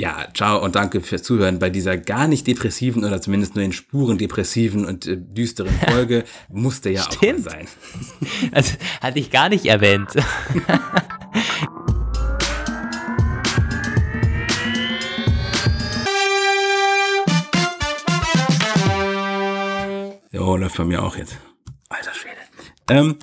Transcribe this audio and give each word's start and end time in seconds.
Ja, 0.00 0.28
ciao 0.32 0.62
und 0.62 0.76
danke 0.76 1.00
fürs 1.00 1.24
Zuhören 1.24 1.58
bei 1.58 1.70
dieser 1.70 1.96
gar 1.96 2.28
nicht 2.28 2.46
depressiven 2.46 3.04
oder 3.04 3.20
zumindest 3.20 3.56
nur 3.56 3.64
in 3.64 3.72
Spuren 3.72 4.16
depressiven 4.16 4.84
und 4.84 5.06
äh, 5.08 5.16
düsteren 5.16 5.76
Folge. 5.88 6.24
Musste 6.48 6.90
ja 6.90 7.02
Stimmt. 7.02 7.48
auch 7.48 7.52
mal 7.52 7.66
sein. 7.66 7.68
Also 8.52 8.74
hatte 9.00 9.18
ich 9.18 9.30
gar 9.30 9.48
nicht 9.48 9.66
erwähnt. 9.66 10.10
Jo, 20.30 20.56
läuft 20.56 20.76
bei 20.76 20.84
mir 20.84 21.02
auch 21.02 21.16
jetzt. 21.16 21.36
Alter 21.88 22.12
Schwede. 22.14 22.36
Ähm, 22.88 23.16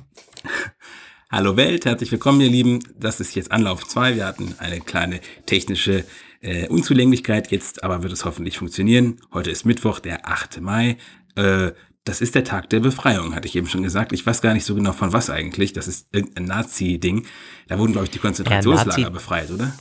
Hallo 1.32 1.58
Welt, 1.58 1.86
herzlich 1.86 2.12
willkommen, 2.12 2.40
ihr 2.42 2.50
Lieben. 2.50 2.80
Das 2.98 3.20
ist 3.20 3.36
jetzt 3.36 3.52
Anlauf 3.52 3.86
2. 3.88 4.16
Wir 4.16 4.26
hatten 4.26 4.56
eine 4.58 4.80
kleine 4.80 5.20
technische 5.46 6.06
äh, 6.46 6.68
Unzulänglichkeit, 6.68 7.52
jetzt 7.52 7.84
aber 7.84 8.04
wird 8.04 8.14
es 8.14 8.24
hoffentlich 8.24 8.58
funktionieren. 8.58 9.20
Heute 9.34 9.50
ist 9.50 9.66
Mittwoch, 9.66 10.00
der 10.00 10.28
8. 10.28 10.62
Mai. 10.62 10.98
Äh, 11.36 11.72
das 12.04 12.22
ist 12.22 12.36
der 12.36 12.44
Tag 12.44 12.70
der 12.70 12.82
Befreiung, 12.82 13.34
hatte 13.34 13.48
ich 13.48 13.56
eben 13.56 13.68
schon 13.68 13.82
gesagt. 13.82 14.14
Ich 14.14 14.26
weiß 14.26 14.42
gar 14.42 14.54
nicht 14.54 14.64
so 14.64 14.76
genau 14.76 14.94
von 14.94 15.12
was 15.12 15.32
eigentlich. 15.32 15.74
Das 15.74 15.88
ist 15.88 16.08
irgendein 16.14 16.46
Nazi-Ding. 16.46 17.26
Da 17.68 17.80
wurden, 17.80 17.94
glaube 17.94 18.06
ich, 18.06 18.12
die 18.12 18.20
Konzentrationslager 18.20 19.02
ja, 19.02 19.10
befreit, 19.10 19.50
oder? 19.50 19.74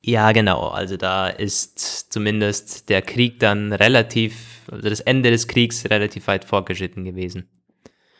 Ja, 0.00 0.30
genau. 0.30 0.68
Also 0.68 0.96
da 0.96 1.26
ist 1.26 2.12
zumindest 2.12 2.88
der 2.88 3.02
Krieg 3.02 3.40
dann 3.40 3.72
relativ, 3.72 4.36
also 4.70 4.88
das 4.88 5.00
Ende 5.00 5.32
des 5.32 5.48
Kriegs 5.48 5.84
relativ 5.90 6.28
weit 6.28 6.44
vorgeschritten 6.44 7.02
gewesen. 7.02 7.48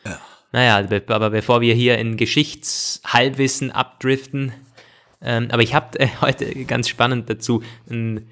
Ja. 0.03 0.19
Naja, 0.51 1.01
aber 1.07 1.29
bevor 1.29 1.61
wir 1.61 1.73
hier 1.73 1.97
in 1.97 2.17
Geschichtshalbwissen 2.17 3.71
abdriften, 3.71 4.51
ähm, 5.21 5.47
aber 5.51 5.61
ich 5.61 5.73
habe 5.73 5.99
äh, 5.99 6.07
heute 6.21 6.65
ganz 6.65 6.89
spannend 6.89 7.29
dazu 7.29 7.63
einen 7.89 8.27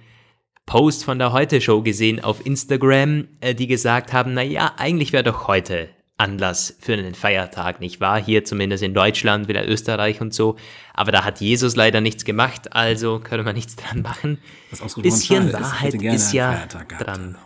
Post 0.66 1.06
von 1.06 1.20
der 1.20 1.32
Heute-Show 1.32 1.82
gesehen 1.82 2.24
auf 2.24 2.46
Instagram, 2.46 3.28
äh, 3.40 3.54
die 3.54 3.68
gesagt 3.68 4.14
haben, 4.14 4.34
naja, 4.34 4.74
eigentlich 4.78 5.14
wäre 5.14 5.24
doch 5.24 5.48
heute 5.48 5.90
Anlass 6.18 6.78
für 6.80 6.94
einen 6.94 7.14
Feiertag, 7.14 7.82
nicht 7.82 8.00
wahr? 8.00 8.24
Hier 8.24 8.46
zumindest 8.46 8.84
in 8.84 8.94
Deutschland, 8.94 9.48
wieder 9.48 9.68
Österreich 9.68 10.22
und 10.22 10.34
so. 10.34 10.56
Aber 10.94 11.12
da 11.12 11.26
hat 11.26 11.42
Jesus 11.42 11.76
leider 11.76 12.00
nichts 12.02 12.24
gemacht, 12.24 12.74
also 12.74 13.20
können 13.24 13.46
wir 13.46 13.54
nichts 13.54 13.76
dran 13.76 14.02
machen. 14.02 14.40
Das 14.72 14.96
Bisschen 14.96 15.52
Wahrheit 15.52 15.94
ist, 15.94 16.04
ist 16.04 16.34
ja 16.34 16.66
dran. 16.68 17.38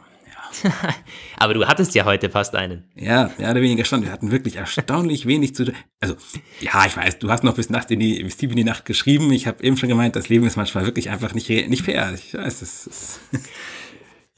Aber 1.37 1.53
du 1.53 1.65
hattest 1.67 1.95
ja 1.95 2.05
heute 2.05 2.29
fast 2.29 2.55
einen. 2.55 2.83
Ja, 2.95 3.31
mehr 3.37 3.51
oder 3.51 3.61
weniger 3.61 3.85
schon. 3.85 4.03
Wir 4.03 4.11
hatten 4.11 4.31
wirklich 4.31 4.55
erstaunlich 4.55 5.25
wenig 5.25 5.55
zu 5.55 5.65
tun. 5.65 5.75
Also, 5.99 6.15
ja, 6.59 6.85
ich 6.85 6.95
weiß, 6.95 7.19
du 7.19 7.29
hast 7.29 7.43
noch 7.43 7.55
bis 7.55 7.69
Nacht 7.69 7.91
in 7.91 7.99
die, 7.99 8.23
bis 8.23 8.37
tief 8.37 8.51
in 8.51 8.57
die 8.57 8.63
Nacht 8.63 8.85
geschrieben. 8.85 9.31
Ich 9.31 9.47
habe 9.47 9.63
eben 9.63 9.77
schon 9.77 9.89
gemeint, 9.89 10.15
das 10.15 10.29
Leben 10.29 10.45
ist 10.45 10.57
manchmal 10.57 10.85
wirklich 10.85 11.09
einfach 11.09 11.33
nicht, 11.33 11.49
nicht 11.49 11.83
fair. 11.83 12.13
Ich 12.13 12.33
weiß, 12.33 12.59
das 12.59 12.87
ist. 12.87 13.19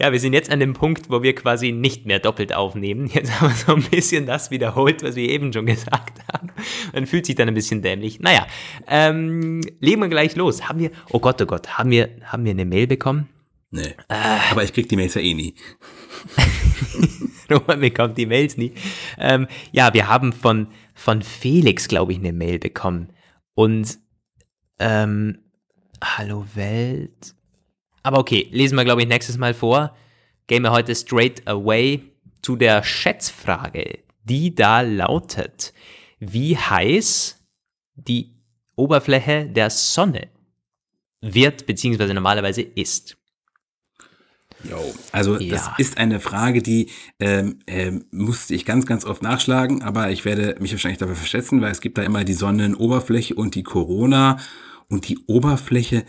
Ja, 0.01 0.11
wir 0.11 0.19
sind 0.19 0.33
jetzt 0.33 0.49
an 0.49 0.59
dem 0.59 0.73
Punkt, 0.73 1.11
wo 1.11 1.21
wir 1.21 1.35
quasi 1.35 1.71
nicht 1.71 2.07
mehr 2.07 2.17
doppelt 2.17 2.55
aufnehmen. 2.55 3.05
Jetzt 3.13 3.39
haben 3.39 3.49
wir 3.49 3.55
so 3.55 3.75
ein 3.75 3.83
bisschen 3.83 4.25
das 4.25 4.49
wiederholt, 4.49 5.03
was 5.03 5.15
wir 5.15 5.29
eben 5.29 5.53
schon 5.53 5.67
gesagt 5.67 6.23
haben. 6.33 6.49
Man 6.91 7.05
fühlt 7.05 7.27
sich 7.27 7.35
dann 7.35 7.47
ein 7.47 7.53
bisschen 7.53 7.83
dämlich. 7.83 8.19
Naja, 8.19 8.47
ähm, 8.87 9.61
legen 9.79 10.01
wir 10.01 10.09
gleich 10.09 10.35
los. 10.35 10.67
Haben 10.67 10.79
wir, 10.79 10.89
oh 11.11 11.19
Gott, 11.19 11.39
oh 11.39 11.45
Gott, 11.45 11.77
haben 11.77 11.91
wir, 11.91 12.09
haben 12.23 12.45
wir 12.45 12.49
eine 12.49 12.65
Mail 12.65 12.87
bekommen? 12.87 13.29
Nee. 13.71 13.95
Äh. 14.09 14.39
Aber 14.51 14.63
ich 14.63 14.73
krieg 14.73 14.89
die 14.89 14.97
Mails 14.97 15.15
ja 15.15 15.21
eh 15.21 15.33
nie. 15.33 15.55
Roman 17.49 17.79
bekommt 17.79 18.17
die 18.17 18.25
Mails 18.25 18.57
nie. 18.57 18.73
Ähm, 19.17 19.47
ja, 19.71 19.93
wir 19.93 20.07
haben 20.07 20.33
von, 20.33 20.67
von 20.93 21.21
Felix, 21.21 21.87
glaube 21.87 22.11
ich, 22.11 22.19
eine 22.19 22.33
Mail 22.33 22.59
bekommen. 22.59 23.13
Und 23.55 23.97
ähm, 24.79 25.39
Hallo 26.03 26.45
Welt. 26.55 27.35
Aber 28.03 28.19
okay, 28.19 28.47
lesen 28.51 28.75
wir, 28.75 28.83
glaube 28.83 29.01
ich, 29.03 29.07
nächstes 29.07 29.37
Mal 29.37 29.53
vor. 29.53 29.95
Gehen 30.47 30.63
wir 30.63 30.71
heute 30.71 30.95
straight 30.95 31.47
away 31.47 32.01
zu 32.41 32.55
der 32.55 32.83
Schätzfrage, 32.83 33.99
die 34.23 34.55
da 34.55 34.81
lautet, 34.81 35.73
wie 36.19 36.57
heiß 36.57 37.39
die 37.95 38.35
Oberfläche 38.75 39.47
der 39.47 39.69
Sonne 39.69 40.29
wird, 41.21 41.67
beziehungsweise 41.67 42.13
normalerweise 42.13 42.63
ist. 42.63 43.20
Jo, 44.71 44.95
also 45.11 45.37
ja. 45.37 45.53
das 45.53 45.69
ist 45.77 45.97
eine 45.97 46.21
Frage, 46.21 46.61
die 46.61 46.89
ähm, 47.19 47.59
ähm, 47.67 48.05
musste 48.11 48.55
ich 48.55 48.63
ganz, 48.63 48.85
ganz 48.85 49.03
oft 49.03 49.21
nachschlagen, 49.21 49.81
aber 49.83 50.11
ich 50.11 50.23
werde 50.23 50.55
mich 50.61 50.71
wahrscheinlich 50.71 50.97
dafür 50.97 51.17
verschätzen, 51.17 51.61
weil 51.61 51.71
es 51.71 51.81
gibt 51.81 51.97
da 51.97 52.03
immer 52.03 52.23
die 52.23 52.33
Sonnenoberfläche 52.33 53.35
und 53.35 53.55
die 53.55 53.63
Corona 53.63 54.39
und 54.87 55.09
die 55.09 55.19
Oberfläche. 55.27 56.05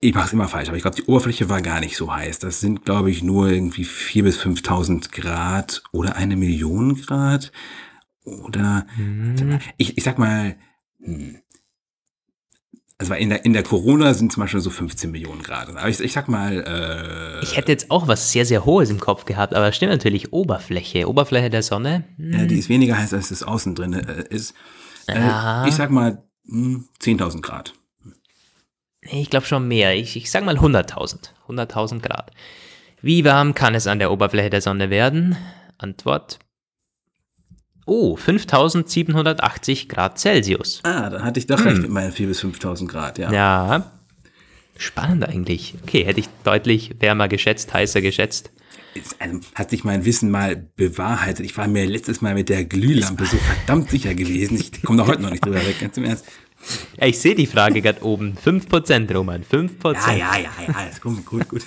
Ich 0.00 0.14
mache 0.14 0.26
es 0.26 0.32
immer 0.34 0.48
falsch, 0.48 0.68
aber 0.68 0.76
ich 0.76 0.82
glaube, 0.82 0.96
die 0.96 1.04
Oberfläche 1.04 1.48
war 1.48 1.62
gar 1.62 1.80
nicht 1.80 1.96
so 1.96 2.14
heiß. 2.14 2.40
Das 2.40 2.60
sind, 2.60 2.84
glaube 2.84 3.10
ich, 3.10 3.22
nur 3.22 3.48
irgendwie 3.48 3.84
vier 3.84 4.24
bis 4.24 4.38
5.000 4.38 5.10
Grad 5.10 5.82
oder 5.92 6.16
eine 6.16 6.36
Million 6.36 6.96
Grad. 6.96 7.52
Oder, 8.24 8.86
hm. 8.96 9.58
ich, 9.78 9.96
ich 9.96 10.04
sag 10.04 10.18
mal, 10.18 10.56
hm, 11.02 11.38
also 13.00 13.14
in 13.14 13.30
der, 13.30 13.46
in 13.46 13.54
der 13.54 13.62
Corona 13.62 14.12
sind 14.12 14.30
zum 14.30 14.42
Beispiel 14.42 14.60
so 14.60 14.68
15 14.68 15.10
Millionen 15.10 15.42
Grad. 15.42 15.70
Aber 15.70 15.88
ich, 15.88 16.00
ich 16.00 16.12
sag 16.12 16.28
mal. 16.28 17.40
Äh, 17.40 17.42
ich 17.42 17.56
hätte 17.56 17.72
jetzt 17.72 17.90
auch 17.90 18.08
was 18.08 18.30
sehr, 18.30 18.44
sehr 18.44 18.66
Hohes 18.66 18.90
im 18.90 19.00
Kopf 19.00 19.24
gehabt, 19.24 19.54
aber 19.54 19.72
stimmt 19.72 19.92
natürlich, 19.92 20.34
Oberfläche. 20.34 21.08
Oberfläche 21.08 21.48
der 21.48 21.62
Sonne. 21.62 22.04
Hm. 22.16 22.32
Ja, 22.32 22.44
die 22.44 22.58
ist 22.58 22.68
weniger 22.68 22.98
heiß, 22.98 23.14
als 23.14 23.30
es 23.30 23.42
außen 23.42 23.74
drin 23.74 23.94
äh, 23.94 24.24
ist. 24.28 24.54
Äh, 25.06 25.66
ich 25.66 25.74
sag 25.74 25.90
mal 25.90 26.22
hm, 26.46 26.88
10.000 27.02 27.40
Grad. 27.40 27.72
Ich 29.00 29.30
glaube 29.30 29.46
schon 29.46 29.66
mehr. 29.66 29.96
Ich, 29.96 30.14
ich 30.16 30.30
sag 30.30 30.44
mal 30.44 30.58
100.000. 30.58 31.30
100.000 31.48 32.00
Grad. 32.00 32.32
Wie 33.00 33.24
warm 33.24 33.54
kann 33.54 33.74
es 33.74 33.86
an 33.86 33.98
der 33.98 34.12
Oberfläche 34.12 34.50
der 34.50 34.60
Sonne 34.60 34.90
werden? 34.90 35.38
Antwort 35.78 36.38
Oh, 37.86 38.16
5780 38.16 39.88
Grad 39.88 40.18
Celsius. 40.18 40.80
Ah, 40.84 41.10
dann 41.10 41.24
hatte 41.24 41.40
ich 41.40 41.46
doch 41.46 41.58
hm. 41.58 41.66
recht 41.66 41.82
mit 41.82 41.90
meinen 41.90 42.12
4.000 42.12 42.26
bis 42.26 42.44
5.000 42.44 42.86
Grad, 42.86 43.18
ja. 43.18 43.32
Ja, 43.32 43.90
spannend 44.76 45.28
eigentlich. 45.28 45.74
Okay, 45.82 46.04
hätte 46.04 46.20
ich 46.20 46.28
deutlich 46.44 46.94
wärmer 47.00 47.28
geschätzt, 47.28 47.72
heißer 47.72 48.00
geschätzt. 48.00 48.50
Also, 49.18 49.40
hat 49.54 49.70
sich 49.70 49.84
mein 49.84 50.04
Wissen 50.04 50.30
mal 50.30 50.56
bewahrheitet. 50.76 51.46
Ich 51.46 51.56
war 51.56 51.68
mir 51.68 51.86
letztes 51.86 52.20
Mal 52.20 52.34
mit 52.34 52.48
der 52.48 52.64
Glühlampe 52.64 53.24
so 53.24 53.36
verdammt 53.36 53.90
sicher 53.90 54.14
gewesen. 54.14 54.56
Ich 54.56 54.82
komme 54.82 54.98
da 54.98 55.06
heute 55.06 55.22
noch 55.22 55.30
nicht 55.30 55.44
drüber 55.44 55.64
weg, 55.64 55.78
ganz 55.80 55.96
im 55.96 56.04
Ernst. 56.04 56.26
Ja, 56.98 57.06
ich 57.06 57.18
sehe 57.18 57.34
die 57.34 57.46
Frage 57.46 57.82
gerade 57.82 58.04
oben. 58.04 58.36
5%, 58.44 59.14
Roman, 59.14 59.44
5%. 59.44 59.94
Ja, 59.94 60.12
ja, 60.12 60.36
ja, 60.36 60.50
ja, 60.66 60.74
alles 60.74 61.00
gut, 61.00 61.24
gut, 61.24 61.48
gut. 61.48 61.62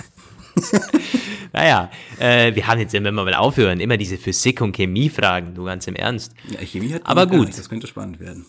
Naja, 1.51 1.91
äh, 2.19 2.53
wir 2.55 2.67
haben 2.67 2.79
jetzt 2.79 2.93
immer 2.93 3.11
mal 3.11 3.33
aufhören, 3.33 3.79
immer 3.79 3.97
diese 3.97 4.17
Physik- 4.17 4.61
und 4.61 4.75
Chemie-Fragen, 4.75 5.53
du 5.55 5.65
ganz 5.65 5.87
im 5.87 5.95
Ernst. 5.95 6.33
Ja, 6.49 6.59
Chemie 6.59 6.93
hat 6.93 7.05
Aber 7.05 7.27
gut. 7.27 7.47
Nicht, 7.47 7.59
das 7.59 7.69
könnte 7.69 7.87
spannend 7.87 8.19
werden. 8.19 8.45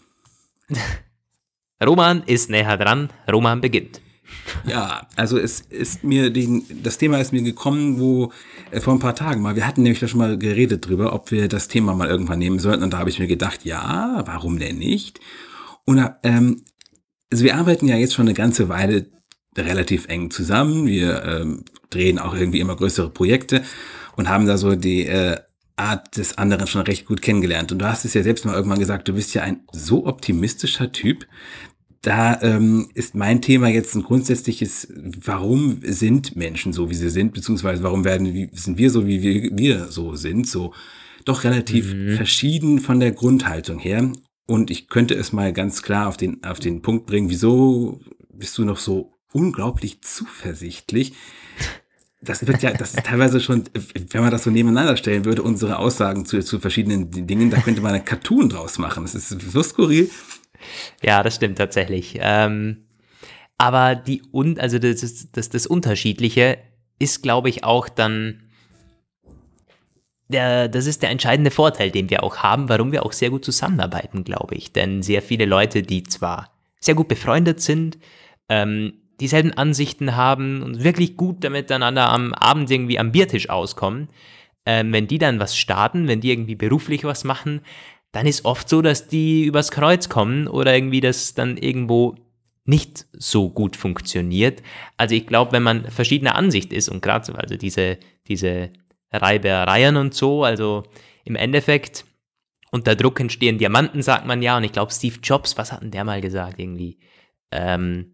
Roman 1.84 2.23
ist 2.27 2.50
näher 2.50 2.77
dran, 2.77 3.11
Roman 3.31 3.61
beginnt. 3.61 4.00
Ja, 4.67 5.06
also 5.17 5.39
es 5.39 5.61
ist 5.61 6.03
mir 6.03 6.31
den, 6.31 6.65
das 6.83 6.97
Thema 6.97 7.19
ist 7.19 7.33
mir 7.33 7.43
gekommen, 7.43 7.99
wo 7.99 8.33
äh, 8.71 8.81
vor 8.81 8.94
ein 8.94 8.99
paar 8.99 9.15
Tagen 9.15 9.43
mal, 9.43 9.56
wir 9.56 9.67
hatten 9.67 9.83
nämlich 9.83 10.00
da 10.00 10.09
schon 10.09 10.19
mal 10.19 10.39
geredet 10.39 10.87
drüber, 10.87 11.12
ob 11.12 11.31
wir 11.31 11.49
das 11.49 11.69
Thema 11.69 11.94
mal 11.94 12.09
irgendwann 12.09 12.39
nehmen 12.39 12.59
sollten 12.59 12.83
und 12.83 12.93
da 12.93 12.99
habe 12.99 13.11
ich 13.11 13.19
mir 13.19 13.27
gedacht, 13.27 13.65
ja, 13.65 14.23
warum 14.27 14.59
denn 14.59 14.78
nicht? 14.78 15.21
Und 15.84 16.03
ähm, 16.23 16.62
also 17.31 17.44
wir 17.44 17.56
arbeiten 17.56 17.87
ja 17.87 17.97
jetzt 17.97 18.15
schon 18.15 18.27
eine 18.27 18.34
ganze 18.34 18.69
Weile 18.69 19.06
relativ 19.56 20.09
eng 20.09 20.31
zusammen. 20.31 20.87
Wir 20.87 21.22
ähm, 21.25 21.65
drehen 21.91 22.19
auch 22.19 22.34
irgendwie 22.34 22.60
immer 22.60 22.76
größere 22.76 23.10
Projekte 23.10 23.62
und 24.16 24.28
haben 24.28 24.47
da 24.47 24.56
so 24.56 24.75
die 24.75 25.06
äh, 25.06 25.37
Art 25.76 26.16
des 26.16 26.38
anderen 26.38 26.66
schon 26.66 26.82
recht 26.82 27.06
gut 27.06 27.22
kennengelernt. 27.22 27.72
Und 27.72 27.81
du 27.81 27.88
hast 27.88 28.04
es 28.04 28.14
ja 28.14 28.22
selbst 28.22 28.44
mal 28.44 28.54
irgendwann 28.54 28.78
gesagt, 28.78 29.09
du 29.09 29.14
bist 29.14 29.34
ja 29.34 29.43
ein 29.43 29.60
so 29.72 30.06
optimistischer 30.06 30.93
Typ. 30.93 31.26
Da 32.03 32.41
ähm, 32.43 32.88
ist 32.94 33.14
mein 33.14 33.41
Thema 33.41 33.69
jetzt 33.69 33.94
ein 33.94 34.03
grundsätzliches, 34.03 34.88
warum 34.94 35.81
sind 35.82 36.37
Menschen 36.37 36.73
so, 36.73 36.90
wie 36.90 36.94
sie 36.94 37.08
sind, 37.08 37.32
beziehungsweise 37.32 37.82
warum 37.82 38.05
werden, 38.05 38.34
wie, 38.34 38.50
sind 38.52 38.76
wir 38.76 38.90
so, 38.90 39.06
wie 39.06 39.23
wir, 39.23 39.50
wir 39.56 39.87
so 39.90 40.14
sind, 40.14 40.46
so 40.46 40.75
doch 41.25 41.44
relativ 41.44 41.94
mhm. 41.94 42.17
verschieden 42.17 42.79
von 42.79 43.00
der 43.00 43.12
Grundhaltung 43.12 43.79
her. 43.79 44.12
Und 44.46 44.70
ich 44.70 44.88
könnte 44.88 45.14
es 45.14 45.32
mal 45.32 45.52
ganz 45.55 45.82
klar 45.82 46.08
auf 46.08 46.19
den, 46.19 46.44
auf 46.44 46.61
den 46.61 46.82
Punkt 46.82 47.06
bringen, 47.06 47.31
wieso 47.31 48.00
bist 48.29 48.58
du 48.58 48.64
noch 48.64 48.79
so 48.79 49.13
unglaublich 49.34 50.00
zuversichtlich. 50.02 51.12
Das 52.22 52.46
wird 52.46 52.62
ja, 52.62 52.72
das 52.72 52.94
ist 52.94 53.04
teilweise 53.04 53.40
schon, 53.40 53.64
wenn 54.10 54.22
man 54.22 54.31
das 54.31 54.44
so 54.44 54.50
nebeneinander 54.50 54.96
stellen 54.96 55.26
würde, 55.26 55.42
unsere 55.42 55.78
Aussagen 55.78 56.25
zu, 56.25 56.42
zu 56.42 56.58
verschiedenen 56.58 57.10
Dingen, 57.10 57.50
da 57.50 57.60
könnte 57.60 57.82
man 57.82 57.92
eine 57.92 58.02
Cartoon 58.02 58.48
draus 58.48 58.78
machen. 58.78 59.02
Das 59.02 59.14
ist 59.14 59.28
so 59.28 59.62
skurril. 59.62 60.10
Ja, 61.02 61.22
das 61.22 61.34
stimmt 61.34 61.58
tatsächlich. 61.58 62.16
Ähm, 62.20 62.86
aber 63.58 63.94
die, 63.94 64.22
und, 64.31 64.58
also 64.58 64.78
das, 64.78 65.31
das, 65.32 65.48
das 65.50 65.66
Unterschiedliche 65.66 66.58
ist, 66.98 67.22
glaube 67.22 67.50
ich, 67.50 67.64
auch 67.64 67.90
dann, 67.90 68.44
der, 70.28 70.69
das 70.69 70.86
ist 70.86 71.02
der 71.02 71.10
entscheidende 71.10 71.50
Vorteil, 71.50 71.90
den 71.90 72.08
wir 72.08 72.22
auch 72.22 72.38
haben, 72.38 72.70
warum 72.70 72.92
wir 72.92 73.04
auch 73.04 73.12
sehr 73.12 73.28
gut 73.28 73.44
zusammenarbeiten, 73.44 74.25
glaube 74.25 74.54
ich. 74.54 74.72
Denn 74.72 75.02
sehr 75.02 75.20
viele 75.20 75.44
Leute, 75.44 75.82
die 75.82 76.04
zwar 76.04 76.50
sehr 76.81 76.94
gut 76.94 77.08
befreundet 77.08 77.60
sind, 77.60 77.98
ähm, 78.48 79.04
dieselben 79.20 79.52
Ansichten 79.52 80.16
haben 80.16 80.62
und 80.62 80.82
wirklich 80.82 81.16
gut 81.16 81.49
miteinander 81.49 82.11
am 82.11 82.32
Abend 82.34 82.70
irgendwie 82.70 82.99
am 82.99 83.12
Biertisch 83.12 83.49
auskommen, 83.49 84.08
ähm, 84.66 84.93
wenn 84.93 85.06
die 85.06 85.19
dann 85.19 85.40
was 85.40 85.56
starten, 85.56 86.08
wenn 86.08 86.20
die 86.20 86.31
irgendwie 86.31 86.55
beruflich 86.55 87.05
was 87.05 87.25
machen, 87.25 87.61
dann 88.12 88.26
ist 88.26 88.44
oft 88.44 88.69
so, 88.69 88.81
dass 88.81 89.08
die 89.08 89.44
übers 89.44 89.70
Kreuz 89.70 90.08
kommen 90.08 90.46
oder 90.46 90.75
irgendwie 90.75 91.00
das 91.00 91.34
dann 91.34 91.56
irgendwo 91.56 92.16
nicht 92.64 93.06
so 93.12 93.50
gut 93.50 93.76
funktioniert. 93.76 94.62
Also 94.96 95.14
ich 95.14 95.26
glaube, 95.26 95.52
wenn 95.52 95.62
man 95.62 95.90
verschiedener 95.90 96.34
Ansicht 96.34 96.72
ist 96.72 96.88
und 96.88 97.02
gerade 97.02 97.26
so, 97.26 97.34
also 97.34 97.56
diese, 97.56 97.99
diese 98.26 98.70
Reibereien 99.12 99.96
und 99.96 100.14
so, 100.14 100.44
also 100.44 100.84
im 101.25 101.37
Endeffekt 101.37 102.05
unter 102.70 102.96
Druck 102.96 103.20
entstehen 103.20 103.58
Diamanten, 103.58 104.02
sagt 104.02 104.26
man 104.26 104.43
ja. 104.43 104.56
Und 104.56 104.64
ich 104.64 104.72
glaube, 104.72 104.93
Steve 104.93 105.19
Jobs, 105.22 105.56
was 105.58 105.72
hat 105.72 105.82
denn 105.82 105.90
der 105.90 106.05
mal 106.05 106.20
gesagt 106.20 106.58
irgendwie? 106.58 106.99
Ähm, 107.50 108.13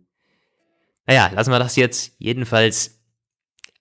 naja, 1.07 1.31
lassen 1.35 1.51
wir 1.51 1.59
das 1.59 1.77
jetzt. 1.77 2.15
Jedenfalls, 2.19 3.01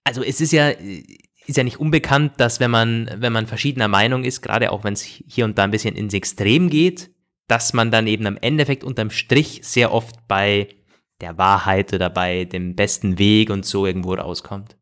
also 0.04 0.24
es 0.24 0.42
ist 0.42 0.51
ja, 0.51 0.69
ist 0.69 1.57
ja 1.57 1.63
nicht 1.63 1.80
unbekannt, 1.80 2.33
dass 2.38 2.60
wenn 2.60 2.71
man, 2.71 3.10
wenn 3.18 3.33
man 3.33 3.48
verschiedener 3.48 3.88
Meinung 3.88 4.24
ist, 4.24 4.42
gerade 4.42 4.71
auch 4.71 4.83
wenn 4.83 4.94
es 4.94 5.01
hier 5.01 5.45
und 5.45 5.57
da 5.57 5.63
ein 5.63 5.71
bisschen 5.71 5.95
ins 5.95 6.13
Extrem 6.13 6.69
geht, 6.69 7.12
dass 7.48 7.74
man 7.74 7.92
dann 7.92 8.07
eben 8.07 8.27
am 8.27 8.38
Endeffekt 8.38 8.83
unterm 8.83 9.10
Strich 9.10 9.62
sehr 9.63 9.92
oft 9.92 10.27
bei 10.27 10.69
der 11.21 11.38
Wahrheit 11.38 11.94
oder 11.94 12.10
bei 12.10 12.45
dem 12.45 12.75
besten 12.75 13.18
Weg 13.18 13.50
und 13.50 13.65
so 13.65 13.86
irgendwo 13.86 14.13
rauskommt. 14.13 14.79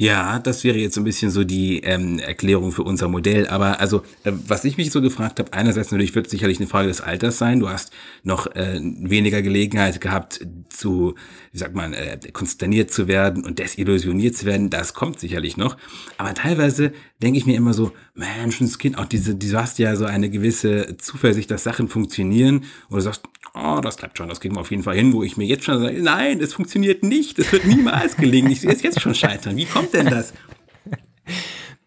Ja, 0.00 0.38
das 0.38 0.64
wäre 0.64 0.78
jetzt 0.78 0.94
so 0.94 1.02
ein 1.02 1.04
bisschen 1.04 1.30
so 1.30 1.44
die 1.44 1.80
ähm, 1.80 2.18
Erklärung 2.18 2.72
für 2.72 2.84
unser 2.84 3.06
Modell. 3.06 3.46
Aber 3.48 3.80
also, 3.80 3.98
äh, 4.24 4.32
was 4.46 4.64
ich 4.64 4.78
mich 4.78 4.92
so 4.92 5.02
gefragt 5.02 5.38
habe, 5.38 5.52
einerseits 5.52 5.90
natürlich 5.90 6.14
wird 6.14 6.30
sicherlich 6.30 6.58
eine 6.58 6.68
Frage 6.68 6.88
des 6.88 7.02
Alters 7.02 7.36
sein. 7.36 7.60
Du 7.60 7.68
hast 7.68 7.92
noch 8.22 8.46
äh, 8.56 8.80
weniger 8.82 9.42
Gelegenheit 9.42 10.00
gehabt, 10.00 10.40
zu, 10.70 11.16
wie 11.52 11.58
sagt 11.58 11.74
man, 11.74 11.92
äh, 11.92 12.18
konsterniert 12.32 12.90
zu 12.90 13.08
werden 13.08 13.44
und 13.44 13.58
desillusioniert 13.58 14.34
zu 14.34 14.46
werden. 14.46 14.70
Das 14.70 14.94
kommt 14.94 15.20
sicherlich 15.20 15.58
noch. 15.58 15.76
Aber 16.16 16.32
teilweise 16.32 16.92
denke 17.22 17.38
ich 17.38 17.44
mir 17.44 17.58
immer 17.58 17.74
so, 17.74 17.92
Menschenskind, 18.14 18.96
auch 18.96 19.04
diese, 19.04 19.34
du 19.34 19.52
hast 19.54 19.78
ja 19.78 19.96
so 19.96 20.06
eine 20.06 20.30
gewisse 20.30 20.96
Zuversicht, 20.96 21.50
dass 21.50 21.62
Sachen 21.62 21.88
funktionieren. 21.88 22.64
Und 22.88 22.96
du 22.96 23.00
sagst, 23.02 23.20
oh, 23.54 23.80
das 23.80 23.96
klappt 23.96 24.18
schon, 24.18 24.28
das 24.28 24.40
kriegen 24.40 24.54
wir 24.54 24.60
auf 24.60 24.70
jeden 24.70 24.82
Fall 24.82 24.96
hin, 24.96 25.12
wo 25.12 25.22
ich 25.22 25.36
mir 25.36 25.46
jetzt 25.46 25.64
schon 25.64 25.80
sage, 25.80 26.02
nein, 26.02 26.40
es 26.40 26.54
funktioniert 26.54 27.02
nicht, 27.02 27.38
es 27.38 27.52
wird 27.52 27.64
niemals 27.64 28.16
gelingen, 28.16 28.50
ich 28.50 28.60
sehe 28.60 28.72
es 28.72 28.82
jetzt 28.82 29.00
schon 29.00 29.14
scheitern. 29.14 29.56
Wie 29.56 29.66
kommt 29.66 29.94
denn 29.94 30.06
das? 30.06 30.32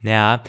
Ja, 0.06 0.44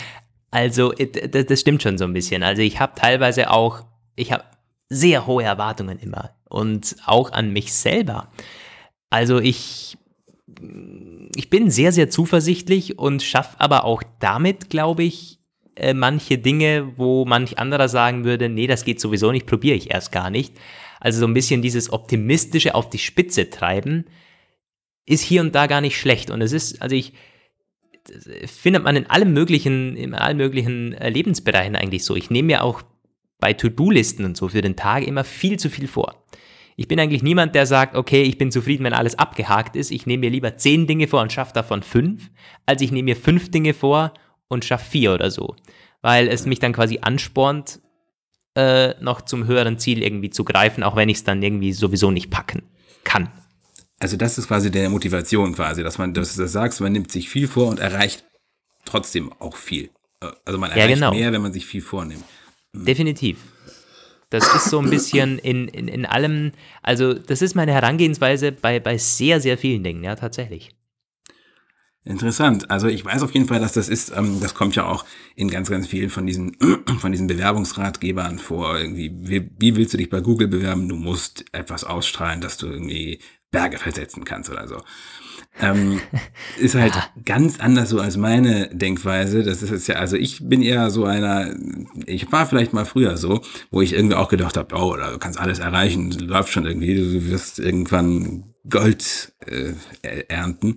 also 0.51 0.93
das 0.93 1.61
stimmt 1.61 1.83
schon 1.83 1.97
so 1.97 2.05
ein 2.05 2.13
bisschen. 2.13 2.43
Also 2.43 2.61
ich 2.63 2.81
habe 2.81 2.95
teilweise 2.97 3.51
auch, 3.51 3.85
ich 4.17 4.33
habe 4.33 4.43
sehr 4.89 5.27
hohe 5.27 5.45
Erwartungen 5.45 5.99
immer 6.01 6.31
und 6.49 6.97
auch 7.07 7.33
an 7.33 7.53
mich 7.53 7.73
selber. 7.73 8.33
Also 9.11 9.39
ich, 9.39 9.97
ich 11.37 11.51
bin 11.51 11.71
sehr, 11.71 11.93
sehr 11.93 12.11
zuversichtlich 12.11 12.99
und 12.99 13.23
schaffe 13.23 13.61
aber 13.61 13.85
auch 13.85 14.03
damit, 14.19 14.71
glaube 14.71 15.05
ich, 15.05 15.39
äh, 15.77 15.95
manche 15.95 16.39
Dinge, 16.39 16.93
wo 16.97 17.25
manch 17.25 17.59
anderer 17.59 17.89
sagen 17.89 18.25
würde, 18.25 18.49
nee, 18.49 18.67
das 18.67 18.85
geht 18.85 19.01
sowieso 19.01 19.33
nicht, 19.33 19.47
probiere 19.47 19.77
ich 19.77 19.91
erst 19.91 20.13
gar 20.13 20.31
nicht. 20.31 20.55
Also 21.05 21.21
so 21.21 21.27
ein 21.27 21.35
bisschen 21.35 21.61
dieses 21.61 21.93
optimistische 21.93 22.75
auf 22.75 22.89
die 22.89 22.99
Spitze 22.99 23.51
treiben, 23.51 24.07
ist 25.05 25.23
hier 25.23 25.43
und 25.43 25.55
da 25.55 25.67
gar 25.67 25.83
nicht 25.83 26.01
schlecht. 26.01 26.31
Und 26.31 26.41
es 26.41 26.53
ist, 26.53 26.81
also 26.81 26.97
ich, 26.97 27.13
findet 28.47 28.85
man 28.85 28.97
in 28.97 29.11
allem 29.11 29.35
möglichen, 29.35 29.97
in 29.99 30.15
allen 30.15 30.39
möglichen 30.39 30.95
äh, 30.95 31.11
Lebensbereichen 31.11 31.77
eigentlich 31.77 32.05
so. 32.07 32.17
Ich 32.17 32.31
nehme 32.31 32.47
mir 32.47 32.65
auch 32.65 32.81
bei 33.39 33.53
To-Do-Listen 33.53 34.25
und 34.25 34.39
so 34.39 34.49
für 34.49 34.63
den 34.63 34.77
Tag 34.77 35.07
immer 35.07 35.25
viel 35.25 35.59
zu 35.59 35.69
viel 35.69 35.89
vor. 35.89 36.25
Ich 36.77 36.89
bin 36.89 36.99
eigentlich 36.99 37.23
niemand, 37.23 37.55
der 37.55 37.67
sagt, 37.67 37.97
okay, 37.97 38.23
ich 38.23 38.39
bin 38.39 38.51
zufrieden, 38.51 38.85
wenn 38.85 38.95
alles 38.95 39.19
abgehakt 39.19 39.77
ist. 39.77 39.91
Ich 39.91 40.07
nehme 40.07 40.23
mir 40.23 40.31
lieber 40.31 40.57
zehn 40.57 40.87
Dinge 40.87 41.07
vor 41.07 41.21
und 41.21 41.35
schaffe 41.35 41.53
davon 41.53 41.83
fünf, 41.83 42.31
als 42.65 42.81
ich 42.81 42.93
nehme 42.93 43.11
mir 43.11 43.17
fünf 43.17 43.51
Dinge 43.51 43.75
vor 43.75 44.15
und 44.49 44.65
schaffe 44.65 44.91
vier 44.93 45.13
oder 45.13 45.31
so. 45.31 45.55
Weil 46.01 46.29
es 46.29 46.47
mich 46.47 46.61
dann 46.61 46.73
quasi 46.73 47.01
anspornt, 47.03 47.81
äh, 48.55 48.95
noch 49.03 49.23
zum 49.23 49.47
höheren 49.47 49.79
Ziel 49.79 50.03
irgendwie 50.03 50.31
zu 50.31 50.45
greifen, 50.45 50.83
auch 50.83 50.97
wenn 50.97 51.09
ich 51.09 51.19
es 51.19 51.25
dann 51.25 51.43
irgendwie 51.43 51.73
sowieso 51.73 52.11
nicht 52.11 52.31
packen 52.31 52.63
kann. 53.05 53.31
Also 54.01 54.17
das 54.17 54.39
ist 54.39 54.49
quasi 54.49 54.71
der 54.71 54.91
Motivation 54.91 55.55
quasi, 55.55 55.83
dass 55.83 55.99
man, 55.99 56.15
dass 56.15 56.35
du 56.35 56.43
das 56.43 56.53
sagst, 56.53 56.81
man 56.81 56.93
nimmt 56.93 57.11
sich 57.11 57.29
viel 57.29 57.49
vor 57.49 57.69
und 57.69 57.79
erreicht 57.79 58.25
trotzdem 58.85 59.33
auch 59.39 59.57
viel. 59.57 59.91
Also 60.45 60.59
man 60.59 60.71
erreicht 60.71 60.89
ja, 60.89 60.95
genau. 60.95 61.13
mehr, 61.13 61.33
wenn 61.33 61.43
man 61.43 61.53
sich 61.53 61.67
viel 61.67 61.81
vornimmt. 61.81 62.25
Mhm. 62.73 62.85
Definitiv. 62.85 63.39
Das 64.31 64.53
ist 64.55 64.71
so 64.71 64.81
ein 64.81 64.91
bisschen 64.91 65.39
in, 65.43 65.69
in, 65.69 65.89
in 65.89 66.07
allem, 66.07 66.53
also 66.83 67.15
das 67.15 67.41
ist 67.41 67.55
meine 67.55 67.73
Herangehensweise 67.73 68.53
bei, 68.53 68.81
bei 68.81 68.99
sehr, 68.99 69.41
sehr 69.41 69.57
vielen 69.59 69.85
Dingen, 69.85 70.03
ja, 70.03 70.17
tatsächlich. 70.17 70.71
Interessant. 72.07 72.71
Also 72.71 72.87
ich 72.87 73.03
weiß 73.03 73.23
auf 73.23 73.33
jeden 73.33 73.49
Fall, 73.49 73.61
dass 73.61 73.73
das 73.73 73.89
ist, 73.89 74.13
ähm, 74.15 74.39
das 74.41 74.55
kommt 74.55 74.77
ja 74.77 74.85
auch 74.85 75.07
in 75.37 75.49
ganz, 75.49 75.71
ganz 75.71 75.87
vielen 75.87 76.11
von 76.11 76.27
diesen, 76.27 76.57
von 76.99 77.13
diesen 77.13 77.27
Bewerbungsratgebern 77.27 78.39
vor. 78.39 78.79
Irgendwie, 78.79 79.11
wie, 79.15 79.51
wie 79.59 79.77
willst 79.77 79.95
du 79.95 79.99
dich 79.99 80.11
bei 80.11 80.21
Google 80.21 80.49
bewerben? 80.49 80.89
Du 80.89 80.97
musst 80.97 81.47
etwas 81.53 81.85
ausstrahlen, 81.85 82.43
dass 82.43 82.59
du 82.59 82.67
irgendwie 82.67 83.21
Berge 83.51 83.79
versetzen 83.79 84.25
kannst 84.25 84.51
oder 84.51 84.69
so. 84.69 84.83
Ähm, 85.61 85.99
ist 86.59 86.75
halt 86.75 86.95
ja. 86.95 87.07
ganz 87.25 87.59
anders 87.59 87.89
so 87.89 88.01
als 88.01 88.19
meine 88.19 88.69
Denkweise. 88.69 89.43
Das 89.43 89.63
ist 89.63 89.71
jetzt 89.71 89.87
ja, 89.87 89.95
also 89.95 90.17
ich 90.17 90.47
bin 90.47 90.61
eher 90.61 90.91
so 90.91 91.07
einer, 91.07 91.55
ich 92.05 92.31
war 92.31 92.45
vielleicht 92.45 92.75
mal 92.75 92.85
früher 92.85 93.17
so, 93.17 93.41
wo 93.71 93.81
ich 93.81 93.95
irgendwie 93.95 94.17
auch 94.17 94.29
gedacht 94.29 94.59
habe, 94.59 94.75
oh, 94.77 94.95
du 94.95 95.19
kannst 95.19 95.39
alles 95.39 95.59
erreichen, 95.59 96.11
du 96.11 96.27
läufst 96.27 96.53
schon 96.53 96.67
irgendwie, 96.67 96.97
du 96.97 97.31
wirst 97.31 97.59
irgendwann 97.59 98.54
Gold 98.69 99.33
äh, 99.47 99.75
ernten. 100.29 100.77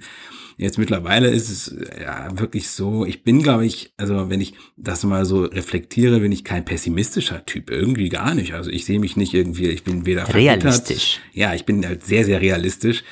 Jetzt 0.58 0.78
mittlerweile 0.78 1.30
ist 1.30 1.50
es 1.50 1.76
ja 2.00 2.38
wirklich 2.40 2.70
so, 2.70 3.06
ich 3.06 3.24
bin, 3.24 3.44
glaube 3.44 3.66
ich, 3.66 3.94
also 3.98 4.30
wenn 4.30 4.42
ich 4.42 4.56
das 4.76 5.04
mal 5.04 5.24
so 5.24 5.44
reflektiere, 5.44 6.20
bin 6.20 6.32
ich 6.32 6.44
kein 6.44 6.66
pessimistischer 6.66 7.46
Typ, 7.46 7.70
irgendwie 7.70 8.10
gar 8.10 8.34
nicht. 8.34 8.54
Also 8.54 8.72
ich 8.72 8.86
sehe 8.86 9.00
mich 9.00 9.16
nicht 9.18 9.34
irgendwie, 9.34 9.68
ich 9.68 9.84
bin 9.84 10.06
weder 10.06 10.34
realistisch. 10.34 11.20
Ja, 11.34 11.54
ich 11.54 11.66
bin 11.66 11.86
halt 11.86 12.04
sehr, 12.04 12.26
sehr 12.26 12.42
realistisch. 12.42 13.04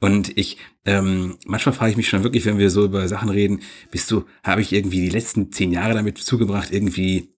Und 0.00 0.36
ich, 0.36 0.58
ähm, 0.84 1.38
manchmal 1.44 1.74
frage 1.74 1.92
ich 1.92 1.96
mich 1.96 2.08
schon 2.08 2.22
wirklich, 2.22 2.44
wenn 2.44 2.58
wir 2.58 2.70
so 2.70 2.84
über 2.84 3.08
Sachen 3.08 3.30
reden, 3.30 3.60
bist 3.90 4.10
du, 4.10 4.24
habe 4.42 4.60
ich 4.60 4.72
irgendwie 4.72 5.00
die 5.00 5.10
letzten 5.10 5.52
zehn 5.52 5.72
Jahre 5.72 5.94
damit 5.94 6.18
zugebracht, 6.18 6.72
irgendwie 6.72 7.34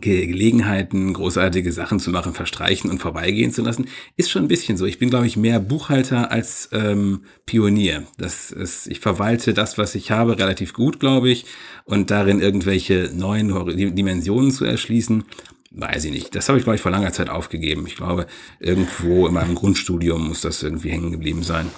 Gelegenheiten, 0.00 1.12
großartige 1.12 1.72
Sachen 1.72 2.00
zu 2.00 2.10
machen, 2.10 2.34
verstreichen 2.34 2.90
und 2.90 2.98
vorbeigehen 2.98 3.52
zu 3.52 3.62
lassen, 3.62 3.86
ist 4.16 4.30
schon 4.30 4.44
ein 4.44 4.48
bisschen 4.48 4.76
so. 4.76 4.86
Ich 4.86 4.98
bin, 4.98 5.10
glaube 5.10 5.26
ich, 5.26 5.36
mehr 5.36 5.60
Buchhalter 5.60 6.30
als 6.30 6.68
ähm, 6.72 7.22
Pionier. 7.46 8.04
Das 8.16 8.50
ist, 8.50 8.86
ich 8.86 9.00
verwalte 9.00 9.54
das, 9.54 9.78
was 9.78 9.94
ich 9.94 10.10
habe, 10.10 10.38
relativ 10.38 10.72
gut, 10.72 11.00
glaube 11.00 11.30
ich, 11.30 11.46
und 11.84 12.10
darin 12.10 12.40
irgendwelche 12.40 13.10
neuen 13.14 13.48
Dimensionen 13.94 14.50
zu 14.50 14.64
erschließen, 14.64 15.24
weiß 15.70 16.04
ich 16.04 16.12
nicht. 16.12 16.34
Das 16.34 16.48
habe 16.48 16.58
ich, 16.58 16.64
glaube 16.64 16.76
ich, 16.76 16.82
vor 16.82 16.92
langer 16.92 17.12
Zeit 17.12 17.30
aufgegeben. 17.30 17.86
Ich 17.86 17.96
glaube, 17.96 18.26
irgendwo 18.60 19.26
in 19.26 19.34
meinem 19.34 19.54
Grundstudium 19.54 20.28
muss 20.28 20.40
das 20.40 20.62
irgendwie 20.62 20.90
hängen 20.90 21.12
geblieben 21.12 21.42
sein. 21.42 21.70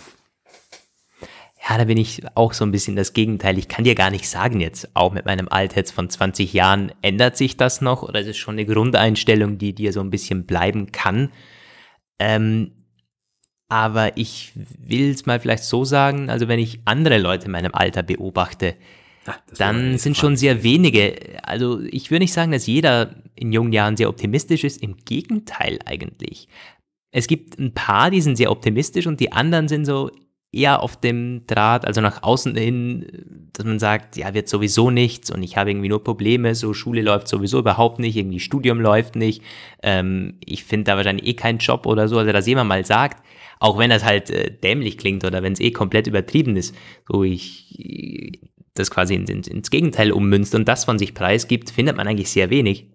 Ja, 1.70 1.78
da 1.78 1.84
bin 1.84 1.98
ich 1.98 2.22
auch 2.34 2.52
so 2.52 2.64
ein 2.64 2.72
bisschen 2.72 2.96
das 2.96 3.12
Gegenteil. 3.12 3.56
Ich 3.56 3.68
kann 3.68 3.84
dir 3.84 3.94
gar 3.94 4.10
nicht 4.10 4.28
sagen 4.28 4.60
jetzt, 4.60 4.88
auch 4.94 5.12
mit 5.12 5.24
meinem 5.24 5.46
Alter 5.48 5.76
jetzt 5.76 5.92
von 5.92 6.10
20 6.10 6.52
Jahren, 6.52 6.92
ändert 7.00 7.36
sich 7.36 7.56
das 7.56 7.80
noch 7.80 8.02
oder 8.02 8.20
ist 8.20 8.26
es 8.26 8.38
schon 8.38 8.56
eine 8.56 8.66
Grundeinstellung, 8.66 9.56
die 9.56 9.72
dir 9.72 9.92
so 9.92 10.00
ein 10.00 10.10
bisschen 10.10 10.46
bleiben 10.46 10.90
kann? 10.90 11.30
Ähm, 12.18 12.72
aber 13.68 14.16
ich 14.16 14.52
will 14.54 15.10
es 15.10 15.26
mal 15.26 15.38
vielleicht 15.38 15.62
so 15.62 15.84
sagen, 15.84 16.28
also 16.28 16.48
wenn 16.48 16.58
ich 16.58 16.80
andere 16.86 17.18
Leute 17.18 17.46
in 17.46 17.52
meinem 17.52 17.72
Alter 17.72 18.02
beobachte, 18.02 18.74
Ach, 19.26 19.38
dann 19.56 19.96
sind 19.96 20.16
schon 20.16 20.36
sehr 20.36 20.64
wenige. 20.64 21.38
Also 21.44 21.80
ich 21.82 22.10
würde 22.10 22.24
nicht 22.24 22.32
sagen, 22.32 22.50
dass 22.50 22.66
jeder 22.66 23.14
in 23.36 23.52
jungen 23.52 23.72
Jahren 23.72 23.96
sehr 23.96 24.08
optimistisch 24.08 24.64
ist. 24.64 24.82
Im 24.82 24.96
Gegenteil 25.04 25.78
eigentlich. 25.84 26.48
Es 27.12 27.28
gibt 27.28 27.60
ein 27.60 27.74
paar, 27.74 28.10
die 28.10 28.22
sind 28.22 28.34
sehr 28.34 28.50
optimistisch 28.50 29.06
und 29.06 29.20
die 29.20 29.30
anderen 29.30 29.68
sind 29.68 29.84
so 29.84 30.10
eher 30.52 30.82
auf 30.82 30.96
dem 30.96 31.46
Draht, 31.46 31.86
also 31.86 32.00
nach 32.00 32.22
außen 32.22 32.56
hin, 32.56 33.06
dass 33.52 33.64
man 33.64 33.78
sagt, 33.78 34.16
ja, 34.16 34.34
wird 34.34 34.48
sowieso 34.48 34.90
nichts 34.90 35.30
und 35.30 35.42
ich 35.42 35.56
habe 35.56 35.70
irgendwie 35.70 35.88
nur 35.88 36.02
Probleme, 36.02 36.54
so 36.54 36.74
Schule 36.74 37.02
läuft 37.02 37.28
sowieso 37.28 37.60
überhaupt 37.60 38.00
nicht, 38.00 38.16
irgendwie 38.16 38.40
Studium 38.40 38.80
läuft 38.80 39.14
nicht, 39.14 39.42
ähm, 39.82 40.34
ich 40.44 40.64
finde 40.64 40.84
da 40.84 40.96
wahrscheinlich 40.96 41.26
eh 41.26 41.34
keinen 41.34 41.58
Job 41.58 41.86
oder 41.86 42.08
so, 42.08 42.18
also 42.18 42.32
dass 42.32 42.48
jemand 42.48 42.68
mal 42.68 42.84
sagt, 42.84 43.24
auch 43.60 43.78
wenn 43.78 43.90
das 43.90 44.04
halt 44.04 44.30
äh, 44.30 44.50
dämlich 44.50 44.98
klingt 44.98 45.24
oder 45.24 45.42
wenn 45.42 45.52
es 45.52 45.60
eh 45.60 45.70
komplett 45.70 46.08
übertrieben 46.08 46.56
ist, 46.56 46.74
so 47.08 47.22
ich 47.22 48.40
das 48.74 48.90
quasi 48.90 49.14
in, 49.14 49.26
in, 49.26 49.42
ins 49.42 49.70
Gegenteil 49.70 50.10
ummünzt 50.10 50.54
und 50.54 50.66
das 50.66 50.84
von 50.84 50.98
sich 50.98 51.14
preisgibt, 51.14 51.70
findet 51.70 51.96
man 51.96 52.08
eigentlich 52.08 52.30
sehr 52.30 52.50
wenig. 52.50 52.89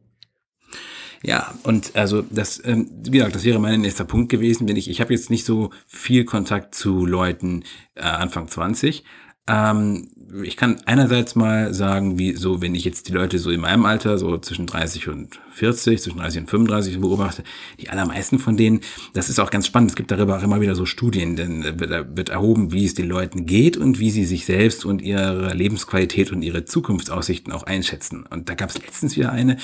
Ja, 1.27 1.55
und 1.63 1.95
also 1.95 2.21
das, 2.21 2.61
ähm, 2.65 2.87
wie 3.03 3.17
gesagt, 3.17 3.33
das 3.33 3.45
wäre 3.45 3.57
mein 3.57 3.81
nächster 3.81 4.05
Punkt 4.05 4.29
gewesen, 4.29 4.67
wenn 4.67 4.75
ich, 4.75 4.87
ich 4.87 5.01
habe 5.01 5.11
jetzt 5.11 5.31
nicht 5.31 5.43
so 5.43 5.71
viel 5.87 6.23
Kontakt 6.23 6.75
zu 6.75 7.03
Leuten 7.07 7.63
äh, 7.95 8.01
Anfang 8.01 8.47
20, 8.47 9.03
Ähm, 9.47 10.09
ich 10.43 10.57
kann 10.57 10.81
einerseits 10.85 11.35
mal 11.35 11.71
sagen, 11.73 12.17
wie 12.17 12.33
so, 12.33 12.61
wenn 12.61 12.73
ich 12.73 12.83
jetzt 12.83 13.07
die 13.07 13.11
Leute 13.11 13.37
so 13.37 13.51
in 13.51 13.61
meinem 13.61 13.85
Alter, 13.85 14.17
so 14.17 14.37
zwischen 14.39 14.65
30 14.65 15.07
und 15.07 15.39
40, 15.53 16.01
zwischen 16.01 16.17
30 16.17 16.41
und 16.41 16.49
35 16.49 16.99
beobachte, 16.99 17.43
die 17.79 17.89
allermeisten 17.89 18.39
von 18.39 18.57
denen, 18.57 18.81
das 19.13 19.29
ist 19.29 19.39
auch 19.39 19.51
ganz 19.51 19.67
spannend, 19.67 19.91
es 19.91 19.95
gibt 19.95 20.09
darüber 20.09 20.37
auch 20.37 20.43
immer 20.43 20.61
wieder 20.61 20.75
so 20.75 20.85
Studien, 20.85 21.35
denn 21.35 21.61
da 21.61 22.05
wird 22.15 22.29
erhoben, 22.29 22.71
wie 22.71 22.85
es 22.85 22.95
den 22.95 23.07
Leuten 23.07 23.45
geht 23.45 23.77
und 23.77 23.99
wie 23.99 24.09
sie 24.09 24.25
sich 24.25 24.45
selbst 24.45 24.83
und 24.83 25.01
ihre 25.01 25.53
Lebensqualität 25.53 26.31
und 26.31 26.41
ihre 26.41 26.65
Zukunftsaussichten 26.65 27.53
auch 27.53 27.63
einschätzen. 27.63 28.25
Und 28.29 28.49
da 28.49 28.55
gab 28.55 28.71
es 28.71 28.79
letztens 28.79 29.15
wieder 29.15 29.31
eine, 29.31 29.57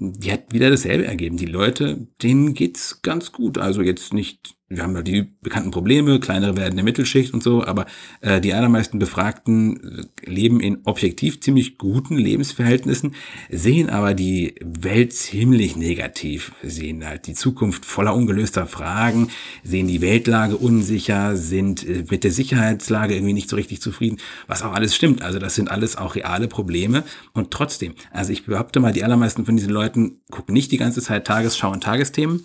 die 0.00 0.32
hat 0.32 0.52
wieder 0.52 0.70
dasselbe 0.70 1.04
ergeben. 1.06 1.36
Die 1.36 1.46
Leute, 1.46 2.08
denen 2.22 2.54
geht's 2.54 3.02
ganz 3.02 3.32
gut. 3.32 3.58
Also 3.58 3.82
jetzt 3.82 4.14
nicht 4.14 4.56
wir 4.72 4.84
haben 4.84 4.94
ja 4.94 5.02
die 5.02 5.28
bekannten 5.42 5.72
Probleme, 5.72 6.20
kleinere 6.20 6.56
werden 6.56 6.76
der 6.76 6.84
Mittelschicht 6.84 7.34
und 7.34 7.42
so, 7.42 7.64
aber 7.64 7.86
äh, 8.20 8.40
die 8.40 8.54
allermeisten 8.54 9.00
Befragten 9.00 10.06
leben 10.24 10.60
in 10.60 10.78
objektiv 10.84 11.40
ziemlich 11.40 11.76
guten 11.76 12.16
Lebensverhältnissen, 12.16 13.16
sehen 13.50 13.90
aber 13.90 14.14
die 14.14 14.54
Welt 14.62 15.12
ziemlich 15.12 15.74
negativ, 15.74 16.52
sehen 16.62 17.04
halt 17.04 17.26
die 17.26 17.34
Zukunft 17.34 17.84
voller 17.84 18.14
ungelöster 18.14 18.68
Fragen, 18.68 19.30
sehen 19.64 19.88
die 19.88 20.00
Weltlage 20.00 20.56
unsicher, 20.56 21.36
sind 21.36 21.84
äh, 21.84 22.04
mit 22.08 22.22
der 22.22 22.30
Sicherheitslage 22.30 23.14
irgendwie 23.14 23.34
nicht 23.34 23.50
so 23.50 23.56
richtig 23.56 23.82
zufrieden, 23.82 24.18
was 24.46 24.62
auch 24.62 24.72
alles 24.72 24.94
stimmt. 24.94 25.22
Also 25.22 25.40
das 25.40 25.56
sind 25.56 25.68
alles 25.68 25.96
auch 25.96 26.14
reale 26.14 26.46
Probleme 26.46 27.02
und 27.32 27.50
trotzdem, 27.50 27.94
also 28.12 28.32
ich 28.32 28.46
behaupte 28.46 28.78
mal, 28.78 28.92
die 28.92 29.02
allermeisten 29.02 29.44
von 29.44 29.56
diesen 29.56 29.72
Leuten 29.72 30.20
gucken 30.30 30.52
nicht 30.52 30.70
die 30.70 30.78
ganze 30.78 31.02
Zeit 31.02 31.26
Tagesschau 31.26 31.72
und 31.72 31.82
Tagesthemen, 31.82 32.44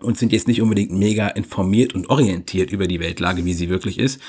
und 0.00 0.18
sind 0.18 0.32
jetzt 0.32 0.48
nicht 0.48 0.60
unbedingt 0.60 0.92
mega 0.92 1.28
informiert 1.28 1.94
und 1.94 2.10
orientiert 2.10 2.70
über 2.70 2.86
die 2.86 3.00
Weltlage, 3.00 3.44
wie 3.44 3.54
sie 3.54 3.68
wirklich 3.68 3.98
ist, 3.98 4.20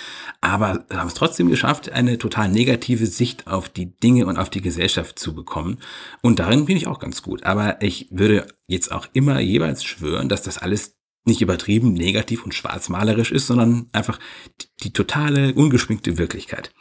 aber 0.42 0.86
haben 0.94 1.08
es 1.08 1.16
trotzdem 1.16 1.50
geschafft, 1.50 1.92
eine 1.92 2.18
total 2.18 2.50
negative 2.50 3.08
Sicht 3.08 3.48
auf 3.48 3.70
die 3.70 3.98
Dinge 3.98 4.28
und 4.28 4.38
auf 4.38 4.50
die 4.50 4.62
Gesellschaft 4.62 5.18
zu 5.18 5.34
bekommen. 5.34 5.80
Und 6.22 6.40
darin 6.40 6.66
bin 6.66 6.78
ich 6.78 6.88
auch 6.88 7.00
ganz 7.00 7.24
gut. 7.24 7.44
Aber 7.44 7.82
ich 7.82 8.08
würde 8.12 8.48
jetzt 8.68 8.92
auch 8.92 9.08
immer 9.14 9.40
jeweils 9.40 9.84
schwören, 9.84 10.30
dass 10.30 10.44
das 10.44 10.58
alles 10.58 10.96
nicht 11.26 11.42
übertrieben 11.42 11.94
negativ 11.94 12.46
und 12.46 12.54
schwarzmalerisch 12.54 13.32
ist, 13.32 13.48
sondern 13.48 13.88
einfach 13.92 14.20
die, 14.62 14.68
die 14.84 14.94
totale, 14.94 15.54
ungeschminkte 15.56 16.18
Wirklichkeit. 16.18 16.72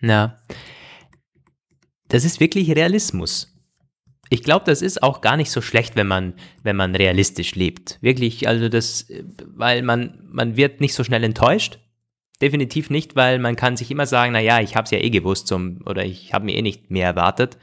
Na, 0.00 0.40
das 2.08 2.24
ist 2.24 2.40
wirklich 2.40 2.74
Realismus. 2.74 3.54
Ich 4.32 4.44
glaube, 4.44 4.64
das 4.64 4.80
ist 4.80 5.02
auch 5.02 5.20
gar 5.20 5.36
nicht 5.36 5.50
so 5.50 5.60
schlecht, 5.60 5.96
wenn 5.96 6.06
man, 6.06 6.34
wenn 6.62 6.76
man 6.76 6.94
realistisch 6.94 7.56
lebt. 7.56 7.98
Wirklich, 8.00 8.46
also 8.46 8.68
das, 8.68 9.08
weil 9.54 9.82
man, 9.82 10.20
man 10.30 10.56
wird 10.56 10.80
nicht 10.80 10.94
so 10.94 11.02
schnell 11.02 11.24
enttäuscht. 11.24 11.80
Definitiv 12.40 12.90
nicht, 12.90 13.16
weil 13.16 13.40
man 13.40 13.56
kann 13.56 13.76
sich 13.76 13.90
immer 13.90 14.06
sagen, 14.06 14.32
na 14.32 14.40
ja, 14.40 14.60
ich 14.60 14.76
habe 14.76 14.84
es 14.84 14.92
ja 14.92 14.98
eh 14.98 15.10
gewusst 15.10 15.48
zum, 15.48 15.80
oder 15.84 16.04
ich 16.04 16.32
habe 16.32 16.44
mir 16.44 16.54
eh 16.54 16.62
nicht 16.62 16.90
mehr 16.90 17.06
erwartet. 17.06 17.58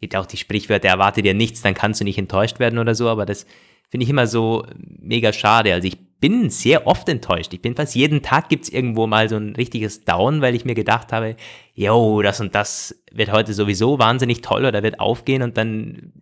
Gibt 0.00 0.16
auch 0.16 0.26
die 0.26 0.38
Sprichwörter, 0.38 0.88
erwarte 0.88 1.20
dir 1.20 1.34
nichts, 1.34 1.60
dann 1.60 1.74
kannst 1.74 2.00
du 2.00 2.04
nicht 2.04 2.18
enttäuscht 2.18 2.58
werden 2.58 2.78
oder 2.78 2.94
so, 2.94 3.08
aber 3.08 3.26
das 3.26 3.46
finde 3.90 4.04
ich 4.04 4.10
immer 4.10 4.26
so 4.26 4.66
mega 4.78 5.32
schade. 5.34 5.74
Also 5.74 5.86
ich 5.86 5.98
bin 6.20 6.50
sehr 6.50 6.86
oft 6.86 7.08
enttäuscht. 7.08 7.52
Ich 7.52 7.62
bin 7.62 7.74
fast 7.74 7.94
jeden 7.94 8.22
Tag 8.22 8.48
gibt's 8.48 8.68
irgendwo 8.68 9.06
mal 9.06 9.28
so 9.28 9.36
ein 9.36 9.54
richtiges 9.54 10.04
Down, 10.04 10.40
weil 10.40 10.54
ich 10.54 10.64
mir 10.64 10.74
gedacht 10.74 11.12
habe, 11.12 11.36
yo, 11.74 12.22
das 12.22 12.40
und 12.40 12.54
das 12.54 13.02
wird 13.12 13.32
heute 13.32 13.52
sowieso 13.52 13.98
wahnsinnig 13.98 14.40
toll 14.40 14.64
oder 14.64 14.82
wird 14.82 15.00
aufgehen 15.00 15.42
und 15.42 15.56
dann 15.56 16.12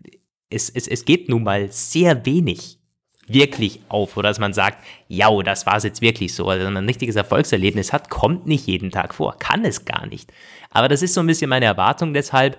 es, 0.50 0.70
es, 0.70 0.88
es 0.88 1.04
geht 1.04 1.28
nun 1.28 1.44
mal 1.44 1.70
sehr 1.70 2.26
wenig 2.26 2.78
wirklich 3.26 3.80
auf 3.88 4.16
oder 4.16 4.28
dass 4.28 4.38
man 4.38 4.52
sagt, 4.52 4.84
ja, 5.08 5.30
das 5.42 5.66
war 5.66 5.76
es 5.76 5.84
jetzt 5.84 6.02
wirklich 6.02 6.34
so. 6.34 6.48
Also 6.48 6.66
ein 6.66 6.76
richtiges 6.76 7.16
Erfolgserlebnis 7.16 7.92
hat, 7.92 8.10
kommt 8.10 8.46
nicht 8.46 8.66
jeden 8.66 8.90
Tag 8.90 9.14
vor, 9.14 9.38
kann 9.38 9.64
es 9.64 9.84
gar 9.84 10.06
nicht. 10.06 10.32
Aber 10.70 10.88
das 10.88 11.02
ist 11.02 11.14
so 11.14 11.20
ein 11.20 11.26
bisschen 11.26 11.48
meine 11.48 11.64
Erwartung, 11.64 12.12
deshalb 12.12 12.58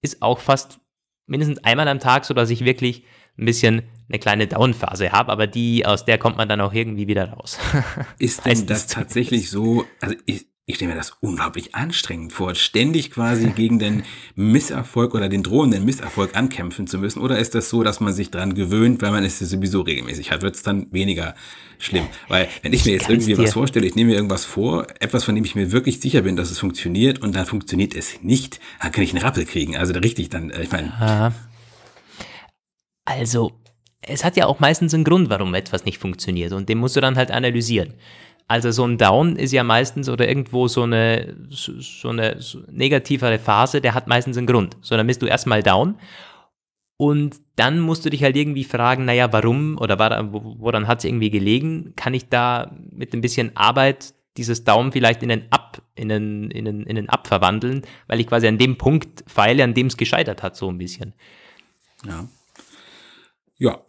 ist 0.00 0.22
auch 0.22 0.40
fast 0.40 0.80
mindestens 1.26 1.62
einmal 1.64 1.88
am 1.88 2.00
Tag 2.00 2.24
so, 2.24 2.34
dass 2.34 2.50
ich 2.50 2.64
wirklich 2.64 3.04
ein 3.38 3.44
bisschen 3.44 3.82
eine 4.08 4.18
kleine 4.18 4.46
Downphase 4.46 5.12
habe, 5.12 5.32
aber 5.32 5.46
die, 5.46 5.86
aus 5.86 6.04
der 6.04 6.18
kommt 6.18 6.36
man 6.36 6.48
dann 6.48 6.60
auch 6.60 6.74
irgendwie 6.74 7.06
wieder 7.06 7.30
raus. 7.30 7.58
Ist 8.18 8.44
denn 8.44 8.66
das 8.66 8.86
tatsächlich 8.86 9.48
so, 9.50 9.84
also 10.00 10.14
ich, 10.26 10.46
ich 10.66 10.76
stelle 10.76 10.92
mir 10.92 10.96
das 10.96 11.16
unglaublich 11.20 11.74
anstrengend 11.74 12.32
vor, 12.32 12.54
ständig 12.54 13.10
quasi 13.10 13.50
gegen 13.56 13.78
den 13.78 14.04
Misserfolg 14.34 15.14
oder 15.14 15.28
den 15.28 15.42
drohenden 15.42 15.84
Misserfolg 15.84 16.36
ankämpfen 16.36 16.86
zu 16.86 16.98
müssen? 16.98 17.20
Oder 17.20 17.38
ist 17.38 17.54
das 17.54 17.70
so, 17.70 17.82
dass 17.82 18.00
man 18.00 18.12
sich 18.12 18.30
dran 18.30 18.54
gewöhnt, 18.54 19.00
weil 19.02 19.12
man 19.12 19.24
es 19.24 19.38
sowieso 19.38 19.80
regelmäßig 19.80 20.30
hat? 20.30 20.42
Wird 20.42 20.56
es 20.56 20.62
dann 20.62 20.92
weniger 20.92 21.34
schlimm? 21.78 22.06
Weil 22.28 22.48
wenn 22.62 22.74
ich 22.74 22.84
mir 22.84 22.92
jetzt 22.92 23.08
irgendwie 23.08 23.38
was 23.38 23.54
vorstelle, 23.54 23.86
ich 23.86 23.96
nehme 23.96 24.10
mir 24.10 24.16
irgendwas 24.16 24.44
vor, 24.44 24.86
etwas, 25.00 25.24
von 25.24 25.34
dem 25.34 25.44
ich 25.44 25.54
mir 25.54 25.72
wirklich 25.72 26.00
sicher 26.00 26.20
bin, 26.20 26.36
dass 26.36 26.50
es 26.50 26.58
funktioniert 26.58 27.20
und 27.20 27.34
dann 27.34 27.46
funktioniert 27.46 27.94
es 27.94 28.22
nicht, 28.22 28.60
dann 28.80 28.92
kann 28.92 29.04
ich 29.04 29.14
einen 29.14 29.22
Rappel 29.22 29.46
kriegen. 29.46 29.76
Also 29.76 29.94
richtig 29.94 30.28
dann, 30.28 30.50
äh, 30.50 30.62
ich 30.62 30.70
meine. 30.70 31.32
Also, 33.04 33.52
es 34.00 34.24
hat 34.24 34.36
ja 34.36 34.46
auch 34.46 34.60
meistens 34.60 34.94
einen 34.94 35.04
Grund, 35.04 35.30
warum 35.30 35.54
etwas 35.54 35.84
nicht 35.84 35.98
funktioniert 35.98 36.52
und 36.52 36.68
den 36.68 36.78
musst 36.78 36.96
du 36.96 37.00
dann 37.00 37.16
halt 37.16 37.30
analysieren. 37.30 37.94
Also 38.48 38.70
so 38.70 38.84
ein 38.84 38.98
Down 38.98 39.36
ist 39.36 39.52
ja 39.52 39.62
meistens 39.62 40.08
oder 40.08 40.28
irgendwo 40.28 40.68
so 40.68 40.82
eine, 40.82 41.36
so 41.48 42.08
eine 42.08 42.38
negativere 42.70 43.38
Phase, 43.38 43.80
der 43.80 43.94
hat 43.94 44.08
meistens 44.08 44.36
einen 44.36 44.46
Grund. 44.46 44.76
So, 44.82 44.96
dann 44.96 45.06
bist 45.06 45.22
du 45.22 45.26
erstmal 45.26 45.62
down 45.62 45.96
und 46.96 47.36
dann 47.56 47.80
musst 47.80 48.04
du 48.04 48.10
dich 48.10 48.22
halt 48.22 48.36
irgendwie 48.36 48.64
fragen, 48.64 49.04
naja, 49.04 49.32
warum 49.32 49.78
oder 49.78 49.98
woran 50.32 50.86
hat 50.86 50.98
es 50.98 51.04
irgendwie 51.04 51.30
gelegen? 51.30 51.94
Kann 51.96 52.14
ich 52.14 52.28
da 52.28 52.76
mit 52.90 53.14
ein 53.14 53.20
bisschen 53.20 53.56
Arbeit 53.56 54.14
dieses 54.36 54.64
Down 54.64 54.92
vielleicht 54.92 55.22
in 55.22 55.28
den 55.28 55.50
Up, 55.50 55.82
in 55.94 56.08
den, 56.08 56.50
in 56.50 56.64
den, 56.64 56.82
in 56.84 56.96
den 56.96 57.08
Up 57.08 57.26
verwandeln, 57.26 57.82
weil 58.06 58.20
ich 58.20 58.26
quasi 58.26 58.48
an 58.48 58.58
dem 58.58 58.76
Punkt 58.76 59.24
feile, 59.26 59.64
an 59.64 59.74
dem 59.74 59.86
es 59.86 59.96
gescheitert 59.96 60.42
hat, 60.42 60.56
so 60.56 60.68
ein 60.68 60.78
bisschen. 60.78 61.14
Ja. 62.06 62.26
Ja, 63.56 63.84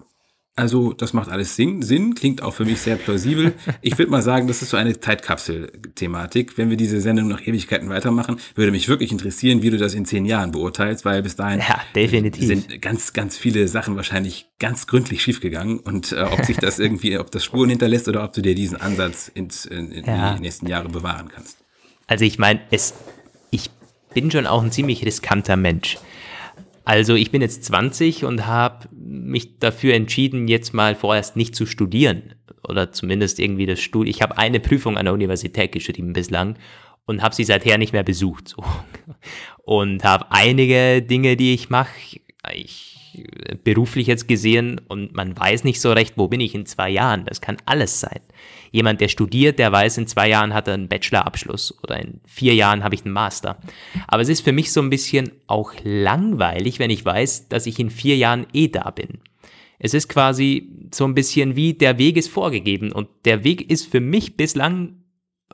also 0.55 0.93
das 0.93 1.13
macht 1.13 1.29
alles 1.29 1.55
Sinn, 1.55 2.13
klingt 2.13 2.43
auch 2.43 2.53
für 2.53 2.63
mich 2.63 2.79
sehr 2.79 2.96
plausibel. 2.96 3.53
Ich 3.82 3.98
würde 3.98 4.12
mal 4.12 4.22
sagen, 4.22 4.48
das 4.48 4.62
ist 4.62 4.70
so 4.70 4.77
eine 4.77 5.00
Zeitkapsel-Thematik. 5.00 6.60
Wenn 6.60 6.70
wir 6.70 6.77
diese 6.77 7.01
Sendung 7.01 7.27
noch 7.27 7.41
Ewigkeiten 7.41 7.89
weitermachen, 7.89 8.38
würde 8.53 8.72
mich 8.72 8.88
wirklich 8.88 9.12
interessieren, 9.12 9.63
wie 9.63 9.72
du 9.72 9.77
das 9.77 9.96
in 9.96 10.05
zehn 10.05 10.25
Jahren 10.25 10.51
beurteilst, 10.51 11.05
weil 11.05 11.24
bis 11.24 11.36
dahin 11.36 11.60
ja, 11.60 11.82
definitiv. 11.96 12.46
sind 12.46 12.82
ganz, 12.84 13.13
ganz 13.13 13.36
viele 13.36 13.67
Sachen 13.67 13.96
wahrscheinlich 13.96 14.46
ganz 14.60 14.86
gründlich 14.86 15.24
schiefgegangen 15.24 15.79
und 15.79 16.12
äh, 16.12 16.22
ob 16.22 16.46
sich 16.46 16.58
das 16.58 16.77
irgendwie, 16.77 17.17
ob 17.17 17.32
das 17.32 17.43
Spuren 17.43 17.70
hinterlässt 17.70 18.08
oder 18.08 18.24
ob 18.24 18.34
du 18.34 18.43
dir 18.43 18.53
diesen 18.53 18.79
Ansatz 18.79 19.32
ins, 19.34 19.65
in, 19.65 19.91
in 19.91 20.05
ja. 20.05 20.36
die 20.36 20.41
nächsten 20.41 20.67
Jahre 20.67 20.89
bewahren 20.89 21.29
kannst. 21.29 21.58
Also 22.05 22.25
ich 22.25 22.38
meine, 22.38 22.60
es, 22.70 22.93
ich 23.50 23.72
bin 24.13 24.29
schon 24.29 24.46
auch 24.46 24.62
ein 24.62 24.72
ziemlich 24.72 25.03
riskanter 25.03 25.55
Mensch. 25.55 25.98
Also 26.85 27.15
ich 27.15 27.31
bin 27.31 27.41
jetzt 27.41 27.63
20 27.65 28.25
und 28.25 28.45
habe 28.45 28.87
mich 28.91 29.59
dafür 29.59 29.93
entschieden, 29.93 30.47
jetzt 30.47 30.73
mal 30.73 30.95
vorerst 30.95 31.35
nicht 31.35 31.55
zu 31.55 31.65
studieren 31.65 32.35
oder 32.67 32.91
zumindest 32.91 33.39
irgendwie 33.39 33.65
das 33.65 33.79
Studium. 33.79 34.09
Ich 34.09 34.21
habe 34.21 34.37
eine 34.37 34.59
Prüfung 34.59 34.97
an 34.97 35.05
der 35.05 35.13
Universität 35.13 35.71
geschrieben 35.71 36.13
bislang 36.13 36.57
und 37.05 37.21
habe 37.21 37.35
sie 37.35 37.43
seither 37.43 37.77
nicht 37.77 37.93
mehr 37.93 38.03
besucht. 38.03 38.49
So. 38.49 38.63
Und 39.63 40.03
habe 40.03 40.27
einige 40.29 41.01
Dinge, 41.01 41.37
die 41.37 41.53
ich 41.53 41.69
mache, 41.69 42.19
ich 42.53 42.92
beruflich 43.63 44.08
jetzt 44.08 44.27
gesehen 44.27 44.82
und 44.88 45.15
man 45.15 45.38
weiß 45.38 45.63
nicht 45.63 45.82
so 45.82 45.91
recht, 45.91 46.13
wo 46.17 46.27
bin 46.27 46.41
ich 46.41 46.55
in 46.55 46.65
zwei 46.65 46.89
Jahren. 46.89 47.25
Das 47.25 47.41
kann 47.41 47.58
alles 47.65 48.00
sein. 48.00 48.20
Jemand, 48.72 49.01
der 49.01 49.08
studiert, 49.08 49.60
der 49.60 49.72
weiß, 49.72 49.98
in 50.00 50.08
zwei 50.08 50.29
Jahren 50.29 50.53
hat 50.53 50.67
er 50.67 50.74
einen 50.74 50.88
Bachelorabschluss 50.88 51.77
oder 51.84 52.00
in 52.00 52.22
vier 52.25 52.55
Jahren 52.55 52.84
habe 52.84 52.96
ich 52.96 53.05
einen 53.05 53.13
Master. 53.13 53.58
Aber 54.08 54.22
es 54.22 54.29
ist 54.29 54.41
für 54.41 54.51
mich 54.51 54.72
so 54.72 54.82
ein 54.82 54.89
bisschen 54.89 55.32
auch 55.48 55.74
langweilig, 55.84 56.79
wenn 56.79 56.89
ich 56.89 57.05
weiß, 57.05 57.50
dass 57.50 57.67
ich 57.67 57.79
in 57.79 57.89
vier 57.89 58.17
Jahren 58.17 58.48
eh 58.53 58.67
da 58.67 58.89
bin. 58.89 59.20
Es 59.79 59.93
ist 59.93 60.08
quasi 60.08 60.88
so 60.93 61.05
ein 61.05 61.13
bisschen 61.13 61.55
wie 61.55 61.74
der 61.74 61.98
Weg 61.98 62.17
ist 62.17 62.29
vorgegeben 62.29 62.91
und 62.91 63.10
der 63.25 63.43
Weg 63.43 63.70
ist 63.70 63.86
für 63.86 64.00
mich 64.00 64.38
bislang 64.38 65.03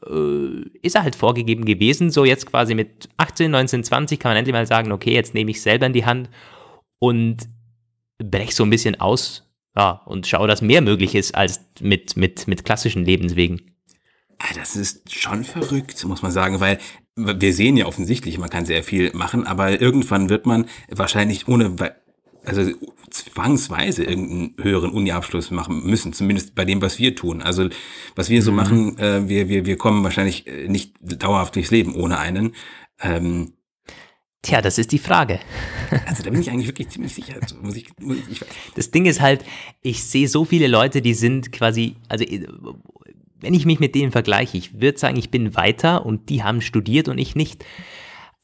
äh, 0.07 0.69
ist 0.81 0.95
er 0.95 1.03
halt 1.03 1.15
vorgegeben 1.15 1.65
gewesen. 1.65 2.09
So 2.11 2.25
jetzt 2.25 2.45
quasi 2.45 2.75
mit 2.75 3.09
18, 3.17 3.51
19, 3.51 3.83
20 3.83 4.19
kann 4.19 4.29
man 4.29 4.37
endlich 4.37 4.53
mal 4.53 4.67
sagen, 4.67 4.91
okay, 4.91 5.13
jetzt 5.13 5.33
nehme 5.33 5.51
ich 5.51 5.61
selber 5.61 5.85
in 5.85 5.93
die 5.93 6.05
Hand 6.05 6.29
und 6.99 7.47
brech 8.17 8.55
so 8.55 8.63
ein 8.63 8.69
bisschen 8.69 8.99
aus 8.99 9.49
ja, 9.75 10.01
und 10.05 10.27
schau, 10.27 10.45
dass 10.47 10.61
mehr 10.61 10.81
möglich 10.81 11.15
ist 11.15 11.35
als 11.35 11.61
mit, 11.79 12.17
mit, 12.17 12.47
mit 12.47 12.65
klassischen 12.65 13.05
Lebenswegen. 13.05 13.61
Ah, 14.39 14.53
das 14.55 14.75
ist 14.75 15.13
schon 15.13 15.43
verrückt, 15.43 16.03
muss 16.05 16.21
man 16.21 16.31
sagen, 16.31 16.59
weil 16.59 16.79
wir 17.15 17.53
sehen 17.53 17.77
ja 17.77 17.85
offensichtlich, 17.85 18.37
man 18.37 18.49
kann 18.49 18.65
sehr 18.65 18.83
viel 18.83 19.11
machen, 19.13 19.45
aber 19.45 19.81
irgendwann 19.81 20.29
wird 20.29 20.45
man 20.45 20.65
wahrscheinlich 20.89 21.47
ohne, 21.47 21.75
also 22.45 22.71
zwangsweise 23.09 24.03
irgendeinen 24.03 24.55
höheren 24.61 24.91
Uni-Abschluss 24.91 25.51
machen 25.51 25.85
müssen, 25.85 26.13
zumindest 26.13 26.55
bei 26.55 26.65
dem, 26.65 26.81
was 26.81 26.99
wir 26.99 27.15
tun. 27.15 27.41
Also 27.41 27.69
was 28.15 28.29
wir 28.29 28.41
so 28.41 28.51
mhm. 28.51 28.57
machen, 28.57 28.97
äh, 28.97 29.27
wir, 29.27 29.49
wir, 29.49 29.65
wir 29.65 29.77
kommen 29.77 30.03
wahrscheinlich 30.03 30.47
äh, 30.47 30.67
nicht 30.67 30.95
dauerhaft 31.01 31.55
durchs 31.55 31.71
Leben 31.71 31.95
ohne 31.95 32.19
einen. 32.19 32.55
Ähm, 33.01 33.53
Tja, 34.41 34.61
das 34.61 34.77
ist 34.77 34.91
die 34.91 34.99
Frage. 34.99 35.39
Also 36.05 36.21
da 36.21 36.29
bin 36.29 36.39
ich 36.41 36.51
eigentlich 36.51 36.67
wirklich 36.67 36.89
ziemlich 36.89 37.15
sicher. 37.15 37.33
Also, 37.41 37.55
muss 37.61 37.75
ich, 37.75 37.87
muss 37.99 38.17
ich, 38.29 38.41
das 38.75 38.91
Ding 38.91 39.07
ist 39.07 39.21
halt, 39.21 39.43
ich 39.81 40.03
sehe 40.03 40.27
so 40.27 40.45
viele 40.45 40.67
Leute, 40.67 41.01
die 41.01 41.15
sind 41.15 41.51
quasi, 41.51 41.95
also 42.07 42.23
wenn 43.39 43.53
ich 43.53 43.65
mich 43.65 43.79
mit 43.79 43.95
denen 43.95 44.11
vergleiche, 44.11 44.57
ich 44.57 44.79
würde 44.79 44.99
sagen, 44.99 45.17
ich 45.17 45.31
bin 45.31 45.55
weiter 45.55 46.05
und 46.05 46.29
die 46.29 46.43
haben 46.43 46.61
studiert 46.61 47.07
und 47.07 47.17
ich 47.17 47.35
nicht. 47.35 47.65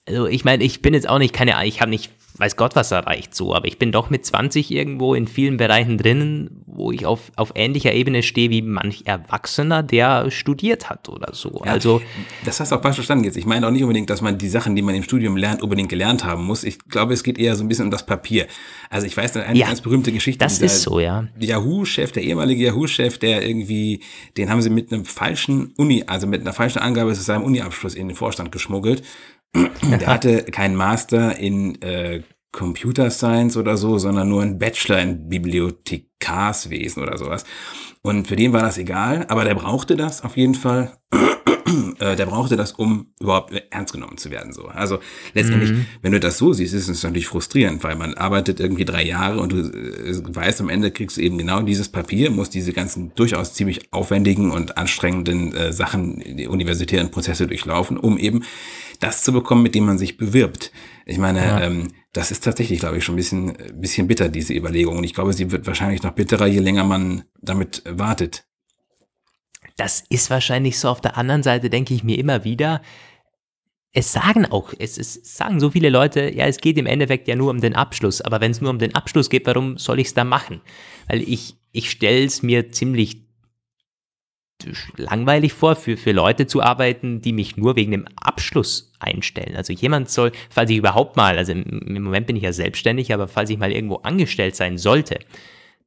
Also 0.08 0.26
ich 0.28 0.44
meine, 0.44 0.64
ich 0.64 0.82
bin 0.82 0.96
jetzt 0.96 1.08
auch 1.08 1.20
nicht 1.20 1.34
keine, 1.34 1.64
ich 1.66 1.82
habe 1.82 1.92
nicht 1.92 2.12
weiß 2.38 2.58
Gott 2.58 2.76
was 2.76 2.92
erreicht 2.92 3.34
so, 3.34 3.54
aber 3.54 3.68
ich 3.68 3.80
bin 3.80 3.92
doch 3.92 4.10
mit 4.10 4.26
20 4.26 4.72
irgendwo 4.72 5.14
in 5.14 5.28
vielen 5.28 5.58
Bereichen 5.58 5.98
drinnen, 5.98 6.64
wo 6.66 6.92
ich 6.92 7.06
auf, 7.06 7.32
auf 7.36 7.54
ähnlicher 7.56 7.94
Ebene 7.94 8.24
stehe 8.24 8.50
wie 8.50 8.62
manch 8.62 9.04
Erwachsener, 9.06 9.84
der 9.84 10.30
studiert 10.32 10.90
hat 10.90 11.08
oder 11.08 11.34
so. 11.34 11.62
Ja, 11.66 11.72
also 11.72 12.02
das 12.44 12.60
hast 12.60 12.72
du 12.72 12.76
auch 12.76 12.82
falsch 12.82 12.96
verstanden 12.96 13.24
jetzt. 13.24 13.38
Ich 13.38 13.46
meine 13.46 13.66
auch 13.68 13.72
nicht 13.72 13.84
unbedingt, 13.84 14.10
dass 14.10 14.22
man 14.22 14.38
die 14.38 14.50
Sachen, 14.50 14.76
die 14.76 14.82
man 14.82 14.96
im 14.96 15.04
Studium 15.04 15.38
lernt, 15.38 15.64
unbedingt 15.64 15.90
gelernt 15.90 16.26
haben 16.26 16.44
muss. 16.44 16.64
Ich 16.64 16.80
glaube, 16.90 17.14
es 17.14 17.24
geht 17.24 17.38
eher 17.38 17.56
so 17.56 17.64
ein 17.64 17.70
bisschen 17.70 17.86
um 17.86 17.92
das 17.92 18.06
Papier. 18.06 18.48
Also 18.90 19.08
ich 19.08 19.16
weiß 19.16 19.38
eine 19.38 19.58
ja, 19.58 19.68
ganz 19.68 19.82
berühmte 19.82 20.12
Geschichte. 20.12 20.44
Das 20.44 20.60
ist 20.60 20.82
so, 20.82 21.00
ja. 21.00 21.28
Yahoo-Chef, 21.40 22.12
der 22.12 22.24
ehemalige 22.24 22.66
Yahoo-Chef, 22.66 23.18
der 23.18 23.48
irgendwie, 23.48 24.02
den 24.38 24.50
haben 24.50 24.62
sie 24.62 24.70
mit 24.70 24.92
einem 24.92 25.06
falschen 25.06 25.74
Uni, 25.78 26.04
also 26.08 26.28
mit 26.28 26.42
einer 26.42 26.54
falschen 26.54 26.80
Angabe 26.80 27.14
zu 27.14 27.22
seinem 27.22 27.44
Uni-Abschluss 27.44 27.96
in 27.96 28.10
den 28.10 28.18
Vorstand 28.18 28.52
geschmuggelt 28.52 29.04
der 29.84 30.08
hatte 30.08 30.44
keinen 30.44 30.76
Master 30.76 31.38
in 31.38 31.82
äh, 31.82 32.22
Computer 32.52 33.12
Science 33.12 33.58
oder 33.58 33.76
so, 33.78 33.98
sondern 33.98 34.30
nur 34.30 34.42
einen 34.42 34.58
Bachelor 34.58 35.00
in 35.00 35.28
Bibliothekarswesen 35.28 37.04
oder 37.04 37.18
sowas. 37.18 37.44
Und 38.02 38.28
für 38.28 38.36
den 38.36 38.54
war 38.54 38.62
das 38.62 38.78
egal, 38.78 39.26
aber 39.28 39.44
der 39.44 39.56
brauchte 39.56 39.96
das 39.96 40.24
auf 40.24 40.38
jeden 40.38 40.56
Fall. 40.56 40.94
Äh, 42.00 42.16
der 42.16 42.26
brauchte 42.26 42.56
das, 42.56 42.74
um 42.74 43.08
überhaupt 43.20 43.54
ernst 43.70 43.94
genommen 43.94 44.18
zu 44.18 44.32
werden. 44.32 44.54
So. 44.54 44.68
Also 44.68 45.00
letztendlich, 45.34 45.72
mhm. 45.72 45.86
wenn 46.02 46.12
du 46.12 46.20
das 46.20 46.38
so 46.38 46.54
siehst, 46.54 46.74
ist 46.74 46.88
es 46.88 47.04
natürlich 47.04 47.28
frustrierend, 47.28 47.84
weil 47.84 47.96
man 47.96 48.16
arbeitet 48.16 48.60
irgendwie 48.60 48.86
drei 48.86 49.04
Jahre 49.04 49.40
und 49.40 49.52
du 49.52 49.58
äh, 49.58 50.36
weißt, 50.36 50.62
am 50.62 50.70
Ende 50.70 50.92
kriegst 50.92 51.18
du 51.18 51.22
eben 51.22 51.38
genau 51.38 51.62
dieses 51.62 51.90
Papier, 51.90 52.32
musst 52.32 52.54
diese 52.54 52.74
ganzen 52.74 53.14
durchaus 53.16 53.54
ziemlich 53.54 53.94
aufwendigen 53.94 54.52
und 54.52 54.78
anstrengenden 54.78 55.54
äh, 55.54 55.74
Sachen, 55.74 56.20
die 56.38 56.48
universitären 56.48 57.12
Prozesse 57.12 57.48
durchlaufen, 57.48 57.98
um 57.98 58.18
eben 58.18 58.44
das 59.00 59.24
zu 59.24 59.32
bekommen, 59.32 59.64
mit 59.64 59.76
dem 59.76 59.86
man 59.86 59.98
sich 59.98 60.18
bewirbt. 60.18 60.72
Ich 61.06 61.18
meine, 61.18 61.40
ja. 61.40 61.62
ähm, 61.62 61.90
das 62.14 62.32
ist 62.32 62.44
tatsächlich, 62.44 62.80
glaube 62.80 62.98
ich, 62.98 63.04
schon 63.04 63.16
ein 63.16 63.18
bisschen, 63.18 63.54
bisschen 63.76 64.08
bitter, 64.08 64.30
diese 64.30 64.54
Überlegung. 64.54 64.98
Und 64.98 65.04
ich 65.04 65.14
glaube, 65.14 65.34
sie 65.34 65.52
wird 65.52 65.68
wahrscheinlich 65.68 66.04
noch 66.04 66.12
bitterer, 66.12 66.48
je 66.48 66.60
länger 66.60 66.84
man 66.84 67.24
damit 67.42 67.84
wartet. 67.86 68.46
Das 69.78 70.04
ist 70.10 70.30
wahrscheinlich 70.30 70.80
so. 70.80 70.90
Auf 70.90 71.02
der 71.02 71.18
anderen 71.18 71.44
Seite 71.44 71.70
denke 71.70 71.94
ich 71.94 72.04
mir 72.04 72.18
immer 72.18 72.44
wieder, 72.44 72.82
es 73.92 74.12
sagen 74.12 74.46
auch, 74.46 74.74
es, 74.78 74.98
es 74.98 75.14
sagen 75.24 75.60
so 75.60 75.72
viele 75.72 75.90
Leute, 75.90 76.30
ja, 76.34 76.46
es 76.46 76.58
geht 76.58 76.78
im 76.78 76.86
Endeffekt 76.86 77.28
ja 77.28 77.36
nur 77.36 77.50
um 77.50 77.62
den 77.62 77.76
Abschluss. 77.76 78.22
Aber 78.22 78.42
wenn 78.42 78.52
es 78.52 78.62
nur 78.62 78.70
um 78.70 78.80
den 78.80 78.94
Abschluss 78.94 79.30
geht, 79.30 79.46
warum 79.46 79.78
soll 79.78 80.00
ich 80.00 80.08
es 80.08 80.14
da 80.14 80.24
machen? 80.24 80.62
Weil 81.08 81.22
ich, 81.22 81.56
ich 81.72 81.90
stelle 81.90 82.26
es 82.26 82.44
mir 82.44 82.72
ziemlich 82.72 83.26
langweilig 84.98 85.54
vor, 85.54 85.76
für, 85.76 85.98
für 85.98 86.12
Leute 86.12 86.48
zu 86.48 86.62
arbeiten, 86.62 87.22
die 87.22 87.34
mich 87.34 87.58
nur 87.58 87.76
wegen 87.76 87.92
dem 87.92 88.08
Abschluss 88.16 88.92
einstellen. 89.00 89.56
Also 89.56 89.74
jemand 89.74 90.10
soll, 90.10 90.32
falls 90.50 90.72
ich 90.72 90.78
überhaupt 90.78 91.18
mal, 91.18 91.38
also 91.38 91.52
im 91.52 92.04
Moment 92.04 92.28
bin 92.28 92.36
ich 92.36 92.44
ja 92.44 92.54
selbstständig, 92.54 93.14
aber 93.14 93.28
falls 93.28 93.50
ich 93.50 93.58
mal 93.58 93.72
irgendwo 93.72 93.98
angestellt 93.98 94.56
sein 94.56 94.78
sollte, 94.78 95.20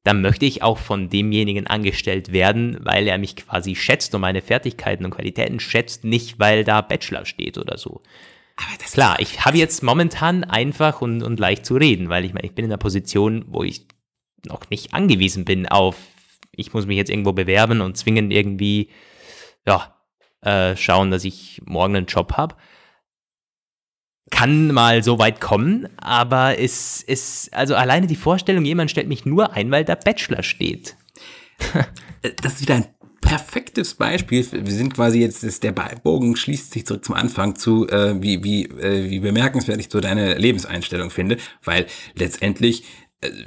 dann 0.09 0.23
möchte 0.23 0.47
ich 0.47 0.63
auch 0.63 0.79
von 0.79 1.09
demjenigen 1.09 1.67
angestellt 1.67 2.33
werden, 2.33 2.79
weil 2.81 3.07
er 3.07 3.19
mich 3.19 3.37
quasi 3.37 3.75
schätzt 3.75 4.15
und 4.15 4.21
meine 4.21 4.43
Fertigkeiten 4.43 5.05
und 5.05 5.13
Qualitäten 5.13 5.61
schätzt, 5.61 6.05
nicht 6.05 6.39
weil 6.39 6.65
da 6.65 6.81
Bachelor 6.81 7.27
steht 7.27 7.59
oder 7.59 7.79
so. 7.79 8.01
Aber 8.57 8.77
das 8.81 8.93
Klar, 8.93 9.21
ich 9.21 9.45
habe 9.45 9.59
jetzt 9.59 9.83
momentan 9.83 10.45
einfach 10.45 11.01
und, 11.01 11.23
und 11.23 11.39
leicht 11.39 11.65
zu 11.65 11.77
reden, 11.77 12.09
weil 12.09 12.25
ich 12.25 12.35
meine, 12.35 12.47
ich 12.47 12.55
bin 12.55 12.65
in 12.65 12.73
einer 12.73 12.79
Position, 12.79 13.45
wo 13.49 13.63
ich 13.63 13.87
noch 14.45 14.69
nicht 14.71 14.95
angewiesen 14.95 15.45
bin 15.45 15.69
auf 15.69 15.97
ich 16.59 16.75
muss 16.75 16.87
mich 16.87 16.97
jetzt 16.97 17.11
irgendwo 17.11 17.33
bewerben 17.33 17.81
und 17.81 17.97
zwingend 17.97 18.33
irgendwie, 18.33 18.91
ja, 19.67 19.95
äh, 20.43 20.77
schauen, 20.77 21.11
dass 21.11 21.25
ich 21.25 21.63
morgen 21.65 21.97
einen 21.97 22.07
Job 22.07 22.33
habe. 22.37 22.57
Kann 24.31 24.73
mal 24.73 25.03
so 25.03 25.19
weit 25.19 25.41
kommen, 25.41 25.89
aber 25.97 26.59
es 26.59 27.03
ist, 27.03 27.53
also 27.55 27.75
alleine 27.75 28.07
die 28.07 28.17
Vorstellung, 28.17 28.65
jemand 28.65 28.91
stellt 28.91 29.09
mich 29.09 29.25
nur 29.25 29.55
ein, 29.55 29.71
weil 29.71 29.85
der 29.85 29.97
Bachelor 29.97 30.43
steht. 30.43 30.97
das 32.43 32.55
ist 32.55 32.63
wieder 32.63 32.77
ein 32.77 32.87
perfektes 33.21 33.95
Beispiel. 33.95 34.47
Wir 34.53 34.73
sind 34.73 34.95
quasi 34.95 35.21
jetzt, 35.21 35.45
ist 35.45 35.63
der 35.63 35.73
Bogen 35.73 36.37
schließt 36.37 36.73
sich 36.73 36.87
zurück 36.87 37.05
zum 37.05 37.15
Anfang 37.15 37.57
zu, 37.57 37.87
äh, 37.89 38.21
wie, 38.23 38.43
wie, 38.43 38.65
äh, 38.65 39.11
wie 39.11 39.21
bemerkenswert 39.21 39.81
ich 39.81 39.89
so 39.91 40.01
deine 40.01 40.39
Lebenseinstellung 40.39 41.11
finde, 41.11 41.37
weil 41.63 41.87
letztendlich 42.15 42.85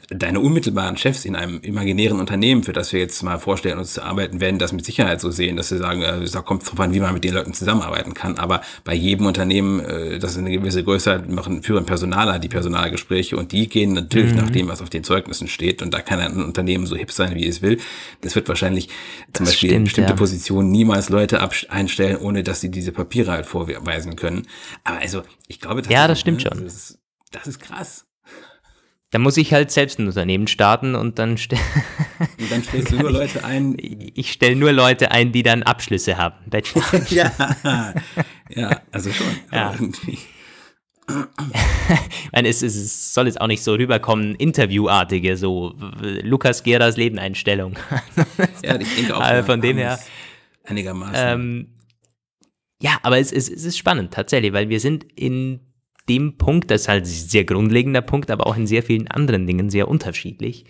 deine 0.10 0.42
unmittelbaren 0.42 0.98
Chefs 0.98 1.24
in 1.24 1.34
einem 1.34 1.62
imaginären 1.62 2.20
Unternehmen, 2.20 2.64
für 2.64 2.74
das 2.74 2.92
wir 2.92 3.00
jetzt 3.00 3.24
mal 3.24 3.40
vorstellen, 3.40 3.80
uns 3.80 3.94
zu 3.94 4.04
arbeiten, 4.04 4.42
werden 4.42 4.60
das 4.60 4.74
mit 4.74 4.84
Sicherheit 4.84 5.22
so 5.22 5.32
sehen, 5.32 5.56
dass 5.56 5.70
sie 5.70 5.78
sagen, 5.78 6.02
äh, 6.02 6.26
da 6.26 6.42
kommt 6.42 6.70
drauf 6.70 6.78
an, 6.82 6.94
wie 6.94 7.00
man 7.00 7.14
mit 7.14 7.24
den 7.24 7.34
Leuten 7.34 7.54
zusammenarbeiten 7.54 8.14
kann. 8.14 8.38
Aber 8.38 8.62
bei 8.84 8.94
jedem 8.94 9.28
Unternehmen, 9.28 9.80
äh, 9.80 10.20
das 10.20 10.38
eine 10.38 10.52
gewisse 10.52 10.84
Größe 10.84 11.14
hat, 11.14 11.30
machen, 11.30 11.64
führen 11.64 11.86
Personaler 11.86 12.38
die 12.40 12.50
Personalgespräche 12.50 13.38
und 13.38 13.54
die 13.54 13.70
gehen 13.70 13.94
natürlich 13.94 14.34
mhm. 14.34 14.40
nach 14.40 14.50
dem, 14.50 14.68
was 14.68 14.82
auf 14.82 14.90
den 14.90 15.06
Zeugnissen 15.06 15.48
steht. 15.48 15.82
Und 15.82 15.94
da 15.94 16.02
kann 16.02 16.20
ein 16.20 16.44
Unternehmen 16.44 16.86
so 16.86 16.98
hip 16.98 17.14
sein, 17.14 17.36
wie 17.36 17.48
es 17.48 17.62
will. 17.62 17.80
Das 18.20 18.36
wird 18.36 18.50
wahrscheinlich 18.50 18.90
zum 19.32 19.46
das 19.46 19.54
Beispiel 19.54 19.70
stimmt, 19.70 19.78
in 19.78 19.84
bestimmte 19.86 20.12
ja. 20.12 20.18
Positionen 20.18 20.70
niemals 20.70 21.08
Leute 21.08 21.40
einstellen, 21.70 22.18
ohne 22.18 22.44
dass 22.44 22.60
sie 22.60 22.72
diese 22.72 22.92
Papiere 22.92 23.32
halt 23.32 23.46
vorweisen 23.46 24.18
können. 24.18 24.48
Aber 24.84 25.00
also, 25.00 25.24
ich 25.48 25.62
glaube, 25.62 25.82
das, 25.82 25.94
ja, 25.94 26.10
das 26.10 26.20
stimmt 26.20 26.44
ne, 26.44 26.50
schon. 26.50 26.66
Das 26.66 26.76
ist, 26.76 27.00
das 27.32 27.48
ist 27.48 27.62
krass. 27.62 28.06
Da 29.12 29.20
muss 29.20 29.36
ich 29.36 29.54
halt 29.54 29.72
selbst 29.72 30.00
ein 30.00 30.08
Unternehmen 30.08 30.48
starten 30.48 30.96
und 30.96 31.20
dann, 31.20 31.38
ste 31.38 31.58
und 32.40 32.50
dann 32.50 32.64
stellst 32.64 32.94
du 32.94 32.96
nur 32.96 33.12
Leute 33.12 33.44
ein. 33.44 33.76
Ich 33.78 34.32
stelle 34.32 34.56
nur 34.56 34.72
Leute 34.72 35.12
ein, 35.12 35.34
die 35.34 35.44
dann 35.44 35.64
Abschlüsse 35.64 36.18
haben. 36.18 36.36
Bachelor. 36.50 36.84
ja, 37.10 37.94
ja, 38.50 38.82
also 38.92 39.12
schon. 39.12 39.28
Ja. 39.52 39.74
Irgendwie. 39.74 40.18
ich 41.10 42.32
meine, 42.32 42.48
es, 42.48 42.62
es, 42.62 43.14
soll 43.14 43.28
jetzt 43.28 43.42
auch 43.42 43.48
nicht 43.48 43.64
so 43.64 43.74
rüberkommen, 43.74 44.34
interviewartige, 44.36 45.36
so 45.36 45.76
Lukas 46.22 46.64
Geras 46.64 46.96
Lebeneinstellung. 46.96 47.78
ja, 48.64 48.80
ich 48.80 48.96
denke 48.96 49.18
auch. 49.18 49.20
Also 49.20 49.46
von 49.46 49.60
dem 49.60 49.78
her. 49.78 50.00
Einigermaßen. 50.64 51.16
Ähm, 51.18 51.68
ja, 52.82 52.98
aber 53.04 53.20
es, 53.20 53.34
es, 53.34 53.50
es 53.50 53.66
ist 53.66 53.78
spannend 53.78 54.14
tatsächlich, 54.14 54.54
weil 54.54 54.70
wir 54.70 54.80
sind 54.80 55.04
in 55.16 55.60
dem 56.10 56.38
Punkt, 56.38 56.72
das 56.72 56.82
ist 56.82 56.88
halt 56.88 57.04
ein 57.04 57.06
sehr 57.06 57.46
grundlegender 57.46 58.02
Punkt, 58.02 58.32
aber 58.32 58.48
auch 58.48 58.58
in 58.58 58.68
sehr 58.68 58.84
vielen 58.84 59.08
anderen 59.08 59.48
Dingen 59.48 59.70
sehr 59.70 59.88
unterschiedlich. 59.88 60.66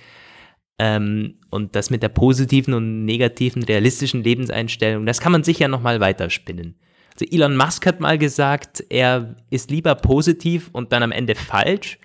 Ähm, 0.80 1.36
und 1.50 1.76
das 1.76 1.90
mit 1.90 2.02
der 2.04 2.10
positiven 2.10 2.74
und 2.74 3.06
negativen, 3.06 3.64
realistischen 3.64 4.24
Lebenseinstellung, 4.24 5.06
das 5.06 5.22
kann 5.22 5.32
man 5.32 5.44
sicher 5.44 5.68
nochmal 5.68 6.00
weiterspinnen. 6.00 6.76
Also 7.14 7.26
Elon 7.30 7.56
Musk 7.58 7.86
hat 7.86 8.00
mal 8.00 8.18
gesagt, 8.18 8.84
er 8.90 9.36
ist 9.50 9.70
lieber 9.70 9.96
positiv 9.96 10.70
und 10.72 10.92
dann 10.92 11.04
am 11.04 11.12
Ende 11.12 11.36
falsch, 11.36 12.00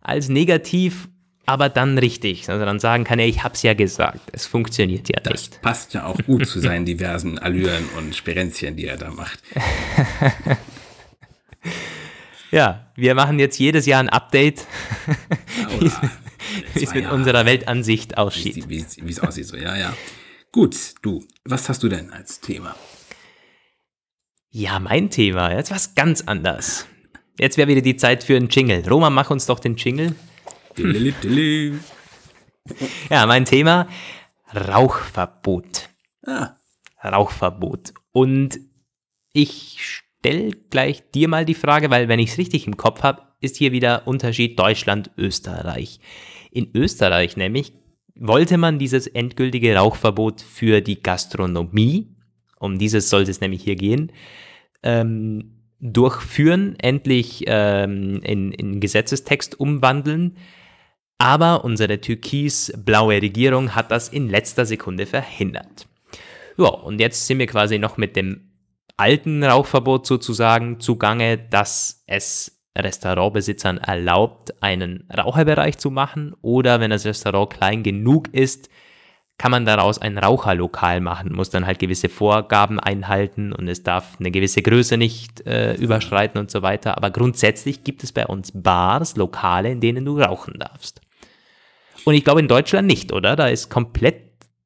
als 0.00 0.28
negativ, 0.28 1.08
aber 1.46 1.70
dann 1.70 1.96
richtig. 1.96 2.48
Also 2.50 2.64
dann 2.64 2.78
sagen 2.78 3.04
kann 3.04 3.18
er, 3.18 3.26
ich 3.26 3.42
hab's 3.42 3.62
ja 3.62 3.72
gesagt. 3.74 4.20
Es 4.32 4.46
funktioniert 4.46 5.08
ja 5.08 5.20
das 5.22 5.32
nicht. 5.32 5.54
Das 5.54 5.60
passt 5.62 5.94
ja 5.94 6.04
auch 6.04 6.18
gut 6.26 6.46
zu 6.46 6.60
seinen 6.60 6.84
diversen 6.84 7.38
Allüren 7.38 7.84
und 7.96 8.14
Sperenzien, 8.14 8.76
die 8.76 8.86
er 8.86 8.98
da 8.98 9.10
macht. 9.10 9.42
Ja, 12.50 12.90
wir 12.94 13.14
machen 13.14 13.38
jetzt 13.38 13.58
jedes 13.58 13.86
Jahr 13.86 14.00
ein 14.00 14.08
Update, 14.08 14.66
wie 16.74 16.82
es 16.82 16.94
mit 16.94 17.04
Jahre. 17.04 17.14
unserer 17.14 17.46
Weltansicht 17.46 18.16
aussieht. 18.16 18.68
Wie 18.68 18.78
es 18.78 19.20
aussieht, 19.20 19.46
so, 19.46 19.56
ja, 19.56 19.76
ja. 19.76 19.94
Gut, 20.50 20.76
du, 21.02 21.24
was 21.44 21.68
hast 21.68 21.82
du 21.82 21.88
denn 21.88 22.10
als 22.10 22.40
Thema? 22.40 22.74
Ja, 24.50 24.78
mein 24.78 25.10
Thema, 25.10 25.52
jetzt 25.52 25.70
was 25.70 25.94
ganz 25.94 26.22
anders. 26.22 26.86
Jetzt 27.38 27.58
wäre 27.58 27.68
wieder 27.68 27.82
die 27.82 27.96
Zeit 27.96 28.24
für 28.24 28.36
einen 28.36 28.48
Jingle. 28.48 28.82
Roma, 28.88 29.10
mach 29.10 29.30
uns 29.30 29.46
doch 29.46 29.60
den 29.60 29.76
Jingle. 29.76 30.14
ja, 33.10 33.26
mein 33.26 33.44
Thema, 33.44 33.88
Rauchverbot. 34.54 35.90
Ah. 36.26 36.56
Rauchverbot. 37.04 37.92
Und 38.12 38.58
ich 39.32 40.02
stell 40.18 40.52
gleich 40.70 41.02
dir 41.10 41.28
mal 41.28 41.44
die 41.44 41.54
Frage, 41.54 41.90
weil 41.90 42.08
wenn 42.08 42.18
ich 42.18 42.30
es 42.30 42.38
richtig 42.38 42.66
im 42.66 42.76
Kopf 42.76 43.02
habe, 43.02 43.22
ist 43.40 43.56
hier 43.56 43.72
wieder 43.72 44.06
Unterschied 44.06 44.58
Deutschland-Österreich. 44.58 46.00
In 46.50 46.68
Österreich 46.74 47.36
nämlich 47.36 47.72
wollte 48.16 48.58
man 48.58 48.78
dieses 48.78 49.06
endgültige 49.06 49.76
Rauchverbot 49.76 50.40
für 50.40 50.80
die 50.80 51.00
Gastronomie, 51.00 52.16
um 52.58 52.78
dieses 52.78 53.10
sollte 53.10 53.30
es 53.30 53.40
nämlich 53.40 53.62
hier 53.62 53.76
gehen, 53.76 54.12
ähm, 54.82 55.54
durchführen, 55.80 56.74
endlich 56.80 57.44
ähm, 57.46 58.20
in, 58.24 58.50
in 58.52 58.80
Gesetzestext 58.80 59.60
umwandeln. 59.60 60.36
Aber 61.18 61.64
unsere 61.64 62.00
türkis-blaue 62.00 63.22
Regierung 63.22 63.74
hat 63.74 63.90
das 63.90 64.08
in 64.08 64.28
letzter 64.28 64.66
Sekunde 64.66 65.06
verhindert. 65.06 65.86
Ja, 66.56 66.68
und 66.68 67.00
jetzt 67.00 67.26
sind 67.26 67.38
wir 67.38 67.46
quasi 67.46 67.78
noch 67.78 67.96
mit 67.96 68.16
dem 68.16 68.47
alten 68.98 69.42
Rauchverbot 69.42 70.06
sozusagen 70.06 70.80
zugange, 70.80 71.38
dass 71.38 72.02
es 72.06 72.60
Restaurantbesitzern 72.76 73.78
erlaubt, 73.78 74.62
einen 74.62 75.08
Raucherbereich 75.16 75.78
zu 75.78 75.90
machen 75.90 76.34
oder 76.42 76.80
wenn 76.80 76.90
das 76.90 77.06
Restaurant 77.06 77.50
klein 77.50 77.82
genug 77.82 78.28
ist, 78.34 78.68
kann 79.38 79.52
man 79.52 79.64
daraus 79.64 79.98
ein 79.98 80.18
Raucherlokal 80.18 81.00
machen, 81.00 81.32
muss 81.32 81.48
dann 81.48 81.64
halt 81.64 81.78
gewisse 81.78 82.08
Vorgaben 82.08 82.80
einhalten 82.80 83.52
und 83.52 83.68
es 83.68 83.84
darf 83.84 84.16
eine 84.18 84.32
gewisse 84.32 84.62
Größe 84.62 84.96
nicht 84.96 85.46
äh, 85.46 85.74
überschreiten 85.74 86.40
und 86.40 86.50
so 86.50 86.62
weiter. 86.62 86.96
Aber 86.96 87.12
grundsätzlich 87.12 87.84
gibt 87.84 88.02
es 88.02 88.10
bei 88.10 88.26
uns 88.26 88.50
Bars, 88.52 89.16
Lokale, 89.16 89.70
in 89.70 89.80
denen 89.80 90.04
du 90.04 90.20
rauchen 90.20 90.54
darfst. 90.58 91.00
Und 92.04 92.14
ich 92.14 92.24
glaube 92.24 92.40
in 92.40 92.48
Deutschland 92.48 92.88
nicht, 92.88 93.12
oder? 93.12 93.36
Da 93.36 93.46
ist 93.46 93.70
komplett 93.70 94.24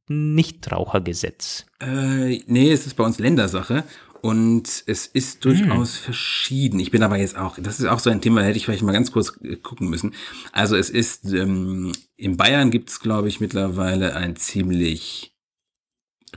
Nichtrauchergesetz. 0.08 1.66
Äh, 1.80 2.40
nee, 2.46 2.70
es 2.72 2.86
ist 2.86 2.94
bei 2.94 3.04
uns 3.04 3.18
Ländersache. 3.18 3.84
Und 4.22 4.84
es 4.86 5.08
ist 5.08 5.44
durchaus 5.44 5.96
hm. 5.96 6.04
verschieden. 6.04 6.78
Ich 6.78 6.92
bin 6.92 7.02
aber 7.02 7.18
jetzt 7.18 7.36
auch, 7.36 7.58
das 7.58 7.80
ist 7.80 7.86
auch 7.86 7.98
so 7.98 8.08
ein 8.08 8.20
Thema, 8.20 8.40
da 8.40 8.46
hätte 8.46 8.56
ich 8.56 8.66
vielleicht 8.66 8.84
mal 8.84 8.92
ganz 8.92 9.10
kurz 9.10 9.36
äh, 9.42 9.56
gucken 9.56 9.90
müssen. 9.90 10.14
Also 10.52 10.76
es 10.76 10.90
ist, 10.90 11.24
ähm, 11.32 11.90
in 12.14 12.36
Bayern 12.36 12.70
gibt 12.70 12.88
es, 12.88 13.00
glaube 13.00 13.26
ich, 13.26 13.40
mittlerweile 13.40 14.14
ein 14.14 14.36
ziemlich 14.36 15.34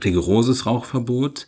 rigoroses 0.02 0.66
Rauchverbot 0.66 1.46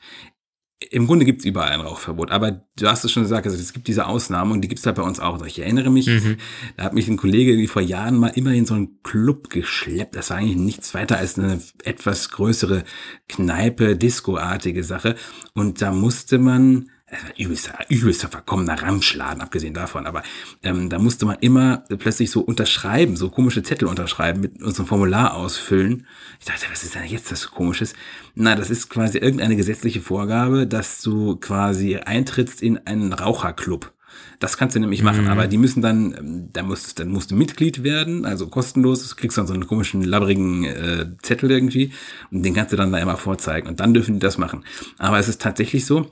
im 0.90 1.06
Grunde 1.06 1.24
gibt's 1.24 1.44
überall 1.44 1.70
ein 1.70 1.80
Rauchverbot, 1.80 2.30
aber 2.30 2.64
du 2.76 2.88
hast 2.88 3.04
es 3.04 3.12
schon 3.12 3.22
gesagt, 3.22 3.46
also 3.46 3.58
es 3.58 3.72
gibt 3.72 3.88
diese 3.88 4.06
Ausnahmen 4.06 4.52
und 4.52 4.62
die 4.62 4.68
gibt's 4.68 4.86
halt 4.86 4.96
bei 4.96 5.02
uns 5.02 5.20
auch. 5.20 5.34
Also 5.34 5.44
ich 5.44 5.58
erinnere 5.58 5.90
mich, 5.90 6.06
mhm. 6.06 6.36
da 6.76 6.84
hat 6.84 6.94
mich 6.94 7.08
ein 7.08 7.16
Kollege 7.16 7.56
wie 7.56 7.66
vor 7.66 7.82
Jahren 7.82 8.16
mal 8.16 8.28
immer 8.28 8.52
in 8.52 8.66
so 8.66 8.74
einen 8.74 9.02
Club 9.02 9.50
geschleppt. 9.50 10.16
Das 10.16 10.30
war 10.30 10.38
eigentlich 10.38 10.56
nichts 10.56 10.94
weiter 10.94 11.18
als 11.18 11.38
eine 11.38 11.60
etwas 11.84 12.30
größere 12.30 12.84
Kneipe, 13.28 13.96
Disco-artige 13.96 14.84
Sache. 14.84 15.16
Und 15.54 15.82
da 15.82 15.92
musste 15.92 16.38
man 16.38 16.90
übelster, 17.36 17.78
übelster 17.88 18.28
verkommener 18.28 18.82
Ramschladen, 18.82 19.40
abgesehen 19.40 19.74
davon. 19.74 20.06
Aber 20.06 20.22
ähm, 20.62 20.88
da 20.88 20.98
musste 20.98 21.26
man 21.26 21.36
immer 21.40 21.84
plötzlich 21.98 22.30
so 22.30 22.40
unterschreiben, 22.40 23.16
so 23.16 23.30
komische 23.30 23.62
Zettel 23.62 23.88
unterschreiben, 23.88 24.40
mit 24.40 24.62
unserem 24.62 24.86
Formular 24.86 25.34
ausfüllen. 25.34 26.06
Ich 26.38 26.46
dachte, 26.46 26.66
was 26.70 26.84
ist 26.84 26.94
denn 26.94 27.04
jetzt 27.04 27.32
das 27.32 27.42
so 27.42 27.50
komisches? 27.50 27.94
Na, 28.34 28.54
das 28.54 28.70
ist 28.70 28.90
quasi 28.90 29.18
irgendeine 29.18 29.56
gesetzliche 29.56 30.00
Vorgabe, 30.00 30.66
dass 30.66 31.02
du 31.02 31.36
quasi 31.36 31.96
eintrittst 31.96 32.62
in 32.62 32.78
einen 32.86 33.12
Raucherclub. 33.12 33.92
Das 34.40 34.56
kannst 34.56 34.76
du 34.76 34.80
nämlich 34.80 35.02
machen, 35.02 35.24
mhm. 35.24 35.30
aber 35.30 35.46
die 35.46 35.58
müssen 35.58 35.82
dann, 35.82 36.14
ähm, 36.16 36.48
da 36.52 36.62
musst, 36.62 36.98
dann 36.98 37.08
musst 37.08 37.30
du 37.30 37.34
Mitglied 37.34 37.82
werden, 37.82 38.24
also 38.24 38.46
kostenlos, 38.46 39.08
du 39.08 39.16
kriegst 39.16 39.36
dann 39.36 39.46
so 39.46 39.54
einen 39.54 39.66
komischen, 39.66 40.02
labbrigen 40.02 40.64
äh, 40.64 41.06
Zettel 41.22 41.50
irgendwie 41.50 41.92
und 42.30 42.44
den 42.44 42.54
kannst 42.54 42.72
du 42.72 42.76
dann 42.76 42.92
da 42.92 42.98
immer 42.98 43.16
vorzeigen 43.16 43.68
und 43.68 43.80
dann 43.80 43.94
dürfen 43.94 44.14
die 44.14 44.20
das 44.20 44.38
machen. 44.38 44.64
Aber 44.98 45.18
es 45.18 45.28
ist 45.28 45.42
tatsächlich 45.42 45.86
so, 45.86 46.10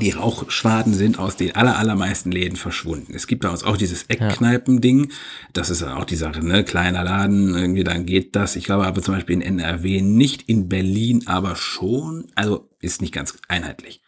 die 0.00 0.10
Rauchschwaden 0.10 0.94
sind 0.94 1.18
aus 1.18 1.36
den 1.36 1.54
aller, 1.54 1.78
allermeisten 1.78 2.30
Läden 2.30 2.56
verschwunden. 2.56 3.14
Es 3.14 3.26
gibt 3.26 3.42
bei 3.42 3.48
uns 3.48 3.64
auch 3.64 3.76
dieses 3.76 4.04
Eckkneipen-Ding. 4.04 5.10
Das 5.52 5.70
ist 5.70 5.82
auch 5.82 6.04
die 6.04 6.16
Sache, 6.16 6.44
ne? 6.44 6.64
Kleiner 6.64 7.04
Laden, 7.04 7.54
irgendwie 7.54 7.84
dann 7.84 8.06
geht 8.06 8.36
das. 8.36 8.56
Ich 8.56 8.64
glaube 8.64 8.86
aber 8.86 9.02
zum 9.02 9.14
Beispiel 9.14 9.34
in 9.34 9.42
NRW 9.42 10.00
nicht, 10.02 10.48
in 10.48 10.68
Berlin 10.68 11.26
aber 11.26 11.56
schon. 11.56 12.26
Also 12.34 12.68
ist 12.80 13.00
nicht 13.00 13.14
ganz 13.14 13.36
einheitlich. 13.48 14.00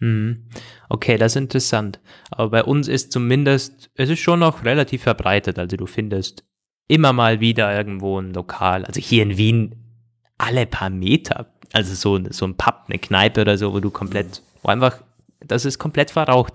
Mhm. 0.00 0.44
Okay, 0.88 1.16
das 1.18 1.32
ist 1.32 1.36
interessant. 1.36 2.00
Aber 2.30 2.50
bei 2.50 2.64
uns 2.64 2.88
ist 2.88 3.12
zumindest, 3.12 3.90
es 3.94 4.10
ist 4.10 4.20
schon 4.20 4.40
noch 4.40 4.64
relativ 4.64 5.02
verbreitet. 5.02 5.58
Also 5.58 5.76
du 5.76 5.86
findest 5.86 6.44
immer 6.86 7.12
mal 7.12 7.40
wieder 7.40 7.74
irgendwo 7.76 8.20
ein 8.20 8.32
Lokal. 8.32 8.84
Also 8.84 9.00
hier 9.00 9.22
in 9.22 9.36
Wien 9.36 9.74
alle 10.38 10.66
paar 10.66 10.90
Meter. 10.90 11.52
Also 11.72 11.94
so, 11.94 12.30
so 12.30 12.46
ein 12.46 12.56
Pub, 12.56 12.84
eine 12.88 12.98
Kneipe 12.98 13.42
oder 13.42 13.58
so, 13.58 13.72
wo 13.72 13.80
du 13.80 13.90
komplett 13.90 14.42
wo 14.62 14.68
einfach, 14.68 15.02
das 15.40 15.64
ist 15.64 15.78
komplett 15.78 16.10
verraucht. 16.10 16.54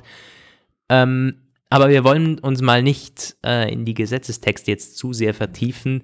Ähm, 0.89 1.41
aber 1.69 1.89
wir 1.89 2.03
wollen 2.03 2.37
uns 2.37 2.61
mal 2.61 2.83
nicht 2.83 3.35
äh, 3.43 3.71
in 3.71 3.83
die 3.85 3.95
Gesetzestexte 3.95 4.69
jetzt 4.69 4.97
zu 4.97 5.11
sehr 5.11 5.33
vertiefen, 5.33 6.03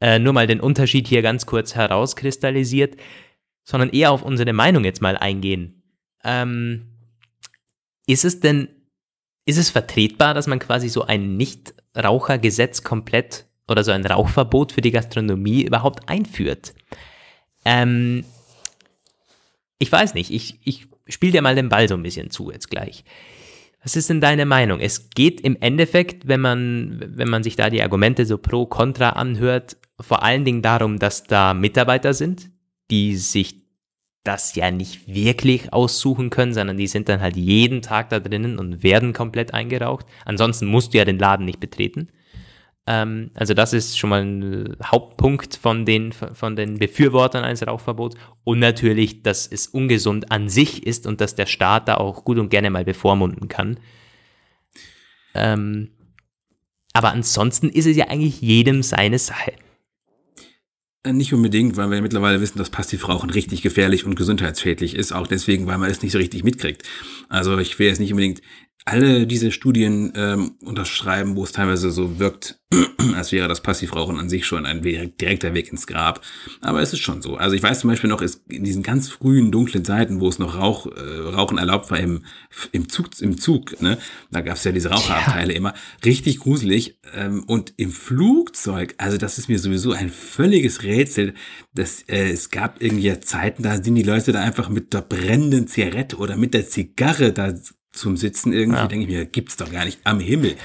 äh, 0.00 0.18
nur 0.18 0.32
mal 0.32 0.46
den 0.46 0.60
Unterschied 0.60 1.08
hier 1.08 1.22
ganz 1.22 1.46
kurz 1.46 1.74
herauskristallisiert, 1.74 2.96
sondern 3.64 3.90
eher 3.90 4.12
auf 4.12 4.22
unsere 4.22 4.52
Meinung 4.52 4.84
jetzt 4.84 5.00
mal 5.00 5.16
eingehen. 5.16 5.82
Ähm, 6.24 6.86
ist 8.06 8.24
es 8.24 8.40
denn, 8.40 8.68
ist 9.46 9.58
es 9.58 9.70
vertretbar, 9.70 10.34
dass 10.34 10.46
man 10.46 10.58
quasi 10.58 10.88
so 10.88 11.04
ein 11.06 11.36
Nichtrauchergesetz 11.36 12.82
komplett 12.82 13.46
oder 13.68 13.84
so 13.84 13.92
ein 13.92 14.04
Rauchverbot 14.04 14.72
für 14.72 14.80
die 14.80 14.90
Gastronomie 14.90 15.62
überhaupt 15.62 16.08
einführt? 16.08 16.74
Ähm, 17.64 18.24
ich 19.78 19.90
weiß 19.90 20.14
nicht, 20.14 20.30
ich, 20.30 20.58
ich 20.64 20.89
spiel 21.10 21.30
dir 21.30 21.42
mal 21.42 21.54
den 21.54 21.68
Ball 21.68 21.88
so 21.88 21.94
ein 21.94 22.02
bisschen 22.02 22.30
zu 22.30 22.50
jetzt 22.50 22.70
gleich. 22.70 23.04
Was 23.82 23.96
ist 23.96 24.10
denn 24.10 24.20
deine 24.20 24.44
Meinung? 24.44 24.80
Es 24.80 25.10
geht 25.10 25.40
im 25.40 25.56
Endeffekt, 25.60 26.28
wenn 26.28 26.40
man, 26.40 27.02
wenn 27.06 27.28
man 27.28 27.42
sich 27.42 27.56
da 27.56 27.70
die 27.70 27.82
Argumente 27.82 28.26
so 28.26 28.36
pro, 28.36 28.66
contra 28.66 29.10
anhört, 29.10 29.78
vor 29.98 30.22
allen 30.22 30.44
Dingen 30.44 30.62
darum, 30.62 30.98
dass 30.98 31.24
da 31.24 31.54
Mitarbeiter 31.54 32.12
sind, 32.12 32.50
die 32.90 33.16
sich 33.16 33.60
das 34.22 34.54
ja 34.54 34.70
nicht 34.70 35.08
wirklich 35.08 35.72
aussuchen 35.72 36.28
können, 36.28 36.52
sondern 36.52 36.76
die 36.76 36.86
sind 36.86 37.08
dann 37.08 37.22
halt 37.22 37.36
jeden 37.36 37.80
Tag 37.80 38.10
da 38.10 38.20
drinnen 38.20 38.58
und 38.58 38.82
werden 38.82 39.14
komplett 39.14 39.54
eingeraucht. 39.54 40.04
Ansonsten 40.26 40.66
musst 40.66 40.92
du 40.92 40.98
ja 40.98 41.06
den 41.06 41.18
Laden 41.18 41.46
nicht 41.46 41.60
betreten. 41.60 42.08
Ähm, 42.86 43.30
also 43.34 43.54
das 43.54 43.72
ist 43.72 43.98
schon 43.98 44.10
mal 44.10 44.22
ein 44.22 44.76
Hauptpunkt 44.84 45.56
von 45.56 45.84
den, 45.84 46.12
von 46.12 46.56
den 46.56 46.78
Befürwortern 46.78 47.44
eines 47.44 47.66
Rauchverbots. 47.66 48.16
Und 48.44 48.58
natürlich, 48.58 49.22
dass 49.22 49.46
es 49.46 49.66
ungesund 49.66 50.32
an 50.32 50.48
sich 50.48 50.86
ist 50.86 51.06
und 51.06 51.20
dass 51.20 51.34
der 51.34 51.46
Staat 51.46 51.88
da 51.88 51.96
auch 51.96 52.24
gut 52.24 52.38
und 52.38 52.48
gerne 52.48 52.70
mal 52.70 52.84
bevormunden 52.84 53.48
kann. 53.48 53.78
Ähm, 55.34 55.90
aber 56.92 57.12
ansonsten 57.12 57.68
ist 57.68 57.86
es 57.86 57.96
ja 57.96 58.08
eigentlich 58.08 58.40
jedem 58.40 58.82
seine 58.82 59.18
Sache. 59.18 59.52
Äh, 61.02 61.12
nicht 61.12 61.32
unbedingt, 61.32 61.76
weil 61.76 61.90
wir 61.90 62.02
mittlerweile 62.02 62.40
wissen, 62.40 62.58
dass 62.58 62.70
Passivrauchen 62.70 63.30
richtig 63.30 63.62
gefährlich 63.62 64.04
und 64.04 64.16
gesundheitsschädlich 64.16 64.94
ist. 64.94 65.12
Auch 65.12 65.26
deswegen, 65.26 65.66
weil 65.66 65.78
man 65.78 65.90
es 65.90 66.02
nicht 66.02 66.12
so 66.12 66.18
richtig 66.18 66.44
mitkriegt. 66.44 66.82
Also 67.28 67.56
ich 67.58 67.78
will 67.78 67.86
jetzt 67.86 68.00
nicht 68.00 68.12
unbedingt 68.12 68.42
alle 68.90 69.26
diese 69.26 69.52
Studien 69.52 70.12
ähm, 70.16 70.52
unterschreiben, 70.64 71.36
wo 71.36 71.44
es 71.44 71.52
teilweise 71.52 71.90
so 71.90 72.18
wirkt, 72.18 72.60
als 73.14 73.32
wäre 73.32 73.48
das 73.48 73.62
Passivrauchen 73.62 74.18
an 74.18 74.28
sich 74.28 74.46
schon 74.46 74.66
ein 74.66 74.82
direkter 74.82 75.54
Weg 75.54 75.70
ins 75.70 75.86
Grab. 75.86 76.20
Aber 76.60 76.80
es 76.82 76.92
ist 76.92 77.00
schon 77.00 77.22
so. 77.22 77.36
Also 77.36 77.54
ich 77.54 77.62
weiß 77.62 77.80
zum 77.80 77.90
Beispiel 77.90 78.10
noch, 78.10 78.22
in 78.48 78.64
diesen 78.64 78.82
ganz 78.82 79.08
frühen 79.08 79.52
dunklen 79.52 79.84
Zeiten, 79.84 80.20
wo 80.20 80.28
es 80.28 80.38
noch 80.38 80.56
Rauch, 80.56 80.86
äh, 80.86 81.00
Rauchen 81.00 81.58
erlaubt 81.58 81.90
war 81.90 81.98
im, 81.98 82.24
im 82.72 82.88
Zug, 82.88 83.08
im 83.20 83.38
Zug, 83.38 83.80
ne? 83.80 83.98
Da 84.30 84.40
gab 84.40 84.56
es 84.56 84.64
ja 84.64 84.72
diese 84.72 84.90
Raucherabteile 84.90 85.52
ja. 85.52 85.58
immer. 85.58 85.74
Richtig 86.04 86.40
gruselig. 86.40 86.98
Ähm, 87.14 87.44
und 87.44 87.74
im 87.76 87.92
Flugzeug, 87.92 88.94
also 88.98 89.18
das 89.18 89.38
ist 89.38 89.48
mir 89.48 89.58
sowieso 89.58 89.92
ein 89.92 90.10
völliges 90.10 90.82
Rätsel. 90.82 91.34
dass 91.74 92.02
äh, 92.08 92.30
es 92.30 92.50
gab 92.50 92.82
irgendwie 92.82 93.18
Zeiten, 93.20 93.62
da 93.62 93.82
sind 93.82 93.94
die 93.94 94.02
Leute 94.02 94.32
da 94.32 94.40
einfach 94.40 94.68
mit 94.68 94.92
der 94.92 95.02
brennenden 95.02 95.66
Zigarette 95.66 96.16
oder 96.16 96.36
mit 96.36 96.54
der 96.54 96.68
Zigarre 96.68 97.32
da 97.32 97.54
zum 97.92 98.16
Sitzen 98.16 98.52
irgendwie, 98.52 98.78
ja. 98.78 98.86
denke 98.86 99.06
ich 99.06 99.10
mir, 99.10 99.24
gibt's 99.26 99.56
doch 99.56 99.70
gar 99.70 99.84
nicht 99.84 99.98
am 100.04 100.20
Himmel. 100.20 100.56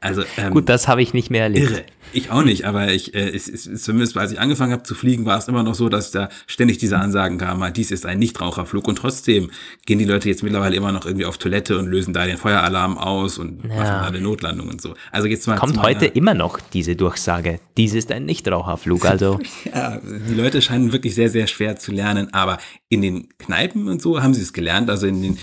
Also, 0.00 0.22
ähm, 0.36 0.52
Gut, 0.52 0.68
das 0.68 0.86
habe 0.86 1.02
ich 1.02 1.12
nicht 1.12 1.30
mehr 1.30 1.42
erlebt. 1.42 1.70
Irre. 1.70 1.84
Ich 2.12 2.30
auch 2.30 2.42
nicht, 2.42 2.64
aber 2.64 2.92
ich, 2.92 3.14
äh, 3.14 3.28
es, 3.28 3.48
es, 3.48 3.82
zumindest 3.82 4.16
als 4.16 4.32
ich 4.32 4.40
angefangen 4.40 4.72
habe 4.72 4.82
zu 4.82 4.94
fliegen, 4.94 5.26
war 5.26 5.38
es 5.38 5.48
immer 5.48 5.62
noch 5.62 5.74
so, 5.74 5.88
dass 5.88 6.10
da 6.10 6.30
ständig 6.46 6.78
diese 6.78 6.98
Ansagen 6.98 7.36
kamen, 7.36 7.70
dies 7.74 7.90
ist 7.90 8.06
ein 8.06 8.18
Nichtraucherflug 8.18 8.88
und 8.88 8.96
trotzdem 8.96 9.50
gehen 9.84 9.98
die 9.98 10.04
Leute 10.04 10.28
jetzt 10.28 10.42
mittlerweile 10.42 10.74
immer 10.76 10.92
noch 10.92 11.04
irgendwie 11.04 11.26
auf 11.26 11.36
Toilette 11.36 11.78
und 11.78 11.86
lösen 11.86 12.14
da 12.14 12.24
den 12.24 12.38
Feueralarm 12.38 12.96
aus 12.96 13.38
und 13.38 13.62
ja. 13.62 13.68
machen 13.68 13.84
da 13.84 14.06
eine 14.06 14.20
Notlandung 14.20 14.68
und 14.68 14.80
so. 14.80 14.94
Also 15.12 15.28
jetzt 15.28 15.46
mal 15.46 15.58
kommt 15.58 15.82
heute 15.82 16.06
immer 16.06 16.34
noch 16.34 16.60
diese 16.60 16.96
Durchsage, 16.96 17.60
dies 17.76 17.92
ist 17.92 18.10
ein 18.10 18.24
Nichtraucherflug, 18.24 19.04
also. 19.08 19.38
ja, 19.72 20.00
die 20.00 20.34
Leute 20.34 20.62
scheinen 20.62 20.92
wirklich 20.92 21.14
sehr 21.14 21.28
sehr 21.28 21.46
schwer 21.46 21.76
zu 21.76 21.92
lernen, 21.92 22.32
aber 22.32 22.58
in 22.88 23.02
den 23.02 23.28
Kneipen 23.38 23.88
und 23.88 24.00
so 24.00 24.22
haben 24.22 24.32
sie 24.32 24.42
es 24.42 24.54
gelernt, 24.54 24.88
also 24.88 25.06
in 25.06 25.20
den 25.20 25.38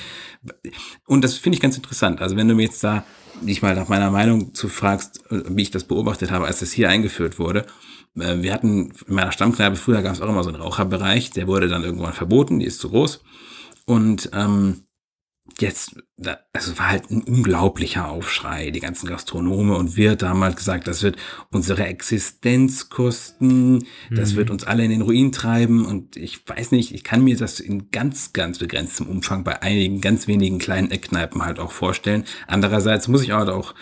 und 1.05 1.23
das 1.23 1.37
finde 1.37 1.55
ich 1.55 1.61
ganz 1.61 1.77
interessant. 1.77 2.21
Also 2.21 2.35
wenn 2.35 2.47
du 2.47 2.55
mir 2.55 2.63
jetzt 2.63 2.83
da 2.83 3.03
dich 3.41 3.61
mal 3.61 3.75
nach 3.75 3.87
meiner 3.87 4.11
Meinung 4.11 4.53
zu 4.53 4.69
fragst, 4.69 5.23
wie 5.29 5.63
ich 5.63 5.71
das 5.71 5.83
beobachtet 5.83 6.31
habe, 6.31 6.45
als 6.45 6.59
das 6.59 6.71
hier 6.71 6.89
eingeführt 6.89 7.39
wurde. 7.39 7.65
Äh, 8.17 8.41
wir 8.41 8.53
hatten 8.53 8.93
in 9.07 9.13
meiner 9.13 9.31
Stammkneipe, 9.31 9.75
früher 9.75 10.01
gab 10.01 10.13
es 10.13 10.21
auch 10.21 10.29
immer 10.29 10.43
so 10.43 10.49
einen 10.49 10.61
Raucherbereich, 10.61 11.31
der 11.31 11.47
wurde 11.47 11.67
dann 11.67 11.83
irgendwann 11.83 12.13
verboten, 12.13 12.59
die 12.59 12.65
ist 12.65 12.79
zu 12.79 12.89
groß. 12.89 13.21
Und 13.85 14.29
ähm, 14.33 14.84
jetzt, 15.59 15.95
also 16.53 16.77
war 16.77 16.89
halt 16.89 17.09
ein 17.11 17.21
unglaublicher 17.21 18.09
Aufschrei. 18.09 18.71
Die 18.71 18.79
ganzen 18.79 19.07
Gastronome 19.07 19.75
und 19.75 19.95
Wirte 19.95 20.27
haben 20.27 20.43
halt 20.43 20.57
gesagt, 20.57 20.87
das 20.87 21.03
wird 21.03 21.17
unsere 21.51 21.85
Existenz 21.85 22.89
kosten, 22.89 23.85
das 24.11 24.33
mhm. 24.33 24.37
wird 24.37 24.49
uns 24.49 24.63
alle 24.63 24.83
in 24.83 24.91
den 24.91 25.01
Ruin 25.01 25.31
treiben. 25.31 25.85
Und 25.85 26.17
ich 26.17 26.47
weiß 26.47 26.71
nicht, 26.71 26.93
ich 26.93 27.03
kann 27.03 27.23
mir 27.23 27.37
das 27.37 27.59
in 27.59 27.91
ganz, 27.91 28.33
ganz 28.33 28.59
begrenztem 28.59 29.07
Umfang 29.07 29.43
bei 29.43 29.61
einigen 29.61 30.01
ganz 30.01 30.27
wenigen 30.27 30.59
kleinen 30.59 30.91
Eckkneipen 30.91 31.45
halt 31.45 31.59
auch 31.59 31.71
vorstellen. 31.71 32.25
Andererseits 32.47 33.07
muss 33.07 33.23
ich 33.23 33.31
halt 33.31 33.49
auch 33.49 33.73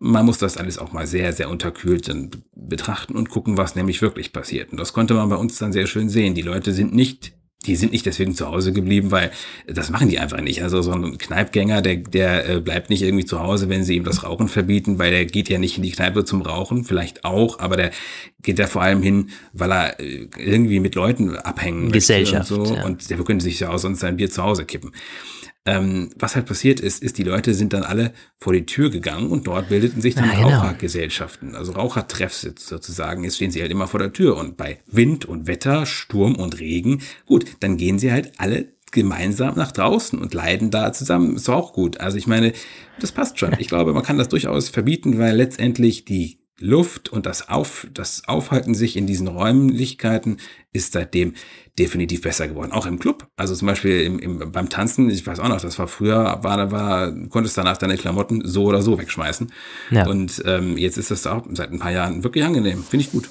man 0.00 0.26
muss 0.26 0.38
das 0.38 0.58
alles 0.58 0.76
auch 0.76 0.92
mal 0.92 1.06
sehr, 1.06 1.32
sehr 1.32 1.48
unterkühlt 1.48 2.12
betrachten 2.54 3.16
und 3.16 3.30
gucken, 3.30 3.56
was 3.56 3.74
nämlich 3.74 4.02
wirklich 4.02 4.32
passiert. 4.32 4.70
Und 4.70 4.78
das 4.78 4.92
konnte 4.92 5.14
man 5.14 5.30
bei 5.30 5.36
uns 5.36 5.56
dann 5.56 5.72
sehr 5.72 5.86
schön 5.86 6.10
sehen. 6.10 6.34
Die 6.34 6.42
Leute 6.42 6.72
sind 6.72 6.92
nicht 6.92 7.32
die 7.66 7.76
sind 7.76 7.92
nicht 7.92 8.06
deswegen 8.06 8.34
zu 8.34 8.46
Hause 8.46 8.72
geblieben, 8.72 9.10
weil 9.10 9.30
das 9.66 9.90
machen 9.90 10.08
die 10.08 10.18
einfach 10.18 10.40
nicht. 10.40 10.62
Also 10.62 10.82
so 10.82 10.92
ein 10.92 11.18
Kneipgänger, 11.18 11.82
der, 11.82 11.96
der 11.96 12.48
äh, 12.48 12.60
bleibt 12.60 12.90
nicht 12.90 13.02
irgendwie 13.02 13.24
zu 13.24 13.40
Hause, 13.40 13.68
wenn 13.68 13.84
sie 13.84 13.96
ihm 13.96 14.04
das 14.04 14.24
Rauchen 14.24 14.48
verbieten, 14.48 14.98
weil 14.98 15.10
der 15.10 15.24
geht 15.24 15.48
ja 15.48 15.58
nicht 15.58 15.76
in 15.76 15.82
die 15.82 15.92
Kneipe 15.92 16.24
zum 16.24 16.42
Rauchen, 16.42 16.84
vielleicht 16.84 17.24
auch, 17.24 17.58
aber 17.58 17.76
der 17.76 17.90
geht 18.42 18.58
ja 18.58 18.66
vor 18.66 18.82
allem 18.82 19.02
hin, 19.02 19.30
weil 19.52 19.72
er 19.72 20.00
äh, 20.00 20.28
irgendwie 20.38 20.80
mit 20.80 20.94
Leuten 20.94 21.36
abhängen 21.36 21.90
Gesellschaft, 21.92 22.50
und 22.52 22.66
so. 22.66 22.74
Ja. 22.74 22.84
Und 22.84 23.08
der 23.10 23.18
könnte 23.18 23.44
sich 23.44 23.60
ja 23.60 23.70
auch 23.70 23.78
sonst 23.78 24.00
sein 24.00 24.16
Bier 24.16 24.30
zu 24.30 24.42
Hause 24.42 24.64
kippen. 24.64 24.92
Ähm, 25.66 26.10
was 26.18 26.36
halt 26.36 26.44
passiert 26.44 26.78
ist, 26.78 27.02
ist, 27.02 27.16
die 27.16 27.22
Leute 27.22 27.54
sind 27.54 27.72
dann 27.72 27.84
alle 27.84 28.12
vor 28.36 28.52
die 28.52 28.66
Tür 28.66 28.90
gegangen 28.90 29.30
und 29.30 29.46
dort 29.46 29.70
bildeten 29.70 30.02
sich 30.02 30.14
dann 30.14 30.28
genau. 30.28 30.48
Rauchergesellschaften, 30.48 31.54
also 31.54 31.72
Rauchertreffs 31.72 32.42
sozusagen. 32.42 33.24
Jetzt 33.24 33.36
stehen 33.36 33.50
sie 33.50 33.62
halt 33.62 33.70
immer 33.70 33.88
vor 33.88 34.00
der 34.00 34.12
Tür 34.12 34.36
und 34.36 34.58
bei 34.58 34.80
Wind 34.86 35.24
und 35.24 35.46
Wetter, 35.46 35.86
Sturm 35.86 36.34
und 36.34 36.60
Regen, 36.60 37.00
gut, 37.24 37.46
dann 37.60 37.78
gehen 37.78 37.98
sie 37.98 38.12
halt 38.12 38.32
alle 38.36 38.74
gemeinsam 38.94 39.56
nach 39.56 39.72
draußen 39.72 40.18
und 40.18 40.34
leiden 40.34 40.70
da 40.70 40.92
zusammen. 40.92 41.36
Ist 41.36 41.48
auch 41.48 41.72
gut. 41.72 41.98
Also 41.98 42.16
ich 42.16 42.26
meine, 42.26 42.52
das 43.00 43.12
passt 43.12 43.38
schon. 43.38 43.54
Ich 43.58 43.68
glaube, 43.68 43.94
man 43.94 44.02
kann 44.02 44.18
das 44.18 44.28
durchaus 44.28 44.68
verbieten, 44.68 45.18
weil 45.18 45.34
letztendlich 45.34 46.04
die 46.04 46.43
Luft 46.60 47.08
und 47.08 47.26
das, 47.26 47.48
Auf, 47.48 47.86
das 47.92 48.28
Aufhalten 48.28 48.74
sich 48.74 48.96
in 48.96 49.06
diesen 49.06 49.26
Räumlichkeiten 49.26 50.38
ist 50.72 50.92
seitdem 50.92 51.34
definitiv 51.78 52.22
besser 52.22 52.46
geworden. 52.46 52.70
Auch 52.70 52.86
im 52.86 53.00
Club. 53.00 53.26
Also 53.36 53.54
zum 53.56 53.66
Beispiel 53.66 54.02
im, 54.02 54.18
im, 54.20 54.52
beim 54.52 54.68
Tanzen, 54.68 55.10
ich 55.10 55.26
weiß 55.26 55.40
auch 55.40 55.48
noch, 55.48 55.60
das 55.60 55.78
war 55.78 55.88
früher, 55.88 56.38
war, 56.42 56.70
war, 56.70 57.12
konntest 57.28 57.58
danach 57.58 57.76
deine 57.76 57.96
Klamotten 57.96 58.46
so 58.46 58.64
oder 58.64 58.82
so 58.82 58.98
wegschmeißen. 58.98 59.52
Ja. 59.90 60.06
Und 60.06 60.42
ähm, 60.46 60.78
jetzt 60.78 60.96
ist 60.96 61.10
das 61.10 61.26
auch 61.26 61.44
seit 61.50 61.72
ein 61.72 61.80
paar 61.80 61.90
Jahren 61.90 62.22
wirklich 62.22 62.44
angenehm. 62.44 62.84
Finde 62.84 63.04
ich 63.04 63.10
gut. 63.10 63.28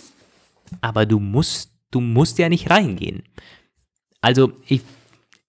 Aber 0.81 1.05
du 1.05 1.19
musst, 1.19 1.71
du 1.91 2.01
musst 2.01 2.37
ja 2.39 2.49
nicht 2.49 2.69
reingehen. 2.69 3.23
Also 4.19 4.51
ich, 4.67 4.81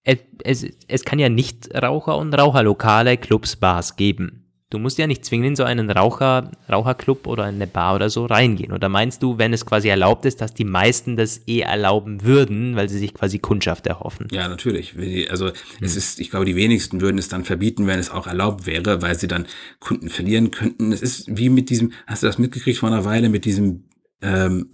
es, 0.03 0.65
es 0.87 1.03
kann 1.03 1.19
ja 1.19 1.27
nicht 1.27 1.73
Raucher 1.75 2.17
und 2.17 2.33
Raucherlokale, 2.33 3.17
Clubs, 3.17 3.57
Bars 3.57 3.97
geben. 3.97 4.44
Du 4.71 4.79
musst 4.79 4.97
ja 4.97 5.05
nicht 5.05 5.23
zwingend 5.23 5.49
in 5.49 5.55
so 5.55 5.63
einen 5.63 5.91
Raucher, 5.91 6.51
Raucherclub 6.71 7.27
oder 7.27 7.43
eine 7.43 7.67
Bar 7.67 7.95
oder 7.95 8.09
so 8.09 8.25
reingehen. 8.25 8.71
Oder 8.71 8.89
meinst 8.89 9.21
du, 9.21 9.37
wenn 9.37 9.53
es 9.53 9.63
quasi 9.63 9.89
erlaubt 9.89 10.25
ist, 10.25 10.41
dass 10.41 10.55
die 10.55 10.63
meisten 10.65 11.15
das 11.17 11.41
eh 11.47 11.59
erlauben 11.59 12.23
würden, 12.23 12.75
weil 12.75 12.89
sie 12.89 12.97
sich 12.97 13.13
quasi 13.13 13.37
Kundschaft 13.37 13.85
erhoffen? 13.85 14.27
Ja, 14.31 14.47
natürlich. 14.47 14.95
Also 15.29 15.51
es 15.81 15.95
ist, 15.95 16.19
ich 16.19 16.31
glaube, 16.31 16.45
die 16.45 16.55
wenigsten 16.55 16.99
würden 16.99 17.19
es 17.19 17.27
dann 17.27 17.45
verbieten, 17.45 17.85
wenn 17.85 17.99
es 17.99 18.09
auch 18.09 18.25
erlaubt 18.25 18.65
wäre, 18.65 19.03
weil 19.03 19.17
sie 19.17 19.27
dann 19.27 19.45
Kunden 19.79 20.09
verlieren 20.09 20.49
könnten. 20.49 20.91
Es 20.91 21.03
ist 21.03 21.25
wie 21.37 21.49
mit 21.49 21.69
diesem, 21.69 21.93
hast 22.07 22.23
du 22.23 22.27
das 22.27 22.39
mitgekriegt 22.39 22.79
vor 22.79 22.89
einer 22.89 23.05
Weile, 23.05 23.29
mit 23.29 23.45
diesem 23.45 23.83
ähm, 24.21 24.71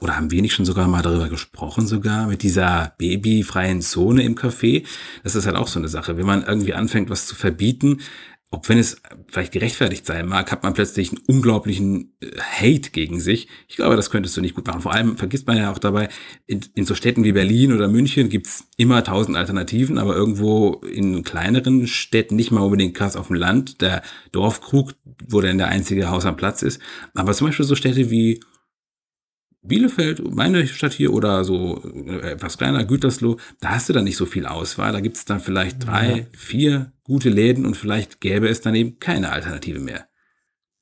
oder 0.00 0.16
haben 0.16 0.26
nicht 0.26 0.54
schon 0.54 0.64
sogar 0.64 0.86
mal 0.86 1.02
darüber 1.02 1.28
gesprochen, 1.28 1.86
sogar 1.86 2.26
mit 2.26 2.42
dieser 2.42 2.94
babyfreien 2.98 3.80
Zone 3.80 4.22
im 4.22 4.36
Café? 4.36 4.86
Das 5.24 5.34
ist 5.34 5.46
halt 5.46 5.56
auch 5.56 5.66
so 5.66 5.78
eine 5.78 5.88
Sache. 5.88 6.16
Wenn 6.16 6.26
man 6.26 6.44
irgendwie 6.44 6.74
anfängt, 6.74 7.10
was 7.10 7.26
zu 7.26 7.34
verbieten, 7.34 8.00
ob 8.52 8.68
wenn 8.68 8.78
es 8.78 9.00
vielleicht 9.28 9.52
gerechtfertigt 9.52 10.04
sein 10.04 10.28
mag, 10.28 10.52
hat 10.52 10.62
man 10.62 10.74
plötzlich 10.74 11.10
einen 11.10 11.22
unglaublichen 11.26 12.12
äh, 12.20 12.28
Hate 12.38 12.90
gegen 12.90 13.18
sich. 13.18 13.48
Ich 13.66 13.76
glaube, 13.76 13.96
das 13.96 14.10
könntest 14.10 14.36
du 14.36 14.42
nicht 14.42 14.54
gut 14.54 14.66
machen. 14.66 14.82
Vor 14.82 14.92
allem 14.92 15.16
vergisst 15.16 15.46
man 15.46 15.56
ja 15.56 15.72
auch 15.72 15.78
dabei, 15.78 16.10
in, 16.46 16.60
in 16.74 16.84
so 16.84 16.94
Städten 16.94 17.24
wie 17.24 17.32
Berlin 17.32 17.72
oder 17.72 17.88
München 17.88 18.28
gibt's 18.28 18.68
immer 18.76 19.02
tausend 19.02 19.38
Alternativen, 19.38 19.96
aber 19.96 20.14
irgendwo 20.14 20.74
in 20.74 21.24
kleineren 21.24 21.86
Städten, 21.86 22.36
nicht 22.36 22.50
mal 22.50 22.60
unbedingt 22.60 22.94
krass 22.94 23.16
auf 23.16 23.28
dem 23.28 23.36
Land, 23.36 23.80
der 23.80 24.02
Dorfkrug, 24.32 24.92
wo 25.26 25.40
dann 25.40 25.56
der 25.56 25.68
einzige 25.68 26.10
Haus 26.10 26.26
am 26.26 26.36
Platz 26.36 26.60
ist. 26.60 26.78
Aber 27.14 27.32
zum 27.32 27.46
Beispiel 27.46 27.64
so 27.64 27.74
Städte 27.74 28.10
wie 28.10 28.40
Bielefeld, 29.62 30.34
meine 30.34 30.66
Stadt 30.66 30.92
hier, 30.92 31.12
oder 31.12 31.44
so 31.44 31.82
äh, 31.84 32.32
etwas 32.32 32.58
kleiner, 32.58 32.84
Gütersloh, 32.84 33.38
da 33.60 33.70
hast 33.70 33.88
du 33.88 33.92
dann 33.92 34.04
nicht 34.04 34.16
so 34.16 34.26
viel 34.26 34.44
Auswahl. 34.44 34.92
Da 34.92 35.00
gibt's 35.00 35.24
dann 35.24 35.40
vielleicht 35.40 35.86
drei, 35.86 36.18
ja. 36.18 36.26
vier 36.36 36.92
gute 37.04 37.30
Läden 37.30 37.66
und 37.66 37.76
vielleicht 37.76 38.20
gäbe 38.20 38.48
es 38.48 38.60
dann 38.60 38.74
eben 38.74 38.98
keine 38.98 39.32
Alternative 39.32 39.80
mehr. 39.80 40.08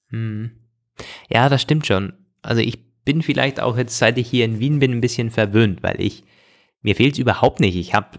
Hm. 0.08 0.50
Ja, 1.28 1.48
das 1.48 1.62
stimmt 1.62 1.86
schon. 1.86 2.12
Also 2.42 2.60
ich 2.60 2.78
bin 3.04 3.22
vielleicht 3.22 3.60
auch 3.60 3.76
jetzt, 3.76 3.98
seit 3.98 4.18
ich 4.18 4.28
hier 4.28 4.44
in 4.44 4.58
Wien 4.58 4.78
bin, 4.78 4.92
ein 4.92 5.00
bisschen 5.00 5.30
verwöhnt, 5.30 5.82
weil 5.82 6.00
ich, 6.00 6.24
mir 6.82 6.94
fehlt 6.94 7.14
es 7.14 7.18
überhaupt 7.18 7.60
nicht. 7.60 7.76
Ich 7.76 7.94
habe 7.94 8.18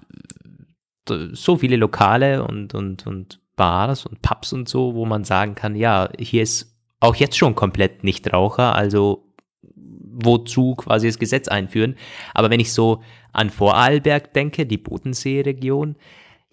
so 1.07 1.57
viele 1.57 1.75
Lokale 1.75 2.43
und, 2.43 2.73
und, 2.73 3.05
und 3.07 3.39
Bars 3.55 4.05
und 4.05 4.21
Pubs 4.21 4.53
und 4.53 4.69
so, 4.69 4.95
wo 4.95 5.05
man 5.05 5.23
sagen 5.23 5.55
kann, 5.55 5.75
ja, 5.75 6.09
hier 6.17 6.43
ist 6.43 6.77
auch 6.99 7.15
jetzt 7.15 7.37
schon 7.37 7.55
komplett 7.55 8.03
Nichtraucher, 8.03 8.75
also 8.75 9.31
wozu 9.63 10.75
quasi 10.75 11.07
das 11.07 11.19
Gesetz 11.19 11.47
einführen. 11.47 11.95
Aber 12.33 12.49
wenn 12.49 12.59
ich 12.59 12.73
so 12.73 13.01
an 13.33 13.49
Vorarlberg 13.49 14.33
denke, 14.33 14.65
die 14.65 14.77
Bodensee-Region, 14.77 15.95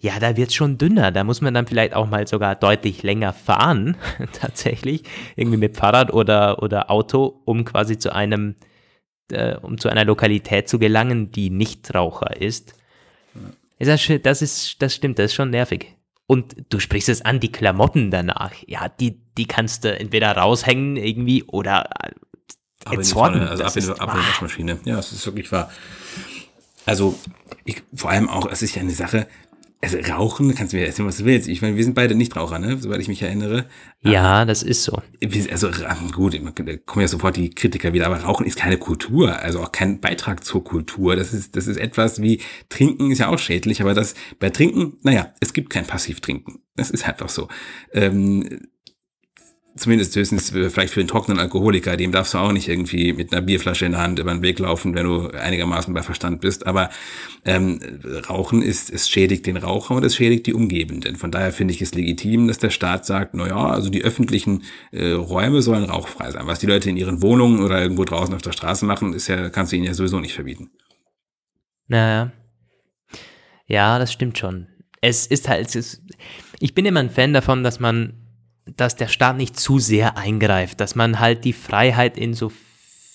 ja, 0.01 0.17
da 0.19 0.37
wird 0.37 0.49
es 0.49 0.55
schon 0.55 0.77
dünner. 0.77 1.11
Da 1.11 1.23
muss 1.23 1.41
man 1.41 1.53
dann 1.53 1.67
vielleicht 1.67 1.93
auch 1.93 2.07
mal 2.07 2.25
sogar 2.25 2.55
deutlich 2.55 3.03
länger 3.03 3.33
fahren, 3.33 3.97
tatsächlich, 4.33 5.03
irgendwie 5.35 5.57
mit 5.57 5.75
Fahrrad 5.75 6.13
oder, 6.13 6.63
oder 6.63 6.89
Auto, 6.89 7.41
um 7.45 7.65
quasi 7.65 7.97
zu 7.97 8.13
einem, 8.13 8.55
äh, 9.31 9.55
um 9.57 9.77
zu 9.77 9.89
einer 9.89 10.05
Lokalität 10.05 10.69
zu 10.69 10.79
gelangen, 10.79 11.31
die 11.31 11.49
nicht 11.49 11.93
Raucher 11.93 12.39
ist. 12.39 12.75
Das, 13.77 14.09
das, 14.23 14.41
ist, 14.41 14.81
das 14.81 14.95
stimmt, 14.95 15.19
das 15.19 15.27
ist 15.27 15.35
schon 15.35 15.49
nervig. 15.49 15.95
Und 16.27 16.55
du 16.69 16.79
sprichst 16.79 17.09
es 17.09 17.21
an, 17.21 17.39
die 17.39 17.51
Klamotten 17.51 18.11
danach. 18.11 18.53
Ja, 18.67 18.87
die, 18.87 19.19
die 19.37 19.47
kannst 19.47 19.83
du 19.83 19.97
entweder 19.97 20.31
raushängen 20.31 20.95
irgendwie 20.95 21.43
oder 21.43 21.89
die 22.89 23.03
Pfanne, 23.03 23.49
also 23.49 23.63
ab 23.63 23.75
in, 23.75 23.89
ab 23.89 24.13
in 24.13 24.21
die 24.21 24.27
Waschmaschine. 24.27 24.79
Ja, 24.85 24.99
es 24.99 25.11
ist 25.11 25.25
wirklich 25.25 25.51
wahr. 25.51 25.69
Also, 26.85 27.19
ich, 27.65 27.83
vor 27.93 28.11
allem 28.11 28.29
auch, 28.29 28.49
es 28.49 28.61
ist 28.61 28.75
ja 28.75 28.81
eine 28.81 28.91
Sache, 28.91 29.27
also 29.81 29.97
Rauchen, 29.97 30.53
kannst 30.55 30.73
du 30.73 30.77
mir 30.77 30.85
erzählen, 30.85 31.07
was 31.07 31.17
du 31.17 31.25
willst. 31.25 31.47
Ich 31.47 31.61
meine, 31.61 31.77
wir 31.77 31.83
sind 31.83 31.95
beide 31.95 32.13
Nichtraucher, 32.13 32.59
ne? 32.59 32.77
Soweit 32.77 32.99
ich 32.99 33.07
mich 33.07 33.21
erinnere. 33.21 33.65
Ja, 34.01 34.43
das 34.43 34.61
ist 34.61 34.83
so. 34.83 35.01
Also 35.51 35.69
gut, 36.11 36.33
da 36.33 36.77
kommen 36.85 37.01
ja 37.01 37.07
sofort 37.07 37.37
die 37.37 37.49
Kritiker 37.49 37.93
wieder, 37.93 38.07
aber 38.07 38.17
Rauchen 38.17 38.45
ist 38.45 38.57
keine 38.57 38.77
Kultur, 38.77 39.39
also 39.39 39.61
auch 39.61 39.71
kein 39.71 40.01
Beitrag 40.01 40.43
zur 40.43 40.65
Kultur. 40.65 41.15
Das 41.15 41.33
ist, 41.33 41.55
das 41.55 41.67
ist 41.67 41.77
etwas 41.77 42.21
wie 42.21 42.41
Trinken 42.67 43.11
ist 43.11 43.19
ja 43.19 43.29
auch 43.29 43.39
schädlich, 43.39 43.81
aber 43.81 43.93
das 43.93 44.15
bei 44.39 44.49
Trinken, 44.49 44.97
naja, 45.03 45.33
es 45.39 45.53
gibt 45.53 45.69
kein 45.69 45.85
Passivtrinken. 45.85 46.59
Das 46.75 46.89
ist 46.89 47.07
einfach 47.07 47.29
so. 47.29 47.47
Ähm, 47.93 48.67
zumindest 49.79 50.15
höchstens 50.15 50.49
vielleicht 50.49 50.93
für 50.93 50.99
einen 50.99 51.07
trockenen 51.07 51.39
Alkoholiker, 51.39 51.97
dem 51.97 52.11
darfst 52.11 52.33
du 52.33 52.37
auch 52.37 52.51
nicht 52.51 52.67
irgendwie 52.67 53.13
mit 53.13 53.31
einer 53.31 53.41
Bierflasche 53.41 53.85
in 53.85 53.93
der 53.93 54.01
Hand 54.01 54.19
über 54.19 54.31
den 54.31 54.41
Weg 54.41 54.59
laufen, 54.59 54.93
wenn 54.95 55.05
du 55.05 55.29
einigermaßen 55.29 55.93
bei 55.93 56.03
Verstand 56.03 56.41
bist. 56.41 56.67
Aber 56.67 56.89
ähm, 57.45 57.79
Rauchen 58.29 58.61
ist, 58.61 58.91
es 58.91 59.09
schädigt 59.09 59.45
den 59.45 59.57
Raucher 59.57 59.95
und 59.95 60.03
es 60.03 60.15
schädigt 60.15 60.47
die 60.47 60.53
Umgebenden. 60.53 61.15
Von 61.15 61.31
daher 61.31 61.51
finde 61.51 61.73
ich 61.73 61.81
es 61.81 61.93
legitim, 61.93 62.47
dass 62.47 62.57
der 62.57 62.69
Staat 62.69 63.05
sagt, 63.05 63.33
na 63.33 63.47
ja, 63.47 63.67
also 63.67 63.89
die 63.89 64.03
öffentlichen 64.03 64.63
äh, 64.91 65.11
Räume 65.11 65.61
sollen 65.61 65.85
rauchfrei 65.85 66.31
sein. 66.31 66.45
Was 66.47 66.59
die 66.59 66.67
Leute 66.67 66.89
in 66.89 66.97
ihren 66.97 67.21
Wohnungen 67.21 67.63
oder 67.63 67.81
irgendwo 67.81 68.05
draußen 68.05 68.33
auf 68.33 68.41
der 68.41 68.51
Straße 68.51 68.85
machen, 68.85 69.13
ist 69.13 69.27
ja, 69.27 69.49
kannst 69.49 69.71
du 69.71 69.77
ihnen 69.77 69.85
ja 69.85 69.93
sowieso 69.93 70.19
nicht 70.19 70.33
verbieten. 70.33 70.69
Naja. 71.87 72.31
Ja, 73.65 73.99
das 73.99 74.11
stimmt 74.11 74.37
schon. 74.37 74.67
Es 75.01 75.25
ist 75.27 75.47
halt, 75.47 75.67
es 75.67 75.75
ist, 75.75 76.03
ich 76.59 76.73
bin 76.73 76.85
immer 76.85 76.99
ein 76.99 77.09
Fan 77.09 77.33
davon, 77.33 77.63
dass 77.63 77.79
man 77.79 78.18
dass 78.77 78.95
der 78.95 79.07
Staat 79.07 79.37
nicht 79.37 79.59
zu 79.59 79.79
sehr 79.79 80.17
eingreift, 80.17 80.79
dass 80.79 80.95
man 80.95 81.19
halt 81.19 81.45
die 81.45 81.53
Freiheit 81.53 82.17
in 82.17 82.33
so 82.33 82.51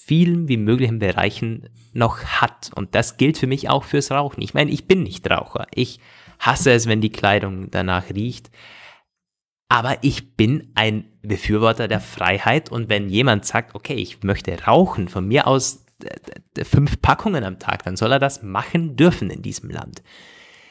vielen 0.04 0.48
wie 0.48 0.56
möglichen 0.56 0.98
Bereichen 0.98 1.68
noch 1.92 2.22
hat. 2.24 2.70
Und 2.74 2.94
das 2.94 3.16
gilt 3.16 3.38
für 3.38 3.46
mich 3.46 3.68
auch 3.70 3.84
fürs 3.84 4.10
Rauchen. 4.10 4.42
Ich 4.42 4.54
meine, 4.54 4.70
ich 4.70 4.86
bin 4.86 5.02
nicht 5.02 5.28
Raucher. 5.30 5.66
Ich 5.74 6.00
hasse 6.38 6.72
es, 6.72 6.86
wenn 6.86 7.00
die 7.00 7.10
Kleidung 7.10 7.70
danach 7.70 8.10
riecht. 8.10 8.50
Aber 9.68 9.98
ich 10.02 10.36
bin 10.36 10.72
ein 10.74 11.04
Befürworter 11.22 11.88
der 11.88 12.00
Freiheit 12.00 12.70
und 12.70 12.90
wenn 12.90 13.08
jemand 13.08 13.46
sagt, 13.46 13.74
okay, 13.74 13.94
ich 13.94 14.22
möchte 14.22 14.56
rauchen, 14.64 15.08
von 15.08 15.26
mir 15.26 15.46
aus 15.46 15.84
fünf 16.62 17.00
Packungen 17.00 17.44
am 17.44 17.58
Tag, 17.58 17.84
dann 17.84 17.96
soll 17.96 18.12
er 18.12 18.18
das 18.18 18.42
machen 18.42 18.96
dürfen 18.96 19.30
in 19.30 19.42
diesem 19.42 19.70
Land. 19.70 20.02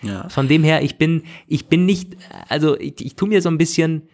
Ja. 0.04 0.30
Von 0.30 0.48
dem 0.48 0.64
her, 0.64 0.84
ich 0.84 0.98
bin, 0.98 1.24
ich 1.48 1.68
bin 1.68 1.86
nicht, 1.86 2.18
also 2.50 2.80
ich, 2.80 3.04
ich 3.04 3.16
tue 3.16 3.30
mir 3.30 3.42
so 3.42 3.50
ein 3.50 3.58
bisschen 3.58 4.10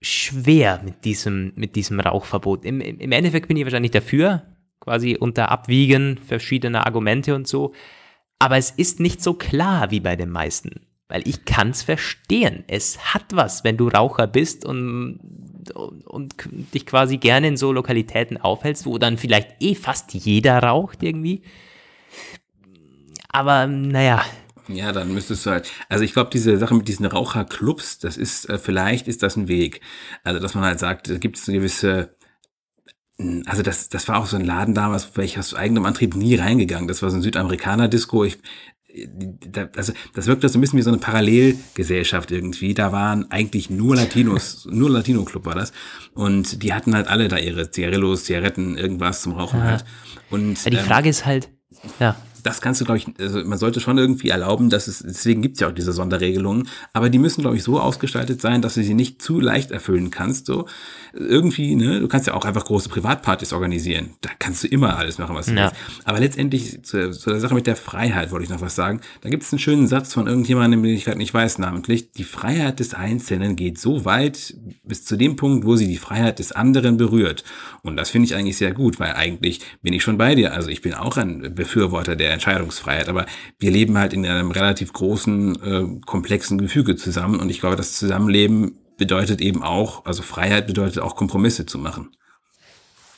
schwer 0.00 0.80
mit 0.84 1.04
diesem, 1.04 1.52
mit 1.56 1.76
diesem 1.76 2.00
Rauchverbot. 2.00 2.64
Im, 2.64 2.80
Im 2.80 3.12
Endeffekt 3.12 3.48
bin 3.48 3.56
ich 3.56 3.64
wahrscheinlich 3.64 3.90
dafür, 3.90 4.42
quasi 4.80 5.16
unter 5.18 5.50
Abwiegen 5.50 6.18
verschiedener 6.18 6.86
Argumente 6.86 7.34
und 7.34 7.48
so. 7.48 7.72
Aber 8.38 8.56
es 8.56 8.70
ist 8.70 9.00
nicht 9.00 9.22
so 9.22 9.34
klar 9.34 9.90
wie 9.90 10.00
bei 10.00 10.16
den 10.16 10.30
meisten. 10.30 10.86
Weil 11.08 11.26
ich 11.26 11.44
kann 11.44 11.70
es 11.70 11.82
verstehen. 11.82 12.64
Es 12.68 13.14
hat 13.14 13.24
was, 13.32 13.64
wenn 13.64 13.78
du 13.78 13.88
Raucher 13.88 14.26
bist 14.26 14.64
und, 14.64 15.18
und, 15.74 16.06
und 16.06 16.34
dich 16.74 16.84
quasi 16.84 17.16
gerne 17.16 17.48
in 17.48 17.56
so 17.56 17.72
Lokalitäten 17.72 18.36
aufhältst, 18.36 18.84
wo 18.84 18.98
dann 18.98 19.16
vielleicht 19.16 19.56
eh 19.60 19.74
fast 19.74 20.12
jeder 20.12 20.62
raucht 20.62 21.02
irgendwie. 21.02 21.42
Aber 23.30 23.66
naja, 23.66 24.22
ja, 24.68 24.92
dann 24.92 25.12
müsstest 25.12 25.46
du 25.46 25.50
halt, 25.50 25.70
also 25.88 26.04
ich 26.04 26.12
glaube, 26.12 26.30
diese 26.30 26.58
Sache 26.58 26.74
mit 26.74 26.88
diesen 26.88 27.06
Raucherclubs, 27.06 27.98
das 27.98 28.16
ist, 28.16 28.48
äh, 28.48 28.58
vielleicht 28.58 29.08
ist 29.08 29.22
das 29.22 29.36
ein 29.36 29.48
Weg. 29.48 29.80
Also, 30.24 30.40
dass 30.40 30.54
man 30.54 30.64
halt 30.64 30.78
sagt, 30.78 31.08
da 31.08 31.18
gibt 31.18 31.38
es 31.38 31.48
eine 31.48 31.58
gewisse, 31.58 32.10
hm, 33.18 33.44
also 33.46 33.62
das, 33.62 33.88
das 33.88 34.08
war 34.08 34.18
auch 34.18 34.26
so 34.26 34.36
ein 34.36 34.44
Laden 34.44 34.74
damals, 34.74 35.16
wäre 35.16 35.24
ich 35.24 35.38
aus 35.38 35.54
eigenem 35.54 35.86
Antrieb 35.86 36.14
nie 36.14 36.36
reingegangen. 36.36 36.88
Das 36.88 37.02
war 37.02 37.10
so 37.10 37.16
ein 37.16 37.22
Südamerikaner-Disco. 37.22 38.24
Ich, 38.24 38.38
also 39.76 39.92
das 40.14 40.26
wirkte 40.26 40.48
so 40.48 40.58
ein 40.58 40.60
bisschen 40.60 40.78
wie 40.78 40.82
so 40.82 40.90
eine 40.90 40.98
Parallelgesellschaft 40.98 42.30
irgendwie. 42.30 42.74
Da 42.74 42.92
waren 42.92 43.30
eigentlich 43.30 43.70
nur 43.70 43.96
Latinos, 43.96 44.66
nur 44.70 44.90
Latino-Club 44.90 45.46
war 45.46 45.54
das. 45.54 45.72
Und 46.14 46.62
die 46.62 46.74
hatten 46.74 46.94
halt 46.94 47.08
alle 47.08 47.28
da 47.28 47.38
ihre 47.38 47.70
Zigarillos, 47.70 48.24
Zigaretten, 48.24 48.76
irgendwas 48.76 49.22
zum 49.22 49.32
Rauchen 49.32 49.60
ja. 49.60 49.64
halt. 49.64 49.84
Und, 50.30 50.62
ja, 50.62 50.70
die 50.70 50.76
Frage 50.76 51.06
ähm, 51.06 51.10
ist 51.10 51.24
halt, 51.24 51.48
ja 52.00 52.16
das 52.48 52.62
kannst 52.62 52.80
du, 52.80 52.86
glaube 52.86 52.98
ich, 52.98 53.06
also 53.20 53.44
man 53.44 53.58
sollte 53.58 53.78
schon 53.78 53.98
irgendwie 53.98 54.30
erlauben, 54.30 54.70
dass 54.70 54.88
es, 54.88 55.00
deswegen 55.00 55.42
gibt 55.42 55.56
es 55.56 55.60
ja 55.60 55.68
auch 55.68 55.72
diese 55.72 55.92
Sonderregelungen, 55.92 56.66
aber 56.94 57.10
die 57.10 57.18
müssen, 57.18 57.42
glaube 57.42 57.56
ich, 57.56 57.62
so 57.62 57.78
ausgestaltet 57.78 58.40
sein, 58.40 58.62
dass 58.62 58.74
du 58.74 58.82
sie 58.82 58.94
nicht 58.94 59.20
zu 59.20 59.38
leicht 59.38 59.70
erfüllen 59.70 60.10
kannst. 60.10 60.46
So 60.46 60.66
irgendwie, 61.12 61.76
ne, 61.76 62.00
du 62.00 62.08
kannst 62.08 62.26
ja 62.26 62.32
auch 62.32 62.46
einfach 62.46 62.64
große 62.64 62.88
Privatpartys 62.88 63.52
organisieren. 63.52 64.14
Da 64.22 64.30
kannst 64.38 64.64
du 64.64 64.68
immer 64.68 64.96
alles 64.96 65.18
machen, 65.18 65.36
was 65.36 65.46
du 65.46 65.52
ja. 65.52 65.64
willst. 65.64 65.76
Aber 66.06 66.20
letztendlich 66.20 66.82
zu, 66.84 67.10
zu, 67.10 67.28
der 67.28 67.40
Sache 67.40 67.54
mit 67.54 67.66
der 67.66 67.76
Freiheit 67.76 68.30
wollte 68.30 68.44
ich 68.44 68.50
noch 68.50 68.62
was 68.62 68.74
sagen. 68.74 69.02
Da 69.20 69.28
gibt 69.28 69.42
es 69.42 69.52
einen 69.52 69.58
schönen 69.58 69.86
Satz 69.86 70.14
von 70.14 70.26
irgendjemandem, 70.26 70.82
den 70.82 70.94
ich 70.94 71.04
gerade 71.04 71.18
nicht 71.18 71.34
weiß, 71.34 71.58
namentlich. 71.58 72.12
Die 72.12 72.24
Freiheit 72.24 72.80
des 72.80 72.94
Einzelnen 72.94 73.56
geht 73.56 73.78
so 73.78 74.06
weit 74.06 74.54
bis 74.84 75.04
zu 75.04 75.16
dem 75.16 75.36
Punkt, 75.36 75.66
wo 75.66 75.76
sie 75.76 75.86
die 75.86 75.98
Freiheit 75.98 76.38
des 76.38 76.52
anderen 76.52 76.96
berührt. 76.96 77.44
Und 77.82 77.96
das 77.96 78.08
finde 78.08 78.24
ich 78.24 78.34
eigentlich 78.34 78.56
sehr 78.56 78.72
gut, 78.72 78.98
weil 79.00 79.12
eigentlich 79.12 79.60
bin 79.82 79.92
ich 79.92 80.02
schon 80.02 80.16
bei 80.16 80.34
dir. 80.34 80.54
Also 80.54 80.70
ich 80.70 80.80
bin 80.80 80.94
auch 80.94 81.18
ein 81.18 81.54
Befürworter 81.54 82.16
der 82.16 82.37
Entscheidungsfreiheit, 82.38 83.08
aber 83.08 83.26
wir 83.58 83.70
leben 83.70 83.98
halt 83.98 84.12
in 84.12 84.24
einem 84.24 84.50
relativ 84.50 84.92
großen, 84.92 85.62
äh, 85.62 86.00
komplexen 86.06 86.58
Gefüge 86.58 86.96
zusammen 86.96 87.40
und 87.40 87.50
ich 87.50 87.60
glaube, 87.60 87.76
das 87.76 87.94
Zusammenleben 87.94 88.78
bedeutet 88.96 89.40
eben 89.40 89.62
auch, 89.62 90.04
also 90.04 90.22
Freiheit 90.22 90.66
bedeutet 90.66 91.00
auch 91.00 91.16
Kompromisse 91.16 91.66
zu 91.66 91.78
machen. 91.78 92.10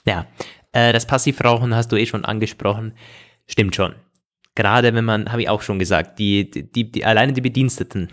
Ja, 0.04 0.26
äh, 0.72 0.92
das 0.92 1.06
Passivrauchen 1.06 1.74
hast 1.74 1.92
du 1.92 1.96
eh 1.96 2.06
schon 2.06 2.24
angesprochen. 2.24 2.94
Stimmt 3.46 3.74
schon. 3.74 3.94
Gerade 4.54 4.94
wenn 4.94 5.04
man, 5.04 5.30
habe 5.30 5.42
ich 5.42 5.48
auch 5.48 5.62
schon 5.62 5.78
gesagt, 5.78 6.18
die, 6.18 6.50
die, 6.50 6.90
die, 6.90 7.04
alleine 7.04 7.32
die 7.32 7.40
Bediensteten, 7.40 8.10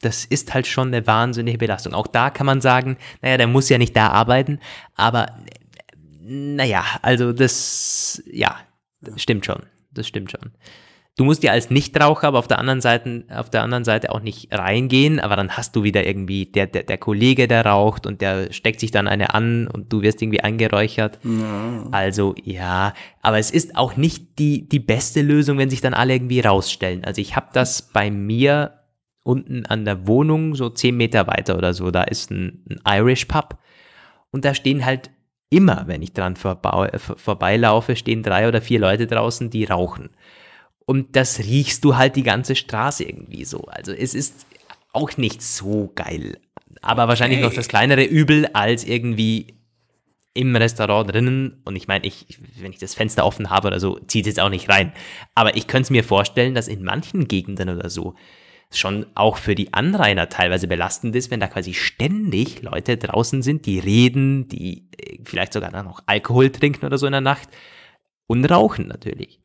das 0.00 0.24
ist 0.24 0.52
halt 0.52 0.66
schon 0.66 0.88
eine 0.88 1.06
wahnsinnige 1.06 1.58
Belastung. 1.58 1.94
Auch 1.94 2.06
da 2.06 2.30
kann 2.30 2.46
man 2.46 2.60
sagen, 2.60 2.98
naja, 3.22 3.36
der 3.38 3.46
muss 3.46 3.68
ja 3.68 3.78
nicht 3.78 3.96
da 3.96 4.08
arbeiten, 4.08 4.60
aber 4.94 5.26
naja, 6.20 6.84
also 7.02 7.32
das, 7.32 8.22
ja, 8.26 8.56
stimmt 9.16 9.46
schon. 9.46 9.62
Das 9.94 10.06
stimmt 10.06 10.30
schon. 10.30 10.52
Du 11.16 11.24
musst 11.24 11.44
ja 11.44 11.52
als 11.52 11.70
Nichtraucher 11.70 12.26
aber 12.26 12.40
auf 12.40 12.48
der 12.48 12.58
anderen 12.58 12.80
Seite, 12.80 13.24
auf 13.30 13.48
der 13.48 13.62
anderen 13.62 13.84
Seite 13.84 14.10
auch 14.10 14.20
nicht 14.20 14.52
reingehen, 14.52 15.20
aber 15.20 15.36
dann 15.36 15.56
hast 15.56 15.76
du 15.76 15.84
wieder 15.84 16.04
irgendwie 16.04 16.46
der, 16.46 16.66
der, 16.66 16.82
der 16.82 16.98
Kollege, 16.98 17.46
der 17.46 17.64
raucht 17.64 18.04
und 18.04 18.20
der 18.20 18.52
steckt 18.52 18.80
sich 18.80 18.90
dann 18.90 19.06
eine 19.06 19.32
an 19.32 19.68
und 19.68 19.92
du 19.92 20.02
wirst 20.02 20.20
irgendwie 20.20 20.40
eingeräuchert. 20.40 21.20
Ja. 21.22 21.86
Also 21.92 22.34
ja, 22.42 22.94
aber 23.22 23.38
es 23.38 23.52
ist 23.52 23.76
auch 23.76 23.96
nicht 23.96 24.40
die, 24.40 24.68
die 24.68 24.80
beste 24.80 25.22
Lösung, 25.22 25.56
wenn 25.56 25.70
sich 25.70 25.80
dann 25.80 25.94
alle 25.94 26.14
irgendwie 26.14 26.40
rausstellen. 26.40 27.04
Also 27.04 27.20
ich 27.20 27.36
habe 27.36 27.46
das 27.52 27.82
bei 27.92 28.10
mir 28.10 28.80
unten 29.22 29.66
an 29.66 29.84
der 29.84 30.08
Wohnung, 30.08 30.56
so 30.56 30.68
zehn 30.68 30.96
Meter 30.96 31.28
weiter 31.28 31.56
oder 31.56 31.74
so, 31.74 31.92
da 31.92 32.02
ist 32.02 32.32
ein, 32.32 32.64
ein 32.68 32.80
Irish 32.98 33.26
Pub 33.26 33.58
und 34.32 34.44
da 34.44 34.52
stehen 34.52 34.84
halt 34.84 35.10
immer, 35.50 35.84
wenn 35.86 36.02
ich 36.02 36.12
dran 36.12 36.36
vorbeilaufe, 36.36 37.96
stehen 37.96 38.22
drei 38.22 38.48
oder 38.48 38.60
vier 38.60 38.80
Leute 38.80 39.06
draußen, 39.06 39.50
die 39.50 39.64
rauchen. 39.64 40.10
Und 40.86 41.16
das 41.16 41.38
riechst 41.38 41.84
du 41.84 41.96
halt 41.96 42.16
die 42.16 42.22
ganze 42.22 42.54
Straße 42.54 43.04
irgendwie 43.04 43.44
so. 43.44 43.62
Also 43.62 43.92
es 43.92 44.14
ist 44.14 44.46
auch 44.92 45.16
nicht 45.16 45.42
so 45.42 45.90
geil. 45.94 46.38
Aber 46.82 47.08
wahrscheinlich 47.08 47.40
noch 47.40 47.54
das 47.54 47.68
kleinere 47.68 48.04
Übel 48.04 48.46
als 48.52 48.84
irgendwie 48.84 49.54
im 50.34 50.54
Restaurant 50.56 51.10
drinnen. 51.10 51.62
Und 51.64 51.76
ich 51.76 51.88
meine, 51.88 52.04
ich, 52.04 52.38
wenn 52.60 52.72
ich 52.72 52.78
das 52.78 52.94
Fenster 52.94 53.24
offen 53.24 53.50
habe 53.50 53.68
oder 53.68 53.80
so, 53.80 53.98
zieht 54.06 54.26
es 54.26 54.34
jetzt 54.34 54.40
auch 54.40 54.50
nicht 54.50 54.68
rein. 54.68 54.92
Aber 55.34 55.56
ich 55.56 55.66
könnte 55.66 55.84
es 55.84 55.90
mir 55.90 56.04
vorstellen, 56.04 56.54
dass 56.54 56.68
in 56.68 56.82
manchen 56.82 57.28
Gegenden 57.28 57.70
oder 57.70 57.88
so 57.88 58.14
schon 58.78 59.06
auch 59.14 59.36
für 59.36 59.54
die 59.54 59.72
Anrainer 59.72 60.28
teilweise 60.28 60.66
belastend 60.68 61.14
ist, 61.16 61.30
wenn 61.30 61.40
da 61.40 61.46
quasi 61.46 61.74
ständig 61.74 62.62
Leute 62.62 62.96
draußen 62.96 63.42
sind, 63.42 63.66
die 63.66 63.78
reden, 63.78 64.48
die 64.48 64.88
äh, 64.96 65.18
vielleicht 65.24 65.52
sogar 65.52 65.70
noch 65.82 66.02
Alkohol 66.06 66.50
trinken 66.50 66.86
oder 66.86 66.98
so 66.98 67.06
in 67.06 67.12
der 67.12 67.20
Nacht 67.20 67.48
und 68.26 68.44
rauchen 68.44 68.88
natürlich. 68.88 69.43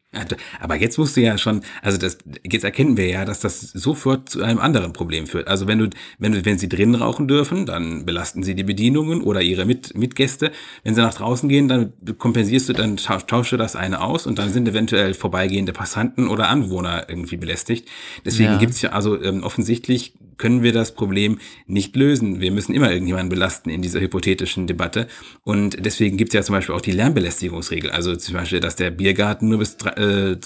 Aber 0.59 0.75
jetzt 0.75 0.97
musst 0.97 1.15
du 1.15 1.21
ja 1.21 1.37
schon, 1.37 1.61
also 1.83 1.99
das, 1.99 2.17
jetzt 2.43 2.63
erkennen 2.63 2.97
wir 2.97 3.07
ja, 3.07 3.25
dass 3.25 3.41
das 3.41 3.61
sofort 3.61 4.29
zu 4.29 4.41
einem 4.41 4.57
anderen 4.57 4.91
Problem 4.91 5.27
führt. 5.27 5.47
Also 5.47 5.67
wenn 5.67 5.77
du, 5.77 5.89
wenn 6.17 6.31
du, 6.31 6.43
wenn 6.45 6.57
sie 6.57 6.67
drinnen 6.67 6.95
rauchen 6.95 7.27
dürfen, 7.27 7.67
dann 7.67 8.07
belasten 8.07 8.41
sie 8.41 8.55
die 8.55 8.63
Bedienungen 8.63 9.21
oder 9.21 9.43
ihre 9.43 9.65
Mit, 9.65 9.95
Mitgäste. 9.95 10.51
Wenn 10.83 10.95
sie 10.95 11.01
nach 11.01 11.13
draußen 11.13 11.47
gehen, 11.47 11.67
dann 11.67 11.93
kompensierst 12.17 12.69
du, 12.69 12.73
dann 12.73 12.97
tauschst 12.97 13.51
du 13.51 13.57
das 13.57 13.75
eine 13.75 14.01
aus 14.01 14.25
und 14.25 14.39
dann 14.39 14.49
sind 14.49 14.67
eventuell 14.67 15.13
vorbeigehende 15.13 15.73
Passanten 15.73 16.27
oder 16.27 16.49
Anwohner 16.49 17.07
irgendwie 17.07 17.37
belästigt. 17.37 17.87
Deswegen 18.25 18.53
ja. 18.53 18.57
gibt's 18.57 18.81
ja, 18.81 18.89
also 18.89 19.21
ähm, 19.21 19.43
offensichtlich 19.43 20.13
können 20.39 20.63
wir 20.63 20.73
das 20.73 20.95
Problem 20.95 21.37
nicht 21.67 21.95
lösen. 21.95 22.39
Wir 22.39 22.51
müssen 22.51 22.73
immer 22.73 22.91
irgendjemanden 22.91 23.29
belasten 23.29 23.69
in 23.69 23.83
dieser 23.83 23.99
hypothetischen 23.99 24.65
Debatte. 24.65 25.07
Und 25.43 25.85
deswegen 25.85 26.17
gibt 26.17 26.31
es 26.31 26.33
ja 26.33 26.41
zum 26.41 26.53
Beispiel 26.55 26.73
auch 26.73 26.81
die 26.81 26.91
Lärmbelästigungsregel. 26.91 27.91
Also 27.91 28.15
zum 28.15 28.33
Beispiel, 28.33 28.59
dass 28.59 28.75
der 28.75 28.89
Biergarten 28.89 29.49
nur 29.49 29.59
bis 29.59 29.75
äh, 29.97 30.37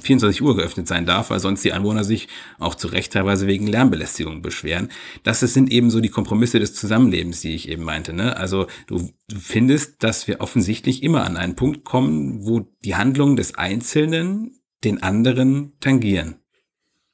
24 0.00 0.42
Uhr 0.42 0.56
geöffnet 0.56 0.88
sein 0.88 1.06
darf, 1.06 1.30
weil 1.30 1.40
sonst 1.40 1.64
die 1.64 1.72
Anwohner 1.72 2.04
sich 2.04 2.28
auch 2.58 2.74
zu 2.74 2.88
Recht 2.88 3.12
teilweise 3.12 3.46
wegen 3.46 3.66
Lärmbelästigung 3.66 4.42
beschweren. 4.42 4.90
Das 5.22 5.40
sind 5.40 5.70
eben 5.70 5.90
so 5.90 6.00
die 6.00 6.10
Kompromisse 6.10 6.58
des 6.58 6.74
Zusammenlebens, 6.74 7.40
die 7.40 7.54
ich 7.54 7.68
eben 7.68 7.84
meinte. 7.84 8.12
Ne? 8.12 8.36
Also 8.36 8.66
du 8.88 9.08
findest, 9.34 10.02
dass 10.02 10.26
wir 10.26 10.40
offensichtlich 10.40 11.02
immer 11.02 11.24
an 11.24 11.36
einen 11.36 11.54
Punkt 11.54 11.84
kommen, 11.84 12.44
wo 12.44 12.66
die 12.84 12.96
Handlungen 12.96 13.36
des 13.36 13.54
Einzelnen 13.54 14.58
den 14.82 15.02
anderen 15.02 15.72
tangieren. 15.80 16.34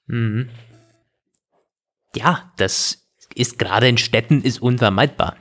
Mhm 0.07 0.49
ja, 2.17 2.53
das 2.57 3.07
ist 3.35 3.59
gerade 3.59 3.89
in 3.89 3.99
Städten 3.99 4.43
ist 4.43 4.61
unvermeidbar. 4.61 5.37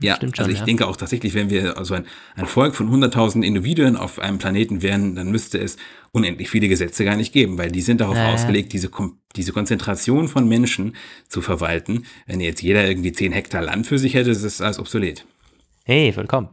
Ja, 0.00 0.16
schon, 0.20 0.32
also 0.36 0.50
ich 0.50 0.60
ja. 0.60 0.64
denke 0.64 0.86
auch 0.86 0.96
tatsächlich, 0.96 1.34
wenn 1.34 1.50
wir 1.50 1.76
also 1.76 1.94
ein, 1.94 2.06
ein 2.36 2.46
Volk 2.46 2.76
von 2.76 2.88
100.000 2.88 3.42
Individuen 3.42 3.96
auf 3.96 4.20
einem 4.20 4.38
Planeten 4.38 4.80
wären, 4.80 5.16
dann 5.16 5.30
müsste 5.30 5.58
es 5.58 5.76
unendlich 6.12 6.50
viele 6.50 6.68
Gesetze 6.68 7.04
gar 7.04 7.16
nicht 7.16 7.32
geben, 7.32 7.58
weil 7.58 7.72
die 7.72 7.80
sind 7.80 8.00
darauf 8.00 8.16
äh. 8.16 8.32
ausgelegt, 8.32 8.72
diese, 8.72 8.90
diese 9.34 9.52
Konzentration 9.52 10.28
von 10.28 10.46
Menschen 10.46 10.94
zu 11.28 11.40
verwalten. 11.40 12.06
Wenn 12.26 12.40
jetzt 12.40 12.62
jeder 12.62 12.86
irgendwie 12.86 13.12
10 13.12 13.32
Hektar 13.32 13.62
Land 13.62 13.88
für 13.88 13.98
sich 13.98 14.14
hätte, 14.14 14.30
ist 14.30 14.44
das 14.44 14.60
alles 14.60 14.78
obsolet. 14.78 15.24
Hey, 15.84 16.12
vollkommen. 16.12 16.48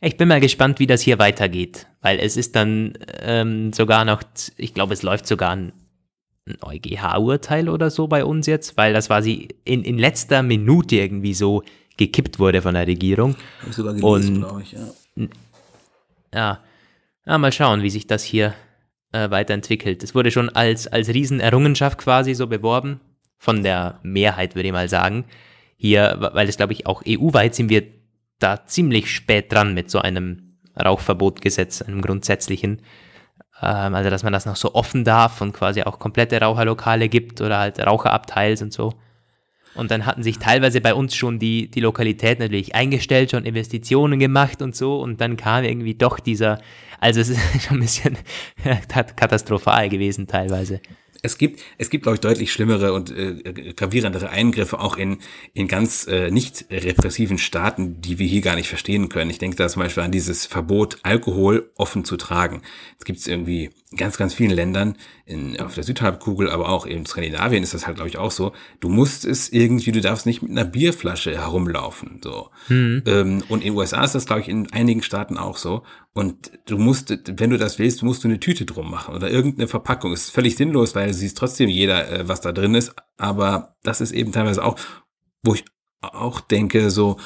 Ich 0.00 0.16
bin 0.16 0.28
mal 0.28 0.40
gespannt, 0.40 0.80
wie 0.80 0.86
das 0.86 1.02
hier 1.02 1.18
weitergeht, 1.18 1.86
weil 2.00 2.18
es 2.18 2.36
ist 2.36 2.56
dann 2.56 2.94
ähm, 3.20 3.72
sogar 3.72 4.04
noch, 4.04 4.22
ich 4.56 4.74
glaube, 4.74 4.94
es 4.94 5.02
läuft 5.02 5.26
sogar 5.26 5.52
ein 5.52 5.72
ein 6.46 6.56
EuGH-Urteil 6.60 7.68
oder 7.68 7.90
so 7.90 8.06
bei 8.06 8.24
uns 8.24 8.46
jetzt, 8.46 8.76
weil 8.76 8.92
das 8.92 9.06
quasi 9.06 9.48
in, 9.64 9.82
in 9.82 9.98
letzter 9.98 10.42
Minute 10.42 10.96
irgendwie 10.96 11.34
so 11.34 11.62
gekippt 11.96 12.38
wurde 12.38 12.60
von 12.60 12.74
der 12.74 12.86
Regierung. 12.86 13.36
Hab 13.60 13.70
ich 13.70 13.76
sogar 13.76 13.94
gelesen, 13.94 14.38
glaube 14.40 14.62
ich, 14.62 14.72
ja. 14.72 15.28
ja. 16.34 16.60
Ja, 17.26 17.38
mal 17.38 17.52
schauen, 17.52 17.82
wie 17.82 17.90
sich 17.90 18.06
das 18.06 18.22
hier 18.22 18.52
äh, 19.12 19.30
weiterentwickelt. 19.30 20.02
Es 20.02 20.14
wurde 20.14 20.30
schon 20.30 20.50
als, 20.50 20.86
als 20.86 21.08
Riesenerrungenschaft 21.08 21.96
quasi 21.98 22.34
so 22.34 22.46
beworben, 22.46 23.00
von 23.44 23.62
der 23.62 23.98
Mehrheit, 24.02 24.54
würde 24.54 24.68
ich 24.68 24.72
mal 24.72 24.88
sagen. 24.88 25.26
Hier, 25.76 26.16
weil 26.32 26.48
es, 26.48 26.56
glaube 26.56 26.72
ich, 26.72 26.86
auch 26.86 27.02
EU-weit 27.06 27.54
sind 27.54 27.68
wir 27.68 27.82
da 28.38 28.66
ziemlich 28.66 29.10
spät 29.10 29.52
dran 29.52 29.74
mit 29.74 29.90
so 29.90 29.98
einem 29.98 30.56
Rauchverbotgesetz, 30.82 31.82
einem 31.82 32.00
grundsätzlichen. 32.00 32.80
Ähm, 33.64 33.94
also, 33.94 34.10
dass 34.10 34.22
man 34.22 34.32
das 34.32 34.46
noch 34.46 34.56
so 34.56 34.74
offen 34.74 35.04
darf 35.04 35.40
und 35.40 35.52
quasi 35.52 35.82
auch 35.82 35.98
komplette 35.98 36.40
Raucherlokale 36.40 37.08
gibt 37.08 37.40
oder 37.40 37.58
halt 37.58 37.80
Raucherabteils 37.80 38.62
und 38.62 38.72
so. 38.72 38.92
Und 39.74 39.90
dann 39.90 40.06
hatten 40.06 40.22
sich 40.22 40.38
teilweise 40.38 40.80
bei 40.80 40.94
uns 40.94 41.16
schon 41.16 41.38
die, 41.38 41.68
die 41.68 41.80
Lokalität 41.80 42.38
natürlich 42.38 42.74
eingestellt, 42.74 43.32
schon 43.32 43.44
Investitionen 43.44 44.20
gemacht 44.20 44.62
und 44.62 44.76
so. 44.76 45.00
Und 45.00 45.20
dann 45.20 45.36
kam 45.36 45.64
irgendwie 45.64 45.94
doch 45.94 46.20
dieser, 46.20 46.60
also 47.00 47.20
es 47.20 47.30
ist 47.30 47.40
schon 47.66 47.78
ein 47.78 47.80
bisschen 47.80 48.18
katastrophal 49.16 49.88
gewesen 49.88 50.26
teilweise 50.26 50.80
es 51.24 51.38
gibt, 51.38 51.62
es 51.78 51.88
gibt, 51.88 52.02
glaube 52.02 52.16
ich, 52.16 52.20
deutlich 52.20 52.52
schlimmere 52.52 52.92
und 52.92 53.10
äh, 53.10 53.72
gravierendere 53.72 54.28
Eingriffe 54.28 54.78
auch 54.78 54.98
in, 54.98 55.18
in 55.54 55.68
ganz 55.68 56.06
äh, 56.06 56.30
nicht 56.30 56.66
repressiven 56.70 57.38
Staaten, 57.38 58.02
die 58.02 58.18
wir 58.18 58.26
hier 58.26 58.42
gar 58.42 58.56
nicht 58.56 58.68
verstehen 58.68 59.08
können. 59.08 59.30
Ich 59.30 59.38
denke 59.38 59.56
da 59.56 59.68
zum 59.68 59.82
Beispiel 59.82 60.02
an 60.02 60.12
dieses 60.12 60.44
Verbot, 60.44 60.98
Alkohol 61.02 61.70
offen 61.76 62.04
zu 62.04 62.18
tragen. 62.18 62.60
Es 62.98 63.06
gibt 63.06 63.26
irgendwie 63.26 63.70
ganz, 63.96 64.16
ganz 64.16 64.34
vielen 64.34 64.50
Ländern, 64.50 64.96
in, 65.26 65.58
auf 65.60 65.74
der 65.74 65.84
Südhalbkugel, 65.84 66.50
aber 66.50 66.68
auch 66.68 66.86
in 66.86 67.06
Skandinavien 67.06 67.62
ist 67.62 67.74
das 67.74 67.86
halt, 67.86 67.96
glaube 67.96 68.08
ich, 68.08 68.18
auch 68.18 68.30
so. 68.30 68.52
Du 68.80 68.88
musst 68.88 69.24
es 69.24 69.48
irgendwie, 69.50 69.92
du 69.92 70.00
darfst 70.00 70.26
nicht 70.26 70.42
mit 70.42 70.50
einer 70.50 70.64
Bierflasche 70.64 71.32
herumlaufen. 71.32 72.20
So. 72.22 72.50
Mhm. 72.68 73.02
Ähm, 73.06 73.44
und 73.48 73.60
in 73.60 73.72
den 73.72 73.76
USA 73.76 74.04
ist 74.04 74.14
das, 74.14 74.26
glaube 74.26 74.42
ich, 74.42 74.48
in 74.48 74.72
einigen 74.72 75.02
Staaten 75.02 75.38
auch 75.38 75.56
so. 75.56 75.82
Und 76.12 76.52
du 76.66 76.78
musst, 76.78 77.16
wenn 77.26 77.50
du 77.50 77.58
das 77.58 77.78
willst, 77.78 78.02
musst 78.02 78.24
du 78.24 78.28
eine 78.28 78.40
Tüte 78.40 78.64
drum 78.64 78.90
machen 78.90 79.14
oder 79.14 79.30
irgendeine 79.30 79.68
Verpackung. 79.68 80.12
ist 80.12 80.30
völlig 80.30 80.56
sinnlos, 80.56 80.94
weil 80.94 81.12
siehst 81.12 81.38
trotzdem 81.38 81.68
jeder, 81.68 82.10
äh, 82.10 82.28
was 82.28 82.40
da 82.40 82.52
drin 82.52 82.74
ist. 82.74 82.94
Aber 83.16 83.76
das 83.82 84.00
ist 84.00 84.12
eben 84.12 84.32
teilweise 84.32 84.64
auch, 84.64 84.78
wo 85.42 85.54
ich 85.54 85.64
auch 86.00 86.40
denke, 86.40 86.90
so, 86.90 87.18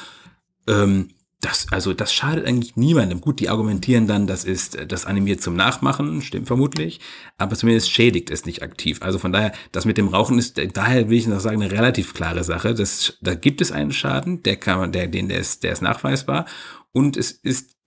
ähm, 0.67 1.09
das, 1.41 1.67
also 1.71 1.93
das 1.93 2.13
schadet 2.13 2.45
eigentlich 2.45 2.75
niemandem. 2.75 3.21
Gut, 3.21 3.39
die 3.39 3.49
argumentieren 3.49 4.07
dann, 4.07 4.27
das 4.27 4.43
ist 4.43 4.77
das 4.87 5.05
animiert 5.05 5.41
zum 5.41 5.55
Nachmachen, 5.55 6.21
stimmt 6.21 6.47
vermutlich, 6.47 6.99
aber 7.37 7.55
zumindest 7.55 7.91
schädigt 7.91 8.29
es 8.29 8.45
nicht 8.45 8.61
aktiv. 8.61 9.01
Also 9.01 9.19
von 9.19 9.31
daher, 9.31 9.53
das 9.71 9.85
mit 9.85 9.97
dem 9.97 10.09
Rauchen 10.09 10.37
ist, 10.37 10.59
daher 10.73 11.09
will 11.09 11.17
ich 11.17 11.27
noch 11.27 11.39
sagen, 11.39 11.61
eine 11.61 11.71
relativ 11.71 12.13
klare 12.13 12.43
Sache. 12.43 12.75
Das, 12.75 13.17
da 13.21 13.35
gibt 13.35 13.61
es 13.61 13.71
einen 13.71 13.93
Schaden, 13.93 14.43
der 14.43 14.57
kann 14.57 14.79
man, 14.79 14.91
der, 14.91 15.07
den, 15.07 15.29
der 15.29 15.39
ist, 15.39 15.63
der 15.63 15.71
ist 15.71 15.81
nachweisbar 15.81 16.45
und 16.91 17.15
es 17.15 17.31
ist 17.31 17.77